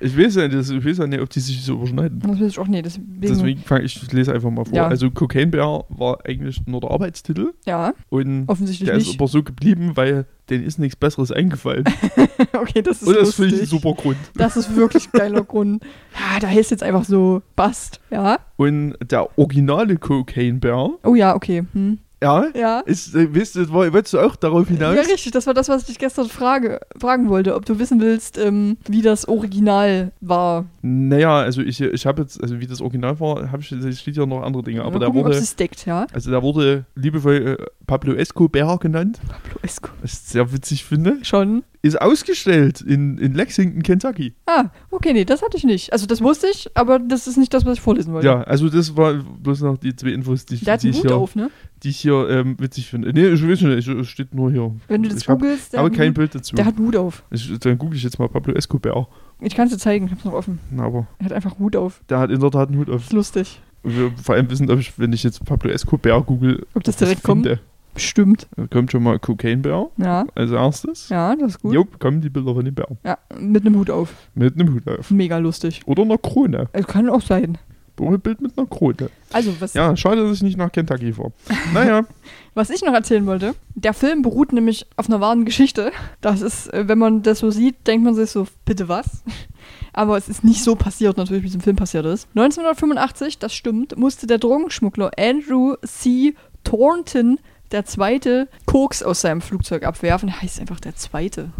ich 0.00 0.16
weiß 0.16 0.36
ja 0.36 0.48
nicht, 0.48 0.70
ich 0.70 0.84
weiß 0.84 0.98
ja 0.98 1.06
nicht, 1.06 1.20
ob 1.20 1.30
die 1.30 1.40
sich 1.40 1.62
so 1.62 1.74
überschneiden. 1.74 2.20
Das 2.20 2.40
weiß 2.40 2.50
ich 2.52 2.58
auch 2.58 2.66
nicht. 2.66 2.84
Deswegen, 2.84 3.20
Deswegen 3.20 3.60
fange 3.62 3.84
ich, 3.84 4.02
ich 4.02 4.12
lese 4.12 4.32
einfach 4.32 4.50
mal 4.50 4.64
vor. 4.64 4.74
Ja. 4.74 4.86
Also 4.86 5.10
Cocaine 5.10 5.50
Bear 5.50 5.84
war 5.88 6.18
eigentlich 6.24 6.66
nur 6.66 6.80
der 6.80 6.90
Arbeitstitel 6.90 7.52
ja, 7.66 7.94
und 8.08 8.48
offensichtlich 8.48 8.88
der 8.88 8.98
ist 8.98 9.08
nicht. 9.08 9.20
aber 9.20 9.28
so 9.28 9.42
geblieben, 9.42 9.92
weil 9.94 10.26
denen 10.50 10.64
ist 10.64 10.78
nichts 10.78 10.96
Besseres 10.96 11.32
eingefallen. 11.32 11.84
okay, 12.52 12.82
das 12.82 13.02
ist 13.02 13.08
und 13.08 13.16
das 13.16 13.34
finde 13.34 13.56
ich 13.56 13.62
ein 13.62 13.66
super 13.66 13.94
Grund. 13.94 14.16
Das 14.34 14.56
ist 14.56 14.74
wirklich 14.76 15.06
ein 15.06 15.18
geiler 15.18 15.42
Grund. 15.44 15.82
Ja, 16.14 16.40
da 16.40 16.48
heißt 16.48 16.70
jetzt 16.70 16.82
einfach 16.82 17.04
so 17.04 17.42
Bast. 17.56 18.00
Ja. 18.10 18.38
Und 18.56 18.96
der 19.00 19.38
originale 19.38 19.96
Cocaine 19.96 20.58
Bear, 20.58 20.90
Oh 21.04 21.14
ja, 21.14 21.34
okay. 21.34 21.64
Hm. 21.72 21.98
Ja, 22.22 22.46
Ja. 22.54 22.80
ist, 22.80 23.14
äh, 23.14 23.34
weißt 23.34 23.56
du, 23.56 23.70
wolltest 23.72 24.14
du 24.14 24.18
auch 24.18 24.36
darauf 24.36 24.68
hinaus? 24.68 24.94
Ja, 24.96 25.02
richtig. 25.02 25.30
Das 25.32 25.46
war 25.46 25.54
das, 25.54 25.68
was 25.68 25.82
ich 25.82 25.88
dich 25.88 25.98
gestern 25.98 26.28
frage, 26.28 26.80
fragen 26.98 27.28
wollte. 27.28 27.54
Ob 27.54 27.64
du 27.64 27.78
wissen 27.78 28.00
willst, 28.00 28.38
ähm, 28.38 28.76
wie 28.88 29.02
das 29.02 29.28
Original 29.28 30.12
war. 30.20 30.66
Naja, 30.82 31.38
also 31.38 31.60
ich, 31.62 31.80
ich 31.80 32.06
habe 32.06 32.22
jetzt, 32.22 32.42
also 32.42 32.60
wie 32.60 32.66
das 32.66 32.80
Original 32.80 33.18
war, 33.20 33.50
habe 33.52 33.62
ich, 33.62 33.70
es 33.72 34.00
steht 34.00 34.16
ja 34.16 34.26
noch 34.26 34.42
andere 34.42 34.62
Dinge, 34.62 34.82
aber 34.82 34.92
Mal 34.92 34.98
der 35.00 35.08
gucken, 35.08 35.24
wurde, 35.24 35.36
es 35.36 35.54
deckt, 35.56 35.86
ja. 35.86 36.06
also 36.12 36.30
der 36.30 36.42
wurde 36.42 36.84
liebevoll 36.94 37.56
äh, 37.60 37.66
Pablo 37.86 38.14
Escobar 38.14 38.78
genannt, 38.78 39.20
Pablo 39.28 39.58
Esco. 39.62 39.90
was 40.02 40.12
ich 40.12 40.18
sehr 40.20 40.52
witzig 40.52 40.84
finde, 40.84 41.18
Schon. 41.22 41.62
Ist 41.80 42.00
ausgestellt 42.00 42.80
in, 42.80 43.18
in 43.18 43.34
Lexington, 43.34 43.82
Kentucky. 43.82 44.34
Ah, 44.46 44.64
okay, 44.90 45.12
nee, 45.12 45.24
das 45.24 45.42
hatte 45.42 45.56
ich 45.56 45.64
nicht. 45.64 45.92
Also 45.92 46.06
das 46.06 46.20
wusste 46.20 46.48
ich, 46.52 46.68
aber 46.74 46.98
das 46.98 47.26
ist 47.28 47.36
nicht 47.36 47.54
das, 47.54 47.64
was 47.64 47.74
ich 47.74 47.80
vorlesen 47.80 48.12
wollte. 48.12 48.26
Ja, 48.26 48.42
also 48.42 48.68
das 48.68 48.96
war 48.96 49.14
bloß 49.14 49.60
noch 49.62 49.78
die 49.78 49.94
zwei 49.94 50.08
Infos, 50.08 50.44
die 50.44 50.54
ich, 50.56 50.64
Der 50.64 50.74
hat 50.74 50.82
die 50.82 50.88
einen 50.88 50.94
ich 50.96 51.02
Hut 51.02 51.10
hier, 51.10 51.16
auf, 51.16 51.36
ne? 51.36 51.50
die 51.84 51.90
ich 51.90 51.98
hier 51.98 52.28
ähm, 52.30 52.56
witzig 52.58 52.88
finde. 52.88 53.12
Nee, 53.12 53.28
ich 53.28 53.42
weiß 53.46 53.60
nicht, 53.62 53.86
es 53.88 54.08
steht 54.08 54.34
nur 54.34 54.50
hier. 54.50 54.74
Wenn 54.88 55.02
du 55.04 55.08
das 55.08 55.20
ich 55.20 55.26
googelst, 55.26 55.72
der, 55.72 55.80
aber 55.80 55.90
kein 55.90 56.14
Bild 56.14 56.34
dazu. 56.34 56.56
der 56.56 56.64
hat 56.64 56.76
einen 56.76 56.86
Hut 56.86 56.96
auf. 56.96 57.22
Ich, 57.30 57.56
dann 57.60 57.78
google 57.78 57.96
ich 57.96 58.02
jetzt 58.02 58.18
mal 58.18 58.28
Pablo 58.28 58.54
Escobar. 58.54 59.08
Ich 59.40 59.54
kann 59.54 59.66
es 59.68 59.72
dir 59.72 59.78
zeigen, 59.78 60.06
ich 60.06 60.12
hab's 60.12 60.24
noch 60.24 60.32
offen. 60.32 60.58
Na, 60.72 60.84
aber 60.84 61.06
Er 61.20 61.26
hat 61.26 61.32
einfach 61.32 61.52
einen 61.52 61.60
Hut 61.60 61.76
auf. 61.76 62.00
der 62.08 62.18
hat 62.18 62.30
in 62.30 62.40
der 62.40 62.50
Tat 62.50 62.70
einen 62.70 62.78
Hut 62.78 62.90
auf. 62.90 63.02
ist 63.04 63.12
lustig. 63.12 63.60
Wir 63.84 64.10
vor 64.20 64.34
allem 64.34 64.50
wissen, 64.50 64.68
ob 64.68 64.80
ich, 64.80 64.98
wenn 64.98 65.12
ich 65.12 65.22
jetzt 65.22 65.44
Pablo 65.44 65.70
Escobar 65.70 66.20
google, 66.22 66.66
Ob 66.74 66.82
das 66.82 66.96
direkt 66.96 67.22
kommt? 67.22 67.46
finde. 67.46 67.60
Bestimmt. 67.94 68.46
Da 68.56 68.66
kommt 68.66 68.92
schon 68.92 69.02
mal 69.02 69.18
Cocaine 69.18 69.62
Bear 69.62 69.88
Ja, 69.96 70.24
als 70.34 70.50
erstes. 70.50 71.08
ja, 71.08 71.34
das 71.34 71.52
ist 71.52 71.62
gut. 71.62 71.72
Jo, 71.74 71.84
kommen 71.98 72.20
die 72.20 72.30
Bilder 72.30 72.54
von 72.54 72.64
dem 72.64 72.74
Bär. 72.74 72.86
Ja, 73.04 73.18
mit 73.38 73.64
einem 73.66 73.76
Hut 73.76 73.90
auf. 73.90 74.14
Mit 74.34 74.54
einem 74.54 74.74
Hut 74.74 74.88
auf. 74.88 75.10
Mega 75.10 75.38
lustig. 75.38 75.82
Oder 75.86 76.02
einer 76.02 76.18
Krone. 76.18 76.68
Es 76.72 76.86
kann 76.86 77.08
auch 77.08 77.22
sein. 77.22 77.58
Bild 77.96 78.40
mit 78.40 78.56
einer 78.56 78.68
Krone. 78.68 79.10
Also, 79.32 79.52
was, 79.60 79.74
Ja, 79.74 79.96
schade, 79.96 80.22
dass 80.22 80.36
ich 80.36 80.42
nicht 80.44 80.56
nach 80.56 80.70
Kentucky 80.70 81.12
fahre. 81.12 81.32
naja, 81.74 82.02
was 82.54 82.70
ich 82.70 82.82
noch 82.84 82.92
erzählen 82.94 83.26
wollte, 83.26 83.56
der 83.74 83.92
Film 83.92 84.22
beruht 84.22 84.52
nämlich 84.52 84.86
auf 84.96 85.08
einer 85.08 85.20
wahren 85.20 85.44
Geschichte. 85.44 85.90
Das 86.20 86.40
ist, 86.40 86.72
äh, 86.72 86.86
wenn 86.86 86.98
man 86.98 87.22
das 87.24 87.40
so 87.40 87.50
sieht, 87.50 87.88
denkt 87.88 88.04
man 88.04 88.14
sich 88.14 88.30
so, 88.30 88.46
bitte 88.64 88.88
was? 88.88 89.24
Aber 89.92 90.16
es 90.16 90.28
ist 90.28 90.44
nicht 90.44 90.62
so 90.62 90.76
passiert, 90.76 91.16
natürlich, 91.16 91.42
wie 91.42 91.48
es 91.48 91.56
im 91.56 91.60
Film 91.60 91.74
passiert 91.74 92.06
ist. 92.06 92.28
1985, 92.36 93.38
das 93.40 93.52
stimmt, 93.52 93.98
musste 93.98 94.28
der 94.28 94.38
Drogenschmuggler 94.38 95.10
Andrew 95.18 95.74
C. 95.84 96.34
Thornton 96.62 97.40
der 97.72 97.84
zweite 97.84 98.48
Koks 98.66 99.02
aus 99.02 99.20
seinem 99.20 99.40
Flugzeug 99.40 99.84
abwerfen. 99.84 100.28
Er 100.28 100.42
heißt 100.42 100.60
einfach 100.60 100.80
der 100.80 100.96
zweite. 100.96 101.50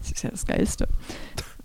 Das 0.00 0.10
ist 0.10 0.22
ja 0.22 0.30
das 0.30 0.46
Geilste. 0.46 0.88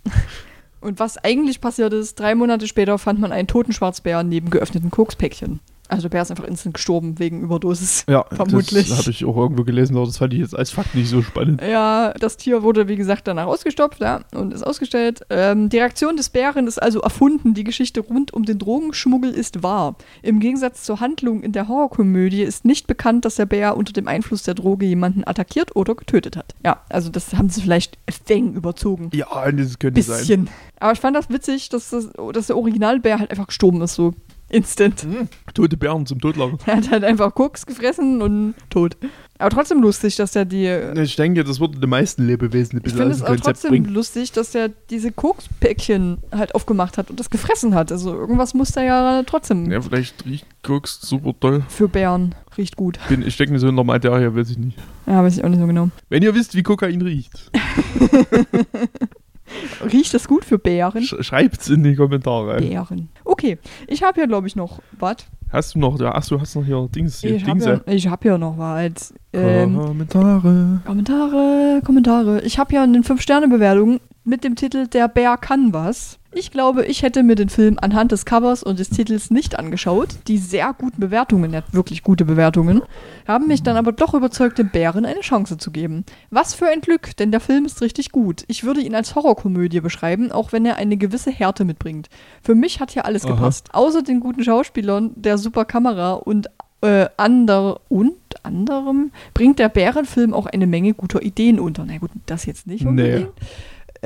Und 0.81 0.99
was 0.99 1.17
eigentlich 1.17 1.59
passiert 1.59 1.91
ist, 1.93 2.19
drei 2.19 2.35
Monate 2.35 2.67
später 2.67 2.97
fand 2.97 3.19
man 3.19 3.31
einen 3.31 3.47
toten 3.47 3.73
Schwarzbär 3.73 4.23
neben 4.23 4.49
geöffneten 4.49 4.91
Kokspäckchen. 4.91 5.59
Also 5.89 6.03
der 6.03 6.09
Bär 6.09 6.21
ist 6.21 6.31
einfach 6.31 6.43
instant 6.43 6.75
gestorben 6.75 7.19
wegen 7.19 7.41
Überdosis. 7.41 8.05
Ja, 8.09 8.25
Vermutlich. 8.31 8.89
das 8.89 8.99
habe 8.99 9.11
ich 9.11 9.25
auch 9.25 9.37
irgendwo 9.37 9.63
gelesen, 9.63 9.95
aber 9.95 10.05
das 10.05 10.17
fand 10.17 10.33
ich 10.33 10.39
jetzt 10.39 10.55
als 10.55 10.71
Fakt 10.71 10.95
nicht 10.95 11.09
so 11.09 11.21
spannend. 11.21 11.61
Ja, 11.61 12.13
das 12.13 12.37
Tier 12.37 12.63
wurde, 12.63 12.87
wie 12.87 12.95
gesagt, 12.95 13.27
danach 13.27 13.47
ausgestopft 13.47 14.01
ja, 14.01 14.21
und 14.33 14.53
ist 14.53 14.63
ausgestellt. 14.63 15.21
Ähm, 15.29 15.69
die 15.69 15.77
Reaktion 15.77 16.17
des 16.17 16.29
Bären 16.29 16.67
ist 16.67 16.81
also 16.81 17.01
erfunden. 17.01 17.53
Die 17.53 17.63
Geschichte 17.63 18.01
rund 18.01 18.33
um 18.33 18.43
den 18.43 18.59
Drogenschmuggel 18.59 19.31
ist 19.31 19.63
wahr. 19.63 19.95
Im 20.21 20.39
Gegensatz 20.39 20.83
zur 20.83 20.99
Handlung 20.99 21.41
in 21.41 21.51
der 21.51 21.67
Horrorkomödie 21.67 22.43
ist 22.43 22.65
nicht 22.65 22.87
bekannt, 22.87 23.25
dass 23.25 23.35
der 23.35 23.45
Bär 23.45 23.77
unter 23.77 23.93
dem 23.93 24.07
Einfluss 24.07 24.43
der 24.43 24.53
Droge 24.53 24.85
jemanden 24.85 25.23
attackiert 25.25 25.75
oder 25.75 25.95
getötet 25.95 26.37
hat. 26.37 26.55
Ja, 26.65 26.81
also 26.89 27.09
das 27.09 27.33
haben 27.33 27.49
sie 27.49 27.61
vielleicht 27.61 27.97
Feng 28.25 28.53
überzogen. 28.53 29.09
Ja, 29.13 29.51
das 29.51 29.79
könnte 29.79 30.01
sein. 30.01 30.19
Bisschen. 30.19 30.49
Aber 30.79 30.91
ich 30.91 30.99
fand 30.99 31.15
das 31.15 31.29
witzig, 31.29 31.69
dass, 31.69 31.89
das, 31.89 32.09
dass 32.33 32.47
der 32.47 32.57
Originalbär 32.57 33.19
halt 33.19 33.31
einfach 33.31 33.47
gestorben 33.47 33.81
ist, 33.81 33.95
so 33.95 34.13
instant. 34.49 35.05
Tote 35.53 35.77
Bären 35.77 36.05
zum 36.05 36.19
Totlachen. 36.19 36.57
Er 36.65 36.77
hat 36.77 36.89
halt 36.91 37.03
einfach 37.03 37.33
Koks 37.35 37.65
gefressen 37.65 38.21
und 38.21 38.53
tot. 38.69 38.97
Aber 39.39 39.51
trotzdem 39.51 39.81
lustig, 39.81 40.15
dass 40.15 40.35
er 40.35 40.45
die. 40.45 40.65
Ich 40.99 41.15
denke, 41.15 41.43
das 41.43 41.59
würde 41.59 41.77
den 41.79 41.89
meisten 41.91 42.25
Lebewesen 42.25 42.73
ein 42.73 42.77
Ich 42.77 42.83
bisschen 42.85 42.97
finde 42.97 43.11
aus 43.11 43.17
es 43.17 43.19
dem 43.19 43.27
Konzept 43.27 43.45
trotzdem 43.45 43.69
bringen. 43.69 43.93
lustig, 43.93 44.31
dass 44.31 44.55
er 44.55 44.69
diese 44.89 45.11
Kokspäckchen 45.11 46.17
halt 46.31 46.55
aufgemacht 46.55 46.97
hat 46.97 47.11
und 47.11 47.19
das 47.19 47.29
gefressen 47.29 47.75
hat. 47.75 47.91
Also 47.91 48.15
irgendwas 48.15 48.53
muss 48.55 48.71
da 48.71 48.81
ja 48.83 49.21
trotzdem 49.27 49.69
Ja, 49.71 49.79
vielleicht 49.81 50.25
riecht 50.25 50.47
Koks 50.63 50.99
super 51.01 51.33
toll. 51.39 51.63
für 51.69 51.87
Bären. 51.87 52.33
Riecht 52.57 52.75
gut. 52.77 52.97
Bin, 53.09 53.21
ich 53.21 53.35
stecke 53.35 53.51
mir 53.51 53.59
so 53.59 53.67
in 53.67 53.75
der 53.75 53.85
Materie, 53.85 54.35
weiß 54.35 54.49
ich 54.49 54.57
nicht. 54.57 54.77
Ja, 55.05 55.23
weiß 55.23 55.37
ich 55.37 55.43
auch 55.43 55.49
nicht 55.49 55.59
so 55.59 55.67
genau. 55.67 55.89
Wenn 56.09 56.23
ihr 56.23 56.33
wisst, 56.33 56.55
wie 56.55 56.63
Kokain 56.63 56.99
riecht, 57.03 57.51
Riecht 59.91 60.13
das 60.13 60.27
gut 60.27 60.45
für 60.45 60.57
Bären? 60.57 61.03
sch 61.03 61.15
schreibt's 61.21 61.69
in 61.69 61.83
die 61.83 61.95
Kommentare. 61.95 62.57
Bären. 62.57 63.09
Okay, 63.23 63.57
ich 63.87 64.03
habe 64.03 64.15
hier, 64.15 64.27
glaube 64.27 64.47
ich, 64.47 64.55
noch 64.55 64.81
was. 64.99 65.17
Hast 65.49 65.75
du 65.75 65.79
noch, 65.79 65.99
achso, 66.01 66.35
du 66.35 66.41
hast 66.41 66.55
noch 66.55 66.65
hier 66.65 66.89
Dings, 66.93 67.21
hier 67.21 67.35
Ich 67.35 67.45
habe 67.47 67.59
hier, 67.59 67.81
ich 67.85 68.07
hab 68.07 68.21
hier 68.23 68.37
noch 68.37 68.57
was. 68.57 69.13
Ähm, 69.31 69.77
Kommentare. 69.77 70.81
Kommentare, 70.85 71.81
Kommentare. 71.85 72.41
Ich 72.41 72.59
habe 72.59 72.73
ja 72.73 72.83
eine 72.83 72.99
5-Sterne-Bewertung 72.99 74.01
mit 74.27 74.43
dem 74.43 74.55
Titel 74.55 74.87
Der 74.87 75.07
Bär 75.07 75.37
kann 75.37 75.73
was. 75.73 76.19
Ich 76.33 76.51
glaube, 76.51 76.85
ich 76.85 77.01
hätte 77.01 77.23
mir 77.23 77.35
den 77.35 77.49
Film 77.49 77.79
anhand 77.81 78.11
des 78.11 78.25
Covers 78.25 78.61
und 78.61 78.77
des 78.77 78.89
Titels 78.89 79.31
nicht 79.31 79.57
angeschaut. 79.57 80.09
Die 80.27 80.37
sehr 80.37 80.75
guten 80.77 80.99
Bewertungen, 80.99 81.53
er 81.53 81.59
hat 81.63 81.73
wirklich 81.73 82.03
gute 82.03 82.25
Bewertungen, 82.25 82.81
haben 83.27 83.47
mich 83.47 83.63
dann 83.63 83.77
aber 83.77 83.91
doch 83.93 84.13
überzeugt, 84.13 84.59
dem 84.59 84.69
Bären 84.69 85.05
eine 85.05 85.21
Chance 85.21 85.57
zu 85.57 85.71
geben. 85.71 86.05
Was 86.29 86.53
für 86.53 86.67
ein 86.67 86.81
Glück, 86.81 87.15
denn 87.17 87.31
der 87.31 87.39
Film 87.39 87.65
ist 87.65 87.81
richtig 87.81 88.11
gut. 88.11 88.43
Ich 88.47 88.65
würde 88.65 88.81
ihn 88.81 88.93
als 88.93 89.15
Horrorkomödie 89.15 89.79
beschreiben, 89.79 90.31
auch 90.31 90.51
wenn 90.51 90.65
er 90.65 90.75
eine 90.75 90.97
gewisse 90.97 91.31
Härte 91.31 91.65
mitbringt. 91.65 92.09
Für 92.43 92.53
mich 92.53 92.79
hat 92.79 92.91
hier 92.91 93.05
alles 93.05 93.25
Aha. 93.25 93.33
gepasst. 93.33 93.69
Außer 93.73 94.03
den 94.03 94.19
guten 94.19 94.43
Schauspielern, 94.43 95.11
der 95.15 95.37
super 95.39 95.65
Kamera 95.65 96.13
und 96.13 96.49
äh, 96.81 97.07
ander 97.17 97.79
und 97.89 98.13
anderem 98.43 99.11
bringt 99.33 99.57
der 99.57 99.69
Bärenfilm 99.69 100.33
auch 100.33 100.45
eine 100.45 100.67
Menge 100.67 100.93
guter 100.93 101.23
Ideen 101.23 101.59
unter. 101.59 101.85
Na 101.87 101.97
gut, 101.97 102.11
das 102.27 102.45
jetzt 102.45 102.67
nicht 102.67 102.85
Nee. 102.85 103.25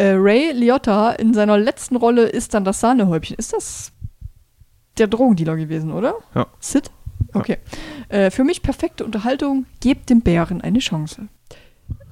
Äh, 0.01 0.15
Ray 0.15 0.51
Liotta 0.53 1.11
in 1.11 1.35
seiner 1.35 1.59
letzten 1.59 1.95
Rolle 1.95 2.23
ist 2.23 2.55
dann 2.55 2.65
das 2.65 2.79
Sahnehäubchen. 2.79 3.35
Ist 3.37 3.53
das 3.53 3.91
der 4.97 5.05
Drogendealer 5.05 5.55
gewesen, 5.55 5.91
oder? 5.91 6.15
Ja. 6.33 6.47
Sid? 6.59 6.89
Okay. 7.33 7.57
Äh, 8.09 8.31
für 8.31 8.43
mich 8.43 8.63
perfekte 8.63 9.05
Unterhaltung. 9.05 9.67
Gebt 9.79 10.09
dem 10.09 10.21
Bären 10.21 10.59
eine 10.59 10.79
Chance. 10.79 11.27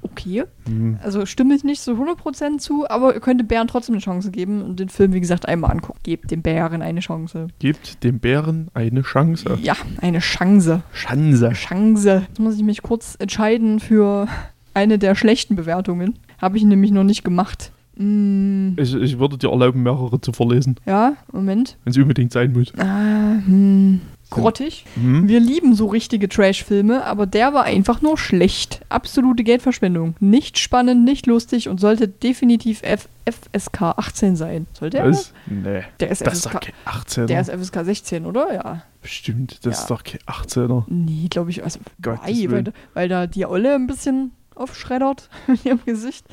Okay. 0.03 0.43
Hm. 0.67 0.99
Also 1.01 1.25
stimme 1.25 1.55
ich 1.55 1.63
nicht 1.63 1.81
so 1.81 1.93
100% 1.93 2.59
zu, 2.59 2.87
aber 2.87 3.15
ihr 3.15 3.21
könnt 3.21 3.39
dem 3.39 3.47
Bären 3.47 3.67
trotzdem 3.67 3.95
eine 3.95 4.03
Chance 4.03 4.29
geben 4.29 4.61
und 4.61 4.79
den 4.79 4.89
Film, 4.89 5.13
wie 5.13 5.19
gesagt, 5.19 5.47
einmal 5.47 5.71
angucken. 5.71 5.99
Gebt 6.03 6.29
dem 6.29 6.43
Bären 6.43 6.83
eine 6.83 6.99
Chance. 6.99 7.47
Gebt 7.57 8.03
dem 8.03 8.19
Bären 8.19 8.69
eine 8.75 9.01
Chance. 9.01 9.57
Ja, 9.63 9.75
eine 9.99 10.19
Chance. 10.19 10.83
Chance. 10.93 11.49
Chance. 11.53 12.27
Jetzt 12.27 12.39
muss 12.39 12.55
ich 12.55 12.63
mich 12.63 12.83
kurz 12.83 13.15
entscheiden 13.17 13.79
für 13.79 14.27
eine 14.75 14.99
der 14.99 15.15
schlechten 15.15 15.55
Bewertungen. 15.55 16.19
Habe 16.39 16.57
ich 16.57 16.63
nämlich 16.63 16.91
noch 16.91 17.03
nicht 17.03 17.23
gemacht. 17.23 17.71
Mm, 18.03 18.75
Ich, 18.77 18.93
ich 18.95 19.19
würde 19.19 19.37
dir 19.37 19.49
erlauben, 19.49 19.83
mehrere 19.83 20.19
zu 20.21 20.31
verlesen, 20.31 20.77
ja, 20.85 21.13
Moment. 21.31 21.77
wenn 21.83 21.91
es 21.91 21.97
unbedingt 21.97 22.31
sein 22.31 22.53
muss. 22.53 22.71
Ah, 22.77 23.35
hm, 23.45 23.99
grottig. 24.29 24.85
Hm? 24.95 25.27
Wir 25.27 25.39
lieben 25.41 25.75
so 25.75 25.87
richtige 25.87 26.29
Trash-Filme, 26.29 27.03
aber 27.05 27.25
der 27.25 27.53
war 27.53 27.63
einfach 27.65 28.01
nur 28.01 28.17
schlecht. 28.17 28.81
Absolute 28.87 29.43
Geldverschwendung. 29.43 30.15
Nicht 30.21 30.59
spannend, 30.59 31.03
nicht 31.03 31.25
lustig 31.27 31.67
und 31.67 31.79
sollte 31.81 32.07
definitiv 32.07 32.81
F 32.83 33.09
FSK 33.29 33.81
18 33.97 34.35
sein. 34.37 34.65
Sollte 34.73 34.97
er? 34.99 35.09
Was? 35.09 35.33
Nee. 35.45 35.81
Der 35.99 36.09
ist 36.09 36.25
Das 36.25 36.33
ist 36.35 36.45
doch 36.45 36.51
FSK, 36.53 36.61
kein 36.61 36.73
18er. 37.01 37.25
der 37.25 37.41
ist 37.41 37.49
FSK 37.51 37.83
16, 37.85 38.25
oder? 38.25 38.53
Ja. 38.53 38.83
Bestimmt, 39.01 39.59
das 39.65 39.75
Ja. 39.75 39.81
ist 39.81 39.89
doch 39.91 40.03
kein 40.03 40.21
18er. 40.25 40.83
Nee, 40.87 41.27
glaube 41.29 41.49
ich. 41.51 41.63
Also, 41.63 41.79
why, 41.99 42.49
weil, 42.49 42.63
weil 42.93 43.09
da 43.09 43.27
die 43.27 43.45
Olle 43.45 43.75
ein 43.75 43.87
bisschen 43.87 44.31
aufschreddert 44.55 45.29
in 45.47 45.59
ihrem 45.63 45.79
Gesicht. 45.85 46.25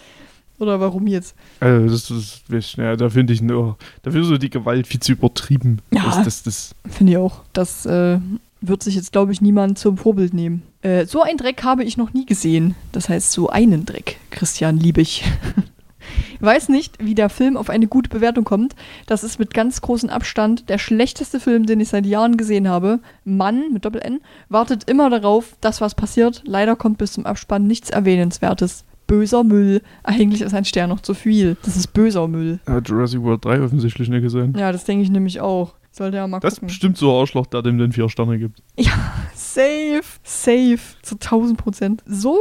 Oder 0.59 0.81
warum 0.81 1.07
jetzt? 1.07 1.35
Also, 1.61 1.89
das 1.89 2.11
ist, 2.11 2.43
ich, 2.51 2.77
ja, 2.77 2.97
da 2.97 3.11
finde 3.11 3.33
ich 3.33 3.43
nur, 3.43 3.77
da 4.03 4.11
finde 4.11 4.27
ich 4.27 4.29
so 4.29 4.39
die 4.39 4.51
Gewalt 4.51 4.87
viel 4.87 5.01
zu 5.01 5.13
übertrieben. 5.13 5.81
Ja. 5.93 6.05
Das, 6.05 6.25
das, 6.25 6.43
das, 6.43 6.75
Finde 6.89 7.13
ich 7.13 7.19
auch. 7.19 7.43
Das 7.53 7.85
äh, 7.87 8.19
wird 8.61 8.83
sich 8.83 8.95
jetzt, 8.95 9.13
glaube 9.13 9.33
ich, 9.33 9.41
niemand 9.41 9.79
zum 9.79 9.99
Vorbild 9.99 10.35
nehmen. 10.35 10.63
Äh, 10.83 11.07
so 11.07 11.23
einen 11.23 11.39
Dreck 11.39 11.63
habe 11.63 11.85
ich 11.85 11.97
noch 11.97 12.13
nie 12.13 12.27
gesehen. 12.27 12.75
Das 12.93 13.09
heißt, 13.09 13.33
so 13.33 13.49
einen 13.49 13.85
Dreck, 13.85 14.19
Christian 14.31 14.79
Liebig. 14.79 15.25
Weiß 16.41 16.69
nicht, 16.69 17.05
wie 17.05 17.15
der 17.15 17.29
Film 17.29 17.57
auf 17.57 17.71
eine 17.71 17.87
gute 17.87 18.09
Bewertung 18.09 18.45
kommt. 18.45 18.75
Das 19.07 19.25
ist 19.25 19.39
mit 19.39 19.55
ganz 19.55 19.81
großem 19.81 20.11
Abstand 20.11 20.69
der 20.69 20.79
schlechteste 20.79 21.41
Film, 21.41 21.67
den 21.67 21.81
ich 21.81 21.89
seit 21.89 22.07
Jahren 22.07 22.37
gesehen 22.37 22.69
habe. 22.69 23.01
Mann 23.25 23.73
mit 23.73 23.85
Doppel-N 23.85 24.21
wartet 24.49 24.89
immer 24.89 25.11
darauf, 25.11 25.57
dass 25.61 25.81
was 25.81 25.95
passiert. 25.95 26.43
Leider 26.45 26.77
kommt 26.77 26.99
bis 26.99 27.13
zum 27.13 27.27
Abspann 27.27 27.67
nichts 27.67 27.91
Erwähnenswertes. 27.91 28.85
Böser 29.07 29.45
Müll. 29.45 29.83
Eigentlich 30.03 30.43
ist 30.43 30.55
ein 30.55 30.65
Stern 30.65 30.91
noch 30.91 31.01
zu 31.01 31.15
viel. 31.15 31.57
Das 31.63 31.77
ist 31.77 31.93
böser 31.93 32.27
Müll. 32.29 32.59
hat 32.67 32.89
Jurassic 32.89 33.23
World 33.23 33.45
3 33.45 33.61
offensichtlich 33.63 34.09
nicht 34.09 34.23
gesehen. 34.23 34.55
Ja, 34.59 34.73
das 34.73 34.85
denke 34.85 35.05
ich 35.05 35.11
nämlich 35.11 35.41
auch. 35.41 35.75
Sollte 35.93 36.19
ja 36.19 36.27
mal 36.27 36.41
Das 36.41 36.55
ist 36.55 36.57
gucken. 36.59 36.67
bestimmt 36.69 36.99
so 36.99 37.11
ein 37.11 37.21
Arschloch, 37.21 37.47
der 37.47 37.63
dem 37.63 37.79
den 37.79 37.93
vier 37.93 38.09
Sterne 38.11 38.39
gibt. 38.39 38.63
Safe, 39.35 40.03
safe, 40.23 40.79
zu 41.03 41.15
1000 41.15 41.57
Prozent. 41.59 42.03
So, 42.07 42.37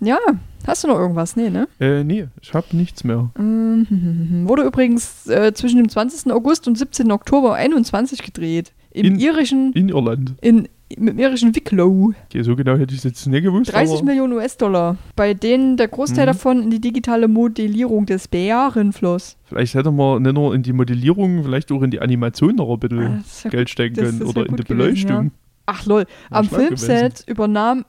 ja, 0.00 0.18
hast 0.66 0.84
du 0.84 0.88
noch 0.88 0.98
irgendwas? 0.98 1.34
Nee, 1.36 1.48
ne? 1.50 1.66
Äh, 1.80 2.04
nee, 2.04 2.26
ich 2.42 2.52
habe 2.52 2.66
nichts 2.76 3.04
mehr. 3.04 3.30
Mhm. 3.38 4.44
Wurde 4.46 4.64
übrigens 4.64 5.26
äh, 5.28 5.52
zwischen 5.54 5.78
dem 5.78 5.88
20. 5.88 6.30
August 6.32 6.68
und 6.68 6.76
17. 6.76 7.10
Oktober 7.10 7.54
21 7.54 8.22
gedreht. 8.22 8.72
Im 8.90 9.06
In- 9.06 9.18
irischen, 9.20 9.72
In 9.72 9.88
Irland. 9.88 10.34
in, 10.42 10.68
im 10.88 11.18
irischen 11.18 11.54
Wicklow. 11.54 12.12
Okay, 12.26 12.42
so 12.42 12.56
genau 12.56 12.76
hätte 12.76 12.92
ich 12.94 12.98
es 12.98 13.04
jetzt 13.04 13.26
nicht 13.26 13.42
gewusst. 13.42 13.72
30 13.72 13.96
aber 13.98 14.04
Millionen 14.04 14.32
US-Dollar, 14.34 14.96
bei 15.16 15.34
denen 15.34 15.76
der 15.76 15.88
Großteil 15.88 16.24
Mhm. 16.24 16.28
davon 16.28 16.62
in 16.62 16.70
die 16.70 16.80
digitale 16.80 17.28
Modellierung 17.28 18.06
des 18.06 18.28
Bären 18.28 18.92
floss. 18.92 19.36
Vielleicht 19.44 19.74
hätte 19.74 19.90
man 19.90 20.22
nicht 20.22 20.34
nur 20.34 20.54
in 20.54 20.62
die 20.62 20.72
Modellierung, 20.72 21.42
vielleicht 21.44 21.70
auch 21.72 21.82
in 21.82 21.90
die 21.90 22.00
Animation 22.00 22.56
noch 22.56 22.70
ein 22.72 22.78
bisschen 22.80 22.98
Ah, 23.06 23.22
ja 23.44 23.50
Geld 23.50 23.68
stecken 23.70 23.96
können 23.96 24.22
oder 24.22 24.40
ja 24.42 24.46
in 24.46 24.56
die 24.56 24.62
gut 24.62 24.68
gewesen, 24.68 24.78
Beleuchtung. 25.06 25.30
Ach 25.70 25.84
lol, 25.84 26.06
am 26.30 26.46
Filmset 26.48 27.24
übernahm 27.26 27.84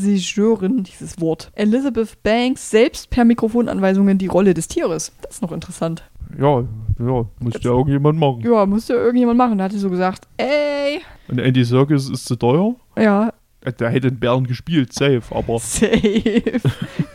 Regisseurin, 0.00 0.84
dieses 0.84 1.20
Wort, 1.20 1.50
Elizabeth 1.54 2.22
Banks 2.22 2.70
selbst 2.70 3.10
per 3.10 3.24
Mikrofonanweisungen 3.24 4.18
die 4.18 4.28
Rolle 4.28 4.54
des 4.54 4.68
Tieres. 4.68 5.12
Das 5.22 5.34
ist 5.36 5.42
noch 5.42 5.50
interessant. 5.52 6.04
Ja, 6.38 6.60
ja, 6.98 7.24
muss 7.40 7.54
ja 7.62 7.70
irgendjemand 7.70 8.18
machen. 8.18 8.40
Ja, 8.44 8.66
musste 8.66 8.94
irgendjemand 8.94 9.38
machen. 9.38 9.58
Da 9.58 9.64
hat 9.64 9.72
sie 9.72 9.78
so 9.78 9.90
gesagt, 9.90 10.26
ey, 10.36 11.00
Und 11.28 11.38
Andy 11.38 11.64
Serkis 11.64 12.08
ist 12.08 12.26
zu 12.26 12.36
teuer. 12.36 12.74
ja, 12.98 13.32
Äh, 13.62 13.72
Der 13.72 13.90
hätte 13.90 14.10
den 14.10 14.18
Bären 14.20 14.44
gespielt, 14.46 14.92
safe. 14.92 15.22
Aber, 15.30 15.58
safe. 15.58 16.60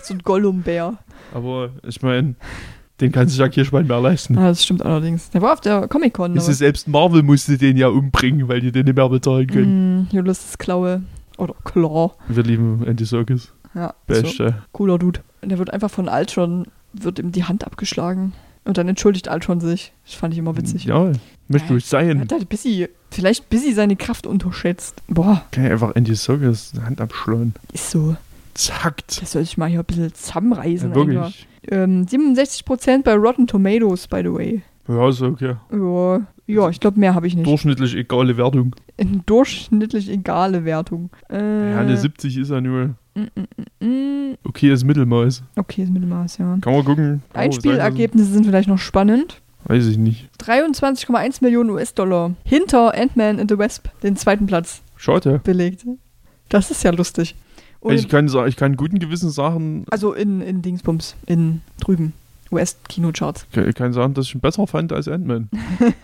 so 0.03 0.13
ein 0.13 0.19
Gollum-Bär. 0.23 0.97
aber 1.33 1.69
ich 1.87 2.01
meine, 2.01 2.35
den 2.99 3.11
kann 3.11 3.27
sich 3.27 3.39
ja 3.39 3.47
Kirschwein 3.47 3.87
mehr 3.87 3.99
leisten. 4.01 4.37
Ah, 4.37 4.49
das 4.49 4.63
stimmt 4.63 4.83
allerdings. 4.85 5.29
Der 5.31 5.41
war 5.41 5.53
auf 5.53 5.61
der 5.61 5.87
Comic-Con. 5.87 6.31
Aber- 6.31 6.41
selbst 6.41 6.87
Marvel 6.87 7.23
musste 7.23 7.57
den 7.57 7.77
ja 7.77 7.87
umbringen, 7.87 8.47
weil 8.47 8.59
die 8.61 8.71
den 8.71 8.85
nicht 8.85 8.95
mehr 8.97 9.09
bezahlen 9.09 9.47
können. 9.47 10.07
Mm, 10.11 10.17
Ulysses 10.17 10.57
Klaue. 10.57 11.01
Oder 11.37 11.55
Claw. 11.63 12.11
Wir 12.27 12.43
lieben 12.43 12.85
Andy 12.85 13.05
Serkis. 13.05 13.51
Ja, 13.73 13.93
so, 14.07 14.21
Beste. 14.21 14.55
cooler 14.73 14.99
Dude. 14.99 15.21
Und 15.41 15.49
der 15.49 15.57
wird 15.57 15.71
einfach 15.73 15.89
von 15.89 16.07
Ultron, 16.09 16.67
wird 16.93 17.17
ihm 17.17 17.31
die 17.31 17.45
Hand 17.45 17.65
abgeschlagen. 17.65 18.33
Und 18.65 18.77
dann 18.77 18.87
entschuldigt 18.87 19.27
Ultron 19.31 19.59
sich. 19.59 19.93
Das 20.05 20.13
fand 20.13 20.33
ich 20.33 20.37
immer 20.39 20.55
witzig. 20.57 20.83
Ja, 20.85 21.11
möchte 21.51 21.73
Er 21.73 21.79
sein. 21.79 22.19
hat 22.21 22.31
halt 22.31 22.49
busy, 22.49 22.87
vielleicht 23.11 23.49
busy 23.49 23.73
seine 23.73 23.95
Kraft 23.95 24.25
unterschätzt. 24.27 25.01
Boah, 25.07 25.43
Kann 25.51 25.65
ich 25.65 25.71
einfach 25.71 25.95
Andy 25.95 26.15
Serkis 26.15 26.73
Hand 26.83 27.01
abschlagen. 27.01 27.53
ist 27.73 27.91
so. 27.91 28.15
Zackt. 28.53 29.21
Das 29.21 29.31
soll 29.31 29.43
ich 29.43 29.57
mal 29.57 29.69
hier 29.69 29.79
ein 29.79 29.85
bisschen 29.85 30.13
zusammenreißen. 30.13 30.89
Ja, 30.89 30.95
wirklich. 30.95 31.47
Ähm, 31.69 32.05
67% 32.05 33.03
bei 33.03 33.15
Rotten 33.15 33.47
Tomatoes, 33.47 34.07
by 34.07 34.21
the 34.23 34.33
way. 34.33 34.61
Ja, 34.89 35.07
ist 35.07 35.21
okay. 35.21 35.55
Ja, 35.71 36.21
ja 36.47 36.69
ich 36.69 36.79
glaube, 36.81 36.99
mehr 36.99 37.15
habe 37.15 37.27
ich 37.27 37.35
nicht. 37.35 37.47
Durchschnittlich 37.47 37.95
egale 37.95 38.35
Wertung. 38.35 38.75
Eine 38.97 39.21
durchschnittlich 39.25 40.09
egale 40.09 40.65
Wertung. 40.65 41.11
Äh, 41.29 41.71
Ja, 41.71 41.79
eine 41.79 41.95
70 41.95 42.37
ist 42.37 42.49
ja 42.51 42.59
nur 42.59 42.87
mm, 43.15 43.21
mm, 43.21 43.47
mm, 43.79 43.85
mm. 44.31 44.37
okayes 44.43 44.83
Mittelmaß. 44.83 45.43
Okay, 45.55 45.83
ist 45.83 45.91
Mittelmaß, 45.93 46.39
ja. 46.39 46.57
Kann 46.59 46.73
man 46.73 46.83
gucken. 46.83 47.21
Kann 47.31 47.43
Einspielergebnisse 47.43 48.31
sind 48.33 48.45
vielleicht 48.45 48.67
noch 48.67 48.79
spannend. 48.79 49.41
Weiß 49.65 49.85
ich 49.87 49.97
nicht. 49.97 50.29
23,1 50.43 51.37
Millionen 51.41 51.69
US-Dollar. 51.69 52.33
Hinter 52.43 52.93
Ant-Man 52.95 53.39
and 53.39 53.49
the 53.49 53.57
Wasp 53.57 53.87
den 54.03 54.15
zweiten 54.15 54.45
Platz 54.45 54.81
Schotte. 54.95 55.39
belegt. 55.43 55.85
Das 56.49 56.71
ist 56.71 56.83
ja 56.83 56.91
lustig. 56.91 57.35
Also 57.81 57.89
und 57.89 57.95
ich 57.95 58.09
kann, 58.09 58.47
ich 58.47 58.57
kann 58.57 58.75
guten 58.75 58.99
Gewissen 58.99 59.31
sagen. 59.31 59.85
Also 59.89 60.13
in, 60.13 60.41
in 60.41 60.61
Dingsbums, 60.61 61.15
in 61.25 61.61
drüben. 61.79 62.13
US-Kinocharts. 62.51 63.47
Ich 63.55 63.75
kann 63.75 63.93
sagen, 63.93 64.13
dass 64.13 64.25
ich 64.25 64.35
ihn 64.35 64.41
besser 64.41 64.67
fand 64.67 64.91
als 64.91 65.07
Ant-Man. 65.07 65.49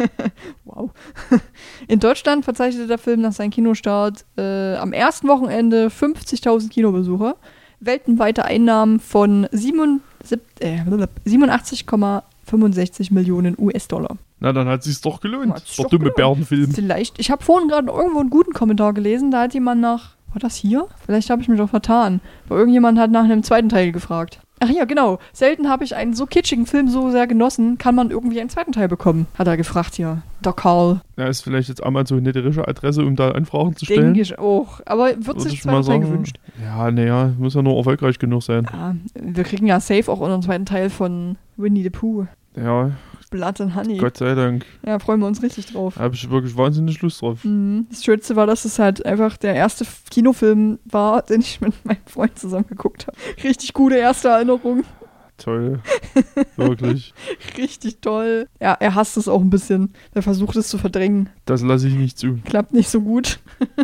wow. 0.63 0.91
In 1.89 1.99
Deutschland 1.99 2.45
verzeichnete 2.45 2.87
der 2.87 2.97
Film 2.97 3.19
nach 3.19 3.33
seinem 3.33 3.51
Kinostart 3.51 4.23
äh, 4.37 4.75
am 4.75 4.93
ersten 4.93 5.27
Wochenende 5.27 5.87
50.000 5.87 6.69
Kinobesucher, 6.69 7.35
weltweite 7.81 8.45
Einnahmen 8.45 9.01
von 9.01 9.47
87,1 9.47 12.21
65 12.47 13.11
Millionen 13.11 13.55
US-Dollar. 13.59 14.17
Na, 14.39 14.53
dann 14.53 14.67
hat 14.67 14.83
sie 14.83 14.91
es 14.91 15.01
doch 15.01 15.19
gelohnt. 15.19 15.53
Hat's 15.53 15.75
doch, 15.75 15.83
doch 15.83 15.91
dumme 15.91 16.11
Bärenfilm. 16.11 16.71
Vielleicht, 16.71 17.19
ich 17.19 17.31
habe 17.31 17.43
vorhin 17.43 17.69
gerade 17.69 17.87
irgendwo 17.91 18.19
einen 18.19 18.29
guten 18.29 18.53
Kommentar 18.53 18.93
gelesen, 18.93 19.31
da 19.31 19.41
hat 19.43 19.53
jemand 19.53 19.81
nach, 19.81 20.15
war 20.31 20.39
das 20.39 20.55
hier? 20.55 20.87
Vielleicht 21.05 21.29
habe 21.29 21.41
ich 21.41 21.47
mich 21.47 21.57
doch 21.57 21.69
vertan. 21.69 22.21
Aber 22.47 22.57
irgendjemand 22.57 22.99
hat 22.99 23.11
nach 23.11 23.23
einem 23.23 23.43
zweiten 23.43 23.69
Teil 23.69 23.91
gefragt. 23.91 24.39
Ach 24.59 24.69
ja, 24.69 24.85
genau. 24.85 25.19
Selten 25.33 25.69
habe 25.69 25.83
ich 25.83 25.95
einen 25.95 26.15
so 26.15 26.25
kitschigen 26.25 26.65
Film 26.65 26.87
so 26.87 27.11
sehr 27.11 27.27
genossen. 27.27 27.77
Kann 27.77 27.93
man 27.93 28.09
irgendwie 28.09 28.39
einen 28.41 28.49
zweiten 28.49 28.71
Teil 28.71 28.87
bekommen? 28.87 29.27
Hat 29.37 29.45
er 29.45 29.55
gefragt 29.55 29.95
hier. 29.95 30.23
Der 30.43 30.53
Carl. 30.53 31.01
Ja, 31.15 31.27
ist 31.27 31.41
vielleicht 31.41 31.69
jetzt 31.69 31.83
einmal 31.83 32.07
so 32.07 32.15
eine 32.15 32.33
richtige 32.33 32.67
Adresse, 32.67 33.05
um 33.05 33.15
da 33.15 33.31
Anfragen 33.31 33.75
zu 33.75 33.85
stellen. 33.85 34.05
Denke 34.05 34.21
ich 34.21 34.39
auch. 34.39 34.81
Aber 34.85 35.09
wird 35.17 35.41
sich 35.41 35.61
zweiter 35.61 35.83
Teil 35.83 35.99
gewünscht. 35.99 36.39
Ja, 36.63 36.89
naja, 36.89 37.33
muss 37.37 37.53
ja 37.53 37.61
nur 37.61 37.77
erfolgreich 37.77 38.17
genug 38.17 38.41
sein. 38.41 38.67
Ja, 38.71 38.95
wir 39.13 39.43
kriegen 39.43 39.67
ja 39.67 39.79
safe 39.79 40.11
auch 40.11 40.19
unseren 40.19 40.41
zweiten 40.41 40.65
Teil 40.65 40.89
von 40.89 41.37
Winnie 41.55 41.83
the 41.83 41.91
Pooh. 41.91 42.25
Ja, 42.57 42.91
Blood 43.29 43.59
and 43.61 43.75
Honey. 43.75 43.97
Gott 43.97 44.17
sei 44.17 44.35
Dank. 44.35 44.65
Ja, 44.85 44.99
freuen 44.99 45.19
wir 45.19 45.27
uns 45.27 45.43
richtig 45.43 45.67
drauf. 45.67 45.95
Da 45.95 46.03
habe 46.03 46.15
ich 46.15 46.29
wirklich 46.29 46.55
wahnsinnig 46.55 47.01
Lust 47.01 47.21
drauf. 47.21 47.43
Mhm. 47.43 47.87
Das 47.89 48.03
Schönste 48.03 48.35
war, 48.35 48.47
dass 48.47 48.65
es 48.65 48.79
halt 48.79 49.05
einfach 49.05 49.37
der 49.37 49.53
erste 49.53 49.85
Kinofilm 50.09 50.79
war, 50.85 51.21
den 51.23 51.41
ich 51.41 51.59
mit 51.59 51.73
meinem 51.85 51.97
Freund 52.05 52.39
zusammen 52.39 52.67
geguckt 52.67 53.07
habe. 53.07 53.17
Richtig 53.43 53.73
gute 53.73 53.95
erste 53.95 54.29
Erinnerung. 54.29 54.83
Toll. 55.37 55.79
wirklich. 56.55 57.13
Richtig 57.57 57.99
toll. 58.01 58.47
Ja, 58.59 58.73
er 58.79 58.95
hasst 58.95 59.17
es 59.17 59.27
auch 59.27 59.39
ein 59.41 59.49
bisschen. 59.51 59.93
Er 60.13 60.21
versucht 60.23 60.55
es 60.55 60.67
zu 60.67 60.77
verdrängen. 60.77 61.29
Das 61.45 61.61
lasse 61.61 61.87
ich 61.87 61.93
nicht 61.93 62.17
zu. 62.17 62.39
Klappt 62.45 62.73
nicht 62.73 62.89
so 62.89 63.01
gut. 63.01 63.39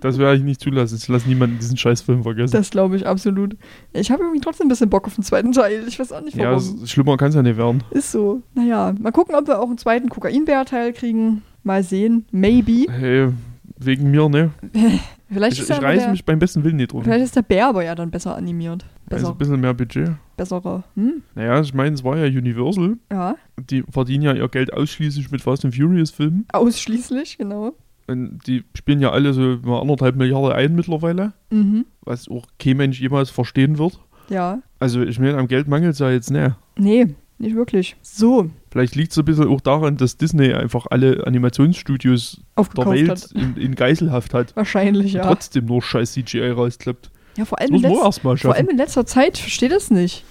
Das 0.00 0.16
werde 0.18 0.36
ich 0.36 0.42
nicht 0.44 0.60
zulassen. 0.60 0.96
Ich 0.96 1.08
lasse 1.08 1.26
niemanden 1.28 1.58
diesen 1.58 1.76
Scheißfilm 1.76 2.22
vergessen. 2.22 2.52
Das 2.52 2.70
glaube 2.70 2.94
ich 2.96 3.06
absolut. 3.06 3.56
Ich 3.92 4.10
habe 4.10 4.22
irgendwie 4.22 4.40
trotzdem 4.40 4.66
ein 4.66 4.68
bisschen 4.68 4.90
Bock 4.90 5.06
auf 5.06 5.14
den 5.14 5.24
zweiten 5.24 5.50
Teil. 5.52 5.82
Ich 5.88 5.98
weiß 5.98 6.12
auch 6.12 6.20
nicht 6.20 6.36
ja, 6.36 6.52
warum. 6.52 6.58
s- 6.82 6.90
schlimmer 6.90 7.16
kann 7.16 7.30
es 7.30 7.34
ja 7.34 7.42
nicht 7.42 7.56
werden. 7.56 7.82
Ist 7.90 8.12
so. 8.12 8.42
Naja, 8.54 8.94
mal 9.00 9.10
gucken, 9.12 9.34
ob 9.34 9.48
wir 9.48 9.58
auch 9.58 9.66
einen 9.66 9.78
zweiten 9.78 10.08
Kokainbär-Teil 10.08 10.92
kriegen. 10.92 11.42
Mal 11.64 11.82
sehen. 11.82 12.26
Maybe. 12.30 12.86
Hey, 12.92 13.30
wegen 13.78 14.10
mir, 14.10 14.28
ne? 14.28 14.50
Vielleicht, 15.30 15.54
Ich, 15.56 15.62
ist, 15.62 15.70
ich 15.70 15.76
ja 15.76 15.82
reiße 15.82 16.10
mich 16.10 16.24
beim 16.24 16.38
besten 16.38 16.62
Willen 16.64 16.76
nicht 16.76 16.92
drauf. 16.92 17.02
vielleicht 17.04 17.24
ist 17.24 17.36
der 17.36 17.42
Bär 17.42 17.66
aber 17.68 17.84
ja 17.84 17.94
dann 17.94 18.10
besser 18.10 18.36
animiert. 18.36 18.84
Also 19.10 19.26
Besser, 19.26 19.30
ein 19.34 19.38
bisschen 19.38 19.60
mehr 19.60 19.74
Budget. 19.74 20.10
besserer. 20.36 20.84
Hm? 20.94 21.22
Naja, 21.34 21.60
ich 21.60 21.72
meine, 21.74 21.94
es 21.94 22.04
war 22.04 22.16
ja 22.18 22.24
Universal. 22.26 22.96
Ja, 23.10 23.36
Die 23.70 23.82
verdienen 23.90 24.22
ja 24.24 24.34
ihr 24.34 24.48
Geld 24.48 24.72
ausschließlich 24.72 25.30
mit 25.30 25.40
Fast 25.40 25.64
and 25.64 25.74
Furious 25.74 26.10
Filmen. 26.10 26.46
ausschließlich, 26.52 27.38
genau. 27.38 27.72
Und 28.06 28.40
die 28.46 28.64
spielen 28.74 29.00
ja 29.00 29.10
alle 29.10 29.32
so 29.34 29.58
mal 29.62 29.80
anderthalb 29.80 30.16
Milliarden 30.16 30.52
ein 30.52 30.74
mittlerweile. 30.74 31.32
Mhm. 31.50 31.84
Was 32.02 32.28
auch 32.28 32.46
kein 32.58 32.76
Mensch 32.78 33.00
jemals 33.00 33.30
verstehen 33.30 33.78
wird. 33.78 33.98
Ja. 34.30 34.60
Also 34.78 35.02
ich 35.02 35.18
meine, 35.18 35.36
am 35.38 35.48
Geld 35.48 35.68
mangelt 35.68 35.92
es 35.94 35.98
ja 35.98 36.10
jetzt 36.10 36.30
nicht. 36.30 36.54
Nee, 36.78 37.14
nicht 37.38 37.54
wirklich. 37.56 37.96
So, 38.02 38.50
Vielleicht 38.70 38.94
liegt 38.94 39.12
es 39.12 39.18
ein 39.18 39.24
bisschen 39.24 39.48
auch 39.48 39.60
daran, 39.62 39.96
dass 39.96 40.16
Disney 40.18 40.52
einfach 40.52 40.86
alle 40.90 41.26
Animationsstudios 41.26 42.36
der 42.36 42.60
aufgekauft 42.60 42.96
Welt 42.96 43.32
in, 43.34 43.56
in 43.56 43.74
Geiselhaft 43.74 44.34
hat. 44.34 44.54
Wahrscheinlich, 44.56 45.14
Und 45.14 45.20
ja. 45.20 45.26
trotzdem 45.26 45.64
nur 45.66 45.82
scheiß 45.82 46.12
CGI 46.12 46.50
rausklappt. 46.50 47.10
Ja, 47.38 47.44
vor 47.44 47.56
Das 47.58 47.70
allem, 47.70 47.76
in 47.76 47.82
letz 47.82 48.18
vor 48.42 48.54
allem 48.54 48.68
in 48.68 48.76
letzter 48.76 49.06
Zeit, 49.06 49.36
ich 49.36 49.42
verstehe 49.42 49.68
das 49.68 49.90
nicht. 49.90 50.24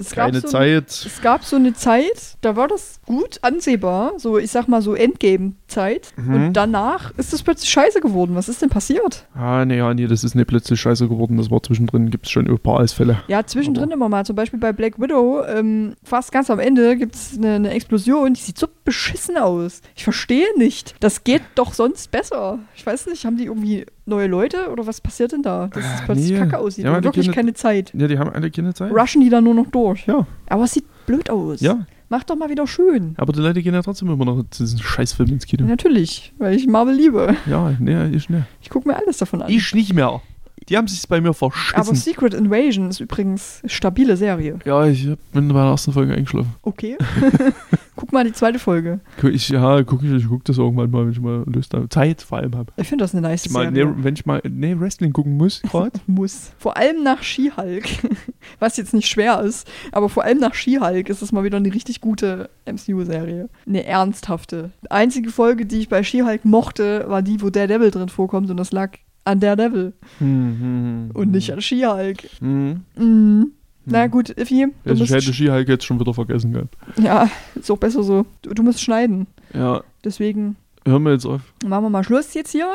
Es 0.00 0.10
gab 0.14 0.26
Keine 0.26 0.40
so, 0.40 0.48
Zeit. 0.48 0.88
Es 0.88 1.20
gab 1.22 1.44
so 1.44 1.56
eine 1.56 1.74
Zeit, 1.74 2.36
da 2.40 2.56
war 2.56 2.68
das 2.68 3.00
gut 3.06 3.38
ansehbar, 3.42 4.14
so 4.16 4.38
ich 4.38 4.50
sag 4.50 4.68
mal 4.68 4.82
so 4.82 4.94
Endgame-Zeit. 4.94 6.12
Mhm. 6.16 6.34
Und 6.34 6.52
danach 6.54 7.12
ist 7.18 7.32
es 7.32 7.42
plötzlich 7.42 7.70
scheiße 7.70 8.00
geworden. 8.00 8.34
Was 8.34 8.48
ist 8.48 8.62
denn 8.62 8.68
passiert? 8.68 9.26
Ah, 9.34 9.64
nee, 9.64 9.76
ja, 9.76 9.92
nee, 9.92 10.06
das 10.06 10.24
ist 10.24 10.34
nicht 10.34 10.48
plötzlich 10.48 10.80
scheiße 10.80 11.08
geworden. 11.08 11.36
Das 11.36 11.50
war 11.50 11.62
zwischendrin, 11.62 12.10
gibt 12.10 12.26
es 12.26 12.32
schon 12.32 12.48
ein 12.48 12.58
paar 12.58 12.80
Ausfälle. 12.80 13.22
Ja, 13.28 13.44
zwischendrin 13.44 13.90
immer 13.90 14.08
mal. 14.08 14.24
Zum 14.24 14.36
Beispiel 14.36 14.58
bei 14.58 14.72
Black 14.72 15.00
Widow, 15.00 15.44
ähm, 15.44 15.94
fast 16.02 16.32
ganz 16.32 16.50
am 16.50 16.58
Ende 16.58 16.96
gibt 16.96 17.14
es 17.14 17.36
eine, 17.36 17.54
eine 17.54 17.70
Explosion, 17.70 18.34
die 18.34 18.40
sieht 18.40 18.58
so 18.58 18.66
beschissen 18.84 19.36
aus. 19.36 19.82
Ich 19.94 20.04
verstehe 20.04 20.46
nicht. 20.56 20.94
Das 21.00 21.24
geht 21.24 21.42
doch 21.54 21.74
sonst 21.74 22.10
besser. 22.10 22.58
Ich 22.74 22.84
weiß 22.84 23.06
nicht, 23.06 23.24
haben 23.24 23.36
die 23.36 23.44
irgendwie 23.44 23.86
neue 24.12 24.26
Leute 24.28 24.70
oder 24.70 24.86
was 24.86 25.00
passiert 25.00 25.32
denn 25.32 25.42
da? 25.42 25.68
Dass 25.68 25.84
es 25.84 26.00
Äh, 26.00 26.04
plötzlich 26.04 26.30
nee. 26.32 26.38
kacke 26.38 26.58
aussieht. 26.58 26.84
Die 26.84 26.88
wirklich 26.90 27.26
können- 27.26 27.34
keine 27.34 27.54
Zeit. 27.54 27.92
Ja, 27.96 28.06
die 28.08 28.18
haben 28.18 28.30
alle 28.30 28.50
keine 28.50 28.74
Zeit. 28.74 28.92
Rushen 28.92 29.20
die 29.22 29.28
dann 29.30 29.44
nur 29.44 29.54
noch 29.54 29.66
durch. 29.66 30.06
Ja, 30.06 30.26
Aber 30.48 30.64
es 30.64 30.72
sieht 30.74 30.84
blöd 31.06 31.30
aus. 31.30 31.60
ja. 31.60 31.86
Mach 32.08 32.24
doch 32.24 32.36
mal 32.36 32.50
wieder 32.50 32.66
schön. 32.66 33.14
Aber 33.16 33.32
die 33.32 33.40
Leute 33.40 33.62
gehen 33.62 33.72
ja 33.72 33.80
trotzdem 33.80 34.10
immer 34.10 34.26
noch 34.26 34.44
zu 34.50 34.64
diesen 34.64 34.78
Scheißfilm 34.80 35.30
ins 35.30 35.46
Kino. 35.46 35.64
Natürlich, 35.66 36.34
weil 36.36 36.54
ich 36.54 36.66
Marvel 36.66 36.94
liebe. 36.94 37.34
Ja, 37.46 37.72
nee, 37.80 38.08
ich 38.14 38.28
nicht. 38.28 38.44
Ich 38.60 38.68
gucke 38.68 38.86
mir 38.86 38.96
alles 38.96 39.16
davon 39.16 39.40
an. 39.40 39.50
Ich 39.50 39.74
nicht 39.74 39.94
mehr. 39.94 40.20
Die 40.68 40.76
haben 40.76 40.86
sich 40.88 41.06
bei 41.08 41.20
mir 41.20 41.28
aber 41.28 41.34
verschissen. 41.50 41.94
Secret 41.94 42.34
Invasion 42.34 42.88
ist 42.90 43.00
übrigens 43.00 43.60
eine 43.62 43.70
stabile 43.70 44.16
Serie. 44.16 44.58
ja, 44.64 44.86
ich 44.86 45.08
bin 45.32 45.48
bei 45.48 45.54
der 45.54 45.70
ersten 45.70 45.92
Folge 45.92 46.14
eingeschlafen. 46.14 46.54
Okay. 46.62 46.96
Guck 47.96 48.12
mal 48.12 48.24
die 48.24 48.32
zweite 48.32 48.58
Folge. 48.58 49.00
Ich, 49.22 49.48
ja, 49.50 49.82
guck 49.82 50.02
ich, 50.02 50.10
ich 50.10 50.26
guck 50.26 50.44
das 50.44 50.58
irgendwann 50.58 50.90
mal, 50.90 51.04
wenn 51.04 51.12
ich 51.12 51.20
mal 51.20 51.44
Lust 51.46 51.72
habe. 51.74 51.88
Zeit 51.88 52.22
vor 52.22 52.38
allem 52.38 52.56
habe. 52.56 52.72
Ich 52.76 52.88
finde 52.88 53.04
das 53.04 53.14
eine 53.14 53.20
nice 53.20 53.48
Mal, 53.50 53.72
Serie. 53.72 53.86
nee, 53.86 54.04
wenn 54.04 54.14
ich 54.14 54.26
mal 54.26 54.40
nee, 54.48 54.74
Wrestling 54.78 55.12
gucken 55.12 55.36
muss, 55.36 55.62
gerade. 55.70 55.92
Muss. 56.06 56.52
Vor 56.58 56.76
allem 56.76 57.02
nach 57.04 57.22
She-Hulk. 57.22 57.84
Was 58.58 58.76
jetzt 58.76 58.94
nicht 58.94 59.08
schwer 59.08 59.40
ist, 59.42 59.70
aber 59.92 60.08
vor 60.08 60.24
allem 60.24 60.38
nach 60.38 60.54
She-Hulk 60.54 61.08
ist 61.10 61.22
es 61.22 61.30
mal 61.32 61.44
wieder 61.44 61.58
eine 61.58 61.72
richtig 61.72 62.00
gute 62.00 62.50
MCU-Serie. 62.66 63.48
Eine 63.66 63.84
ernsthafte. 63.84 64.72
Die 64.82 64.90
einzige 64.90 65.30
Folge, 65.30 65.66
die 65.66 65.78
ich 65.78 65.88
bei 65.88 66.02
She-Hulk 66.02 66.44
mochte, 66.44 67.04
war 67.08 67.22
die, 67.22 67.40
wo 67.40 67.50
Daredevil 67.50 67.90
drin 67.92 68.08
vorkommt 68.08 68.50
und 68.50 68.56
das 68.56 68.72
lag 68.72 68.92
an 69.24 69.40
Daredevil 69.40 69.92
und 70.20 71.30
nicht 71.30 71.52
an 71.52 71.60
She-Hulk. 71.60 72.24
Hm. 72.40 72.80
Mhm. 72.96 73.52
Na 73.84 74.06
gut, 74.06 74.30
Iffi, 74.30 74.68
du 74.84 74.90
Also 74.90 75.02
ich 75.04 75.10
hätte 75.10 75.32
Ski-Hulk 75.32 75.68
jetzt 75.68 75.84
schon 75.84 75.98
wieder 75.98 76.14
vergessen 76.14 76.52
gehabt. 76.52 76.76
ja, 77.02 77.28
ist 77.56 77.70
auch 77.70 77.78
besser 77.78 78.02
so. 78.04 78.24
Du, 78.42 78.54
du 78.54 78.62
musst 78.62 78.80
schneiden. 78.80 79.26
Ja, 79.54 79.82
Deswegen 80.04 80.56
hören 80.86 81.02
wir 81.04 81.12
jetzt 81.12 81.26
auf. 81.26 81.40
machen 81.66 81.84
wir 81.84 81.90
mal 81.90 82.04
Schluss 82.04 82.32
jetzt 82.34 82.52
hier. 82.52 82.68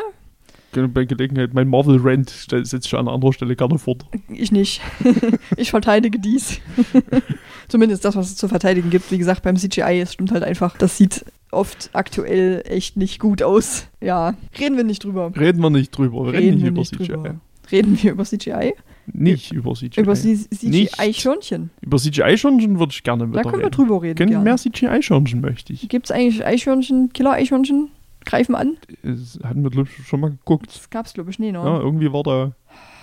Bei 0.73 1.05
Gelegenheit, 1.05 1.53
mein 1.53 1.69
Marvel-Rant 1.69 2.29
stell- 2.29 2.65
setze 2.65 2.87
ich 2.87 2.93
an 2.93 3.07
anderer 3.07 3.33
Stelle 3.33 3.55
gerne 3.55 3.79
fort. 3.79 4.05
Ich 4.29 4.51
nicht. 4.51 4.81
ich 5.57 5.71
verteidige 5.71 6.19
dies. 6.19 6.59
Zumindest 7.67 8.05
das, 8.05 8.15
was 8.15 8.27
es 8.27 8.35
zu 8.35 8.47
verteidigen 8.47 8.89
gibt. 8.89 9.09
Wie 9.11 9.17
gesagt, 9.17 9.43
beim 9.43 9.55
CGI, 9.55 10.01
es 10.01 10.13
stimmt 10.13 10.31
halt 10.31 10.43
einfach. 10.43 10.77
Das 10.77 10.97
sieht 10.97 11.25
oft 11.51 11.89
aktuell 11.93 12.63
echt 12.67 12.97
nicht 12.97 13.19
gut 13.19 13.41
aus. 13.43 13.87
Ja, 14.01 14.35
reden 14.59 14.77
wir 14.77 14.83
nicht 14.83 15.03
drüber. 15.03 15.31
Reden 15.37 15.61
wir 15.61 15.69
nicht 15.69 15.91
drüber. 15.97 16.25
Wir 16.25 16.33
reden, 16.33 16.55
nicht 16.55 16.63
wir 16.63 16.69
über 16.71 16.79
nicht 16.79 16.93
CGI. 16.95 17.07
drüber. 17.07 17.35
Reden 17.71 18.01
wir 18.01 18.11
über 18.11 18.23
CGI? 18.23 18.73
Nicht 19.07 19.51
über 19.53 19.73
CGI. 19.73 20.01
Über 20.01 20.13
Nicht. 20.13 20.51
CGI-Schörnchen. 20.53 21.69
Über 21.81 21.97
CGI-Schirnchen 21.97 22.79
würde 22.79 22.91
ich 22.91 23.03
gerne 23.03 23.23
Da 23.25 23.29
wieder 23.31 23.41
können 23.43 23.53
wir 23.59 23.65
reden. 23.65 23.71
drüber 23.71 24.01
reden. 24.01 24.15
Können 24.17 24.43
mehr 24.43 24.57
CGI-Schirnchen 24.57 25.41
möchte 25.41 25.73
ich. 25.73 25.87
Gibt 25.87 26.07
es 26.07 26.11
eigentlich 26.11 26.45
Eichhörnchen, 26.45 27.11
Killer-Eichhörnchen? 27.13 27.89
Greifen 28.25 28.55
an? 28.55 28.75
Das 29.03 29.39
hatten 29.43 29.63
wir, 29.63 29.69
glaube 29.69 29.87
ich, 29.89 30.05
schon 30.05 30.19
mal 30.19 30.31
geguckt. 30.31 30.67
Das 30.67 30.89
gab's, 30.89 31.13
glaube 31.13 31.29
ich, 31.29 31.39
nee, 31.39 31.51
ne? 31.53 31.59
Ja, 31.59 31.79
irgendwie 31.79 32.11
war 32.11 32.23
da. 32.23 32.51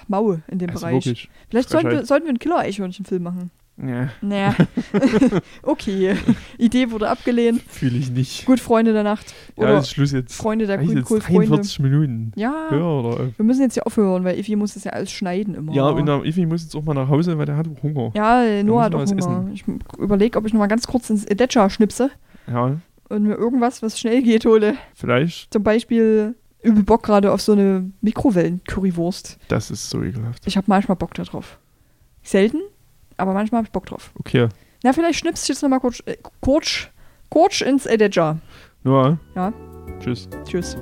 Maue 0.07 0.43
in 0.49 0.59
dem 0.59 0.69
Also 0.71 0.81
Bereich. 0.87 1.07
wirklich. 1.07 1.31
Vielleicht 1.49 1.71
sollten 1.71 1.91
wir, 1.91 2.05
sollten 2.05 2.25
wir 2.27 2.31
einen 2.31 2.39
Killer-Eichhörnchen-Film 2.39 3.23
machen. 3.23 3.51
Ja, 3.77 4.09
Naja. 4.21 4.55
okay. 5.63 6.17
Idee 6.59 6.91
wurde 6.93 7.09
abgelehnt. 7.09 7.61
fühle 7.69 7.99
ich 7.99 8.11
nicht. 8.11 8.47
Gut, 8.47 8.61
Freunde 8.61 8.93
der 8.93 9.03
Nacht. 9.03 9.35
Ja, 9.57 9.65
Oder 9.65 9.79
ist 9.79 9.91
Schluss 9.91 10.13
jetzt. 10.13 10.35
Freunde 10.37 10.67
der 10.67 10.79
grünen 10.79 10.99
jetzt 10.99 11.07
Kohlfreunde. 11.09 11.49
43 11.49 11.81
Minuten. 11.81 12.33
Ja, 12.37 12.69
Ja, 12.71 12.77
oder? 12.85 13.31
wir 13.37 13.45
müssen 13.45 13.63
jetzt 13.63 13.77
ja 13.77 13.83
aufhören, 13.83 14.23
weil 14.25 14.39
Ivi 14.39 14.55
muss 14.55 14.75
das 14.75 14.85
ja 14.85 14.93
alles 14.93 15.11
schneiden 15.11 15.55
immer. 15.57 15.73
Ja, 15.73 15.89
und 15.89 16.07
der 16.07 16.25
Ivi 16.25 16.47
muss 16.47 16.63
jetzt 16.63 16.77
auch 16.77 16.85
mal 16.85 16.95
nach 16.95 17.09
Hause, 17.09 17.37
weil 17.37 17.47
der 17.47 17.57
hat 17.57 17.67
auch 17.67 17.83
Hunger. 17.83 18.13
ja 18.15 18.63
Noah 18.63 18.85
hat 18.85 18.95
auch 18.95 19.05
Hunger. 19.05 19.49
Ich 19.53 19.65
überlege, 19.99 20.39
ob 20.39 20.47
ich 20.47 20.53
noch 20.53 20.61
mal 20.61 20.69
ganz 20.69 20.87
kurz 20.87 21.11
ins 21.11 21.25
Edetscha 21.25 21.69
schnipse 21.69 22.11
Ja, 22.47 22.77
und 23.09 23.23
mir 23.25 23.35
irgendwas, 23.35 23.83
was 23.83 23.99
schnell 23.99 24.23
geht, 24.23 24.45
hole. 24.47 24.75
vielleicht. 24.95 25.53
Zum 25.53 25.65
Beispiel 25.65 26.37
übel 26.63 26.85
Bock 26.85 27.03
gerade 27.03 27.33
auf 27.33 27.41
so 27.43 27.53
eine 27.53 27.91
Mikrowellen-Currywurst. 28.03 29.39
Das 29.49 29.71
ist 29.71 29.91
so 29.91 30.03
ekelhaft. 30.03 30.43
Ich 30.47 30.57
habe 30.57 30.67
manchmal 30.69 30.97
Bock 30.97 31.13
da 31.15 31.25
drauf. 31.25 31.59
Selten, 32.23 32.61
aber 33.17 33.33
manchmal 33.33 33.59
habe 33.61 33.67
ich 33.67 33.73
Bock 33.73 33.87
drauf. 33.87 34.13
Okay. 34.19 34.49
Na, 34.83 34.93
vielleicht 34.93 35.19
schnippst 35.19 35.49
du 35.49 35.53
jetzt 35.53 35.63
noch 35.63 35.71
mal 35.71 35.81
kurz, 35.81 36.03
äh, 36.07 36.17
kurz, 36.41 36.89
kurz 37.31 37.61
ins 37.61 37.87
Edetscha. 37.87 38.39
Noah. 38.83 39.19
Ja. 39.35 39.53
Tschüss. 40.01 40.29
Tschüss. 40.45 40.77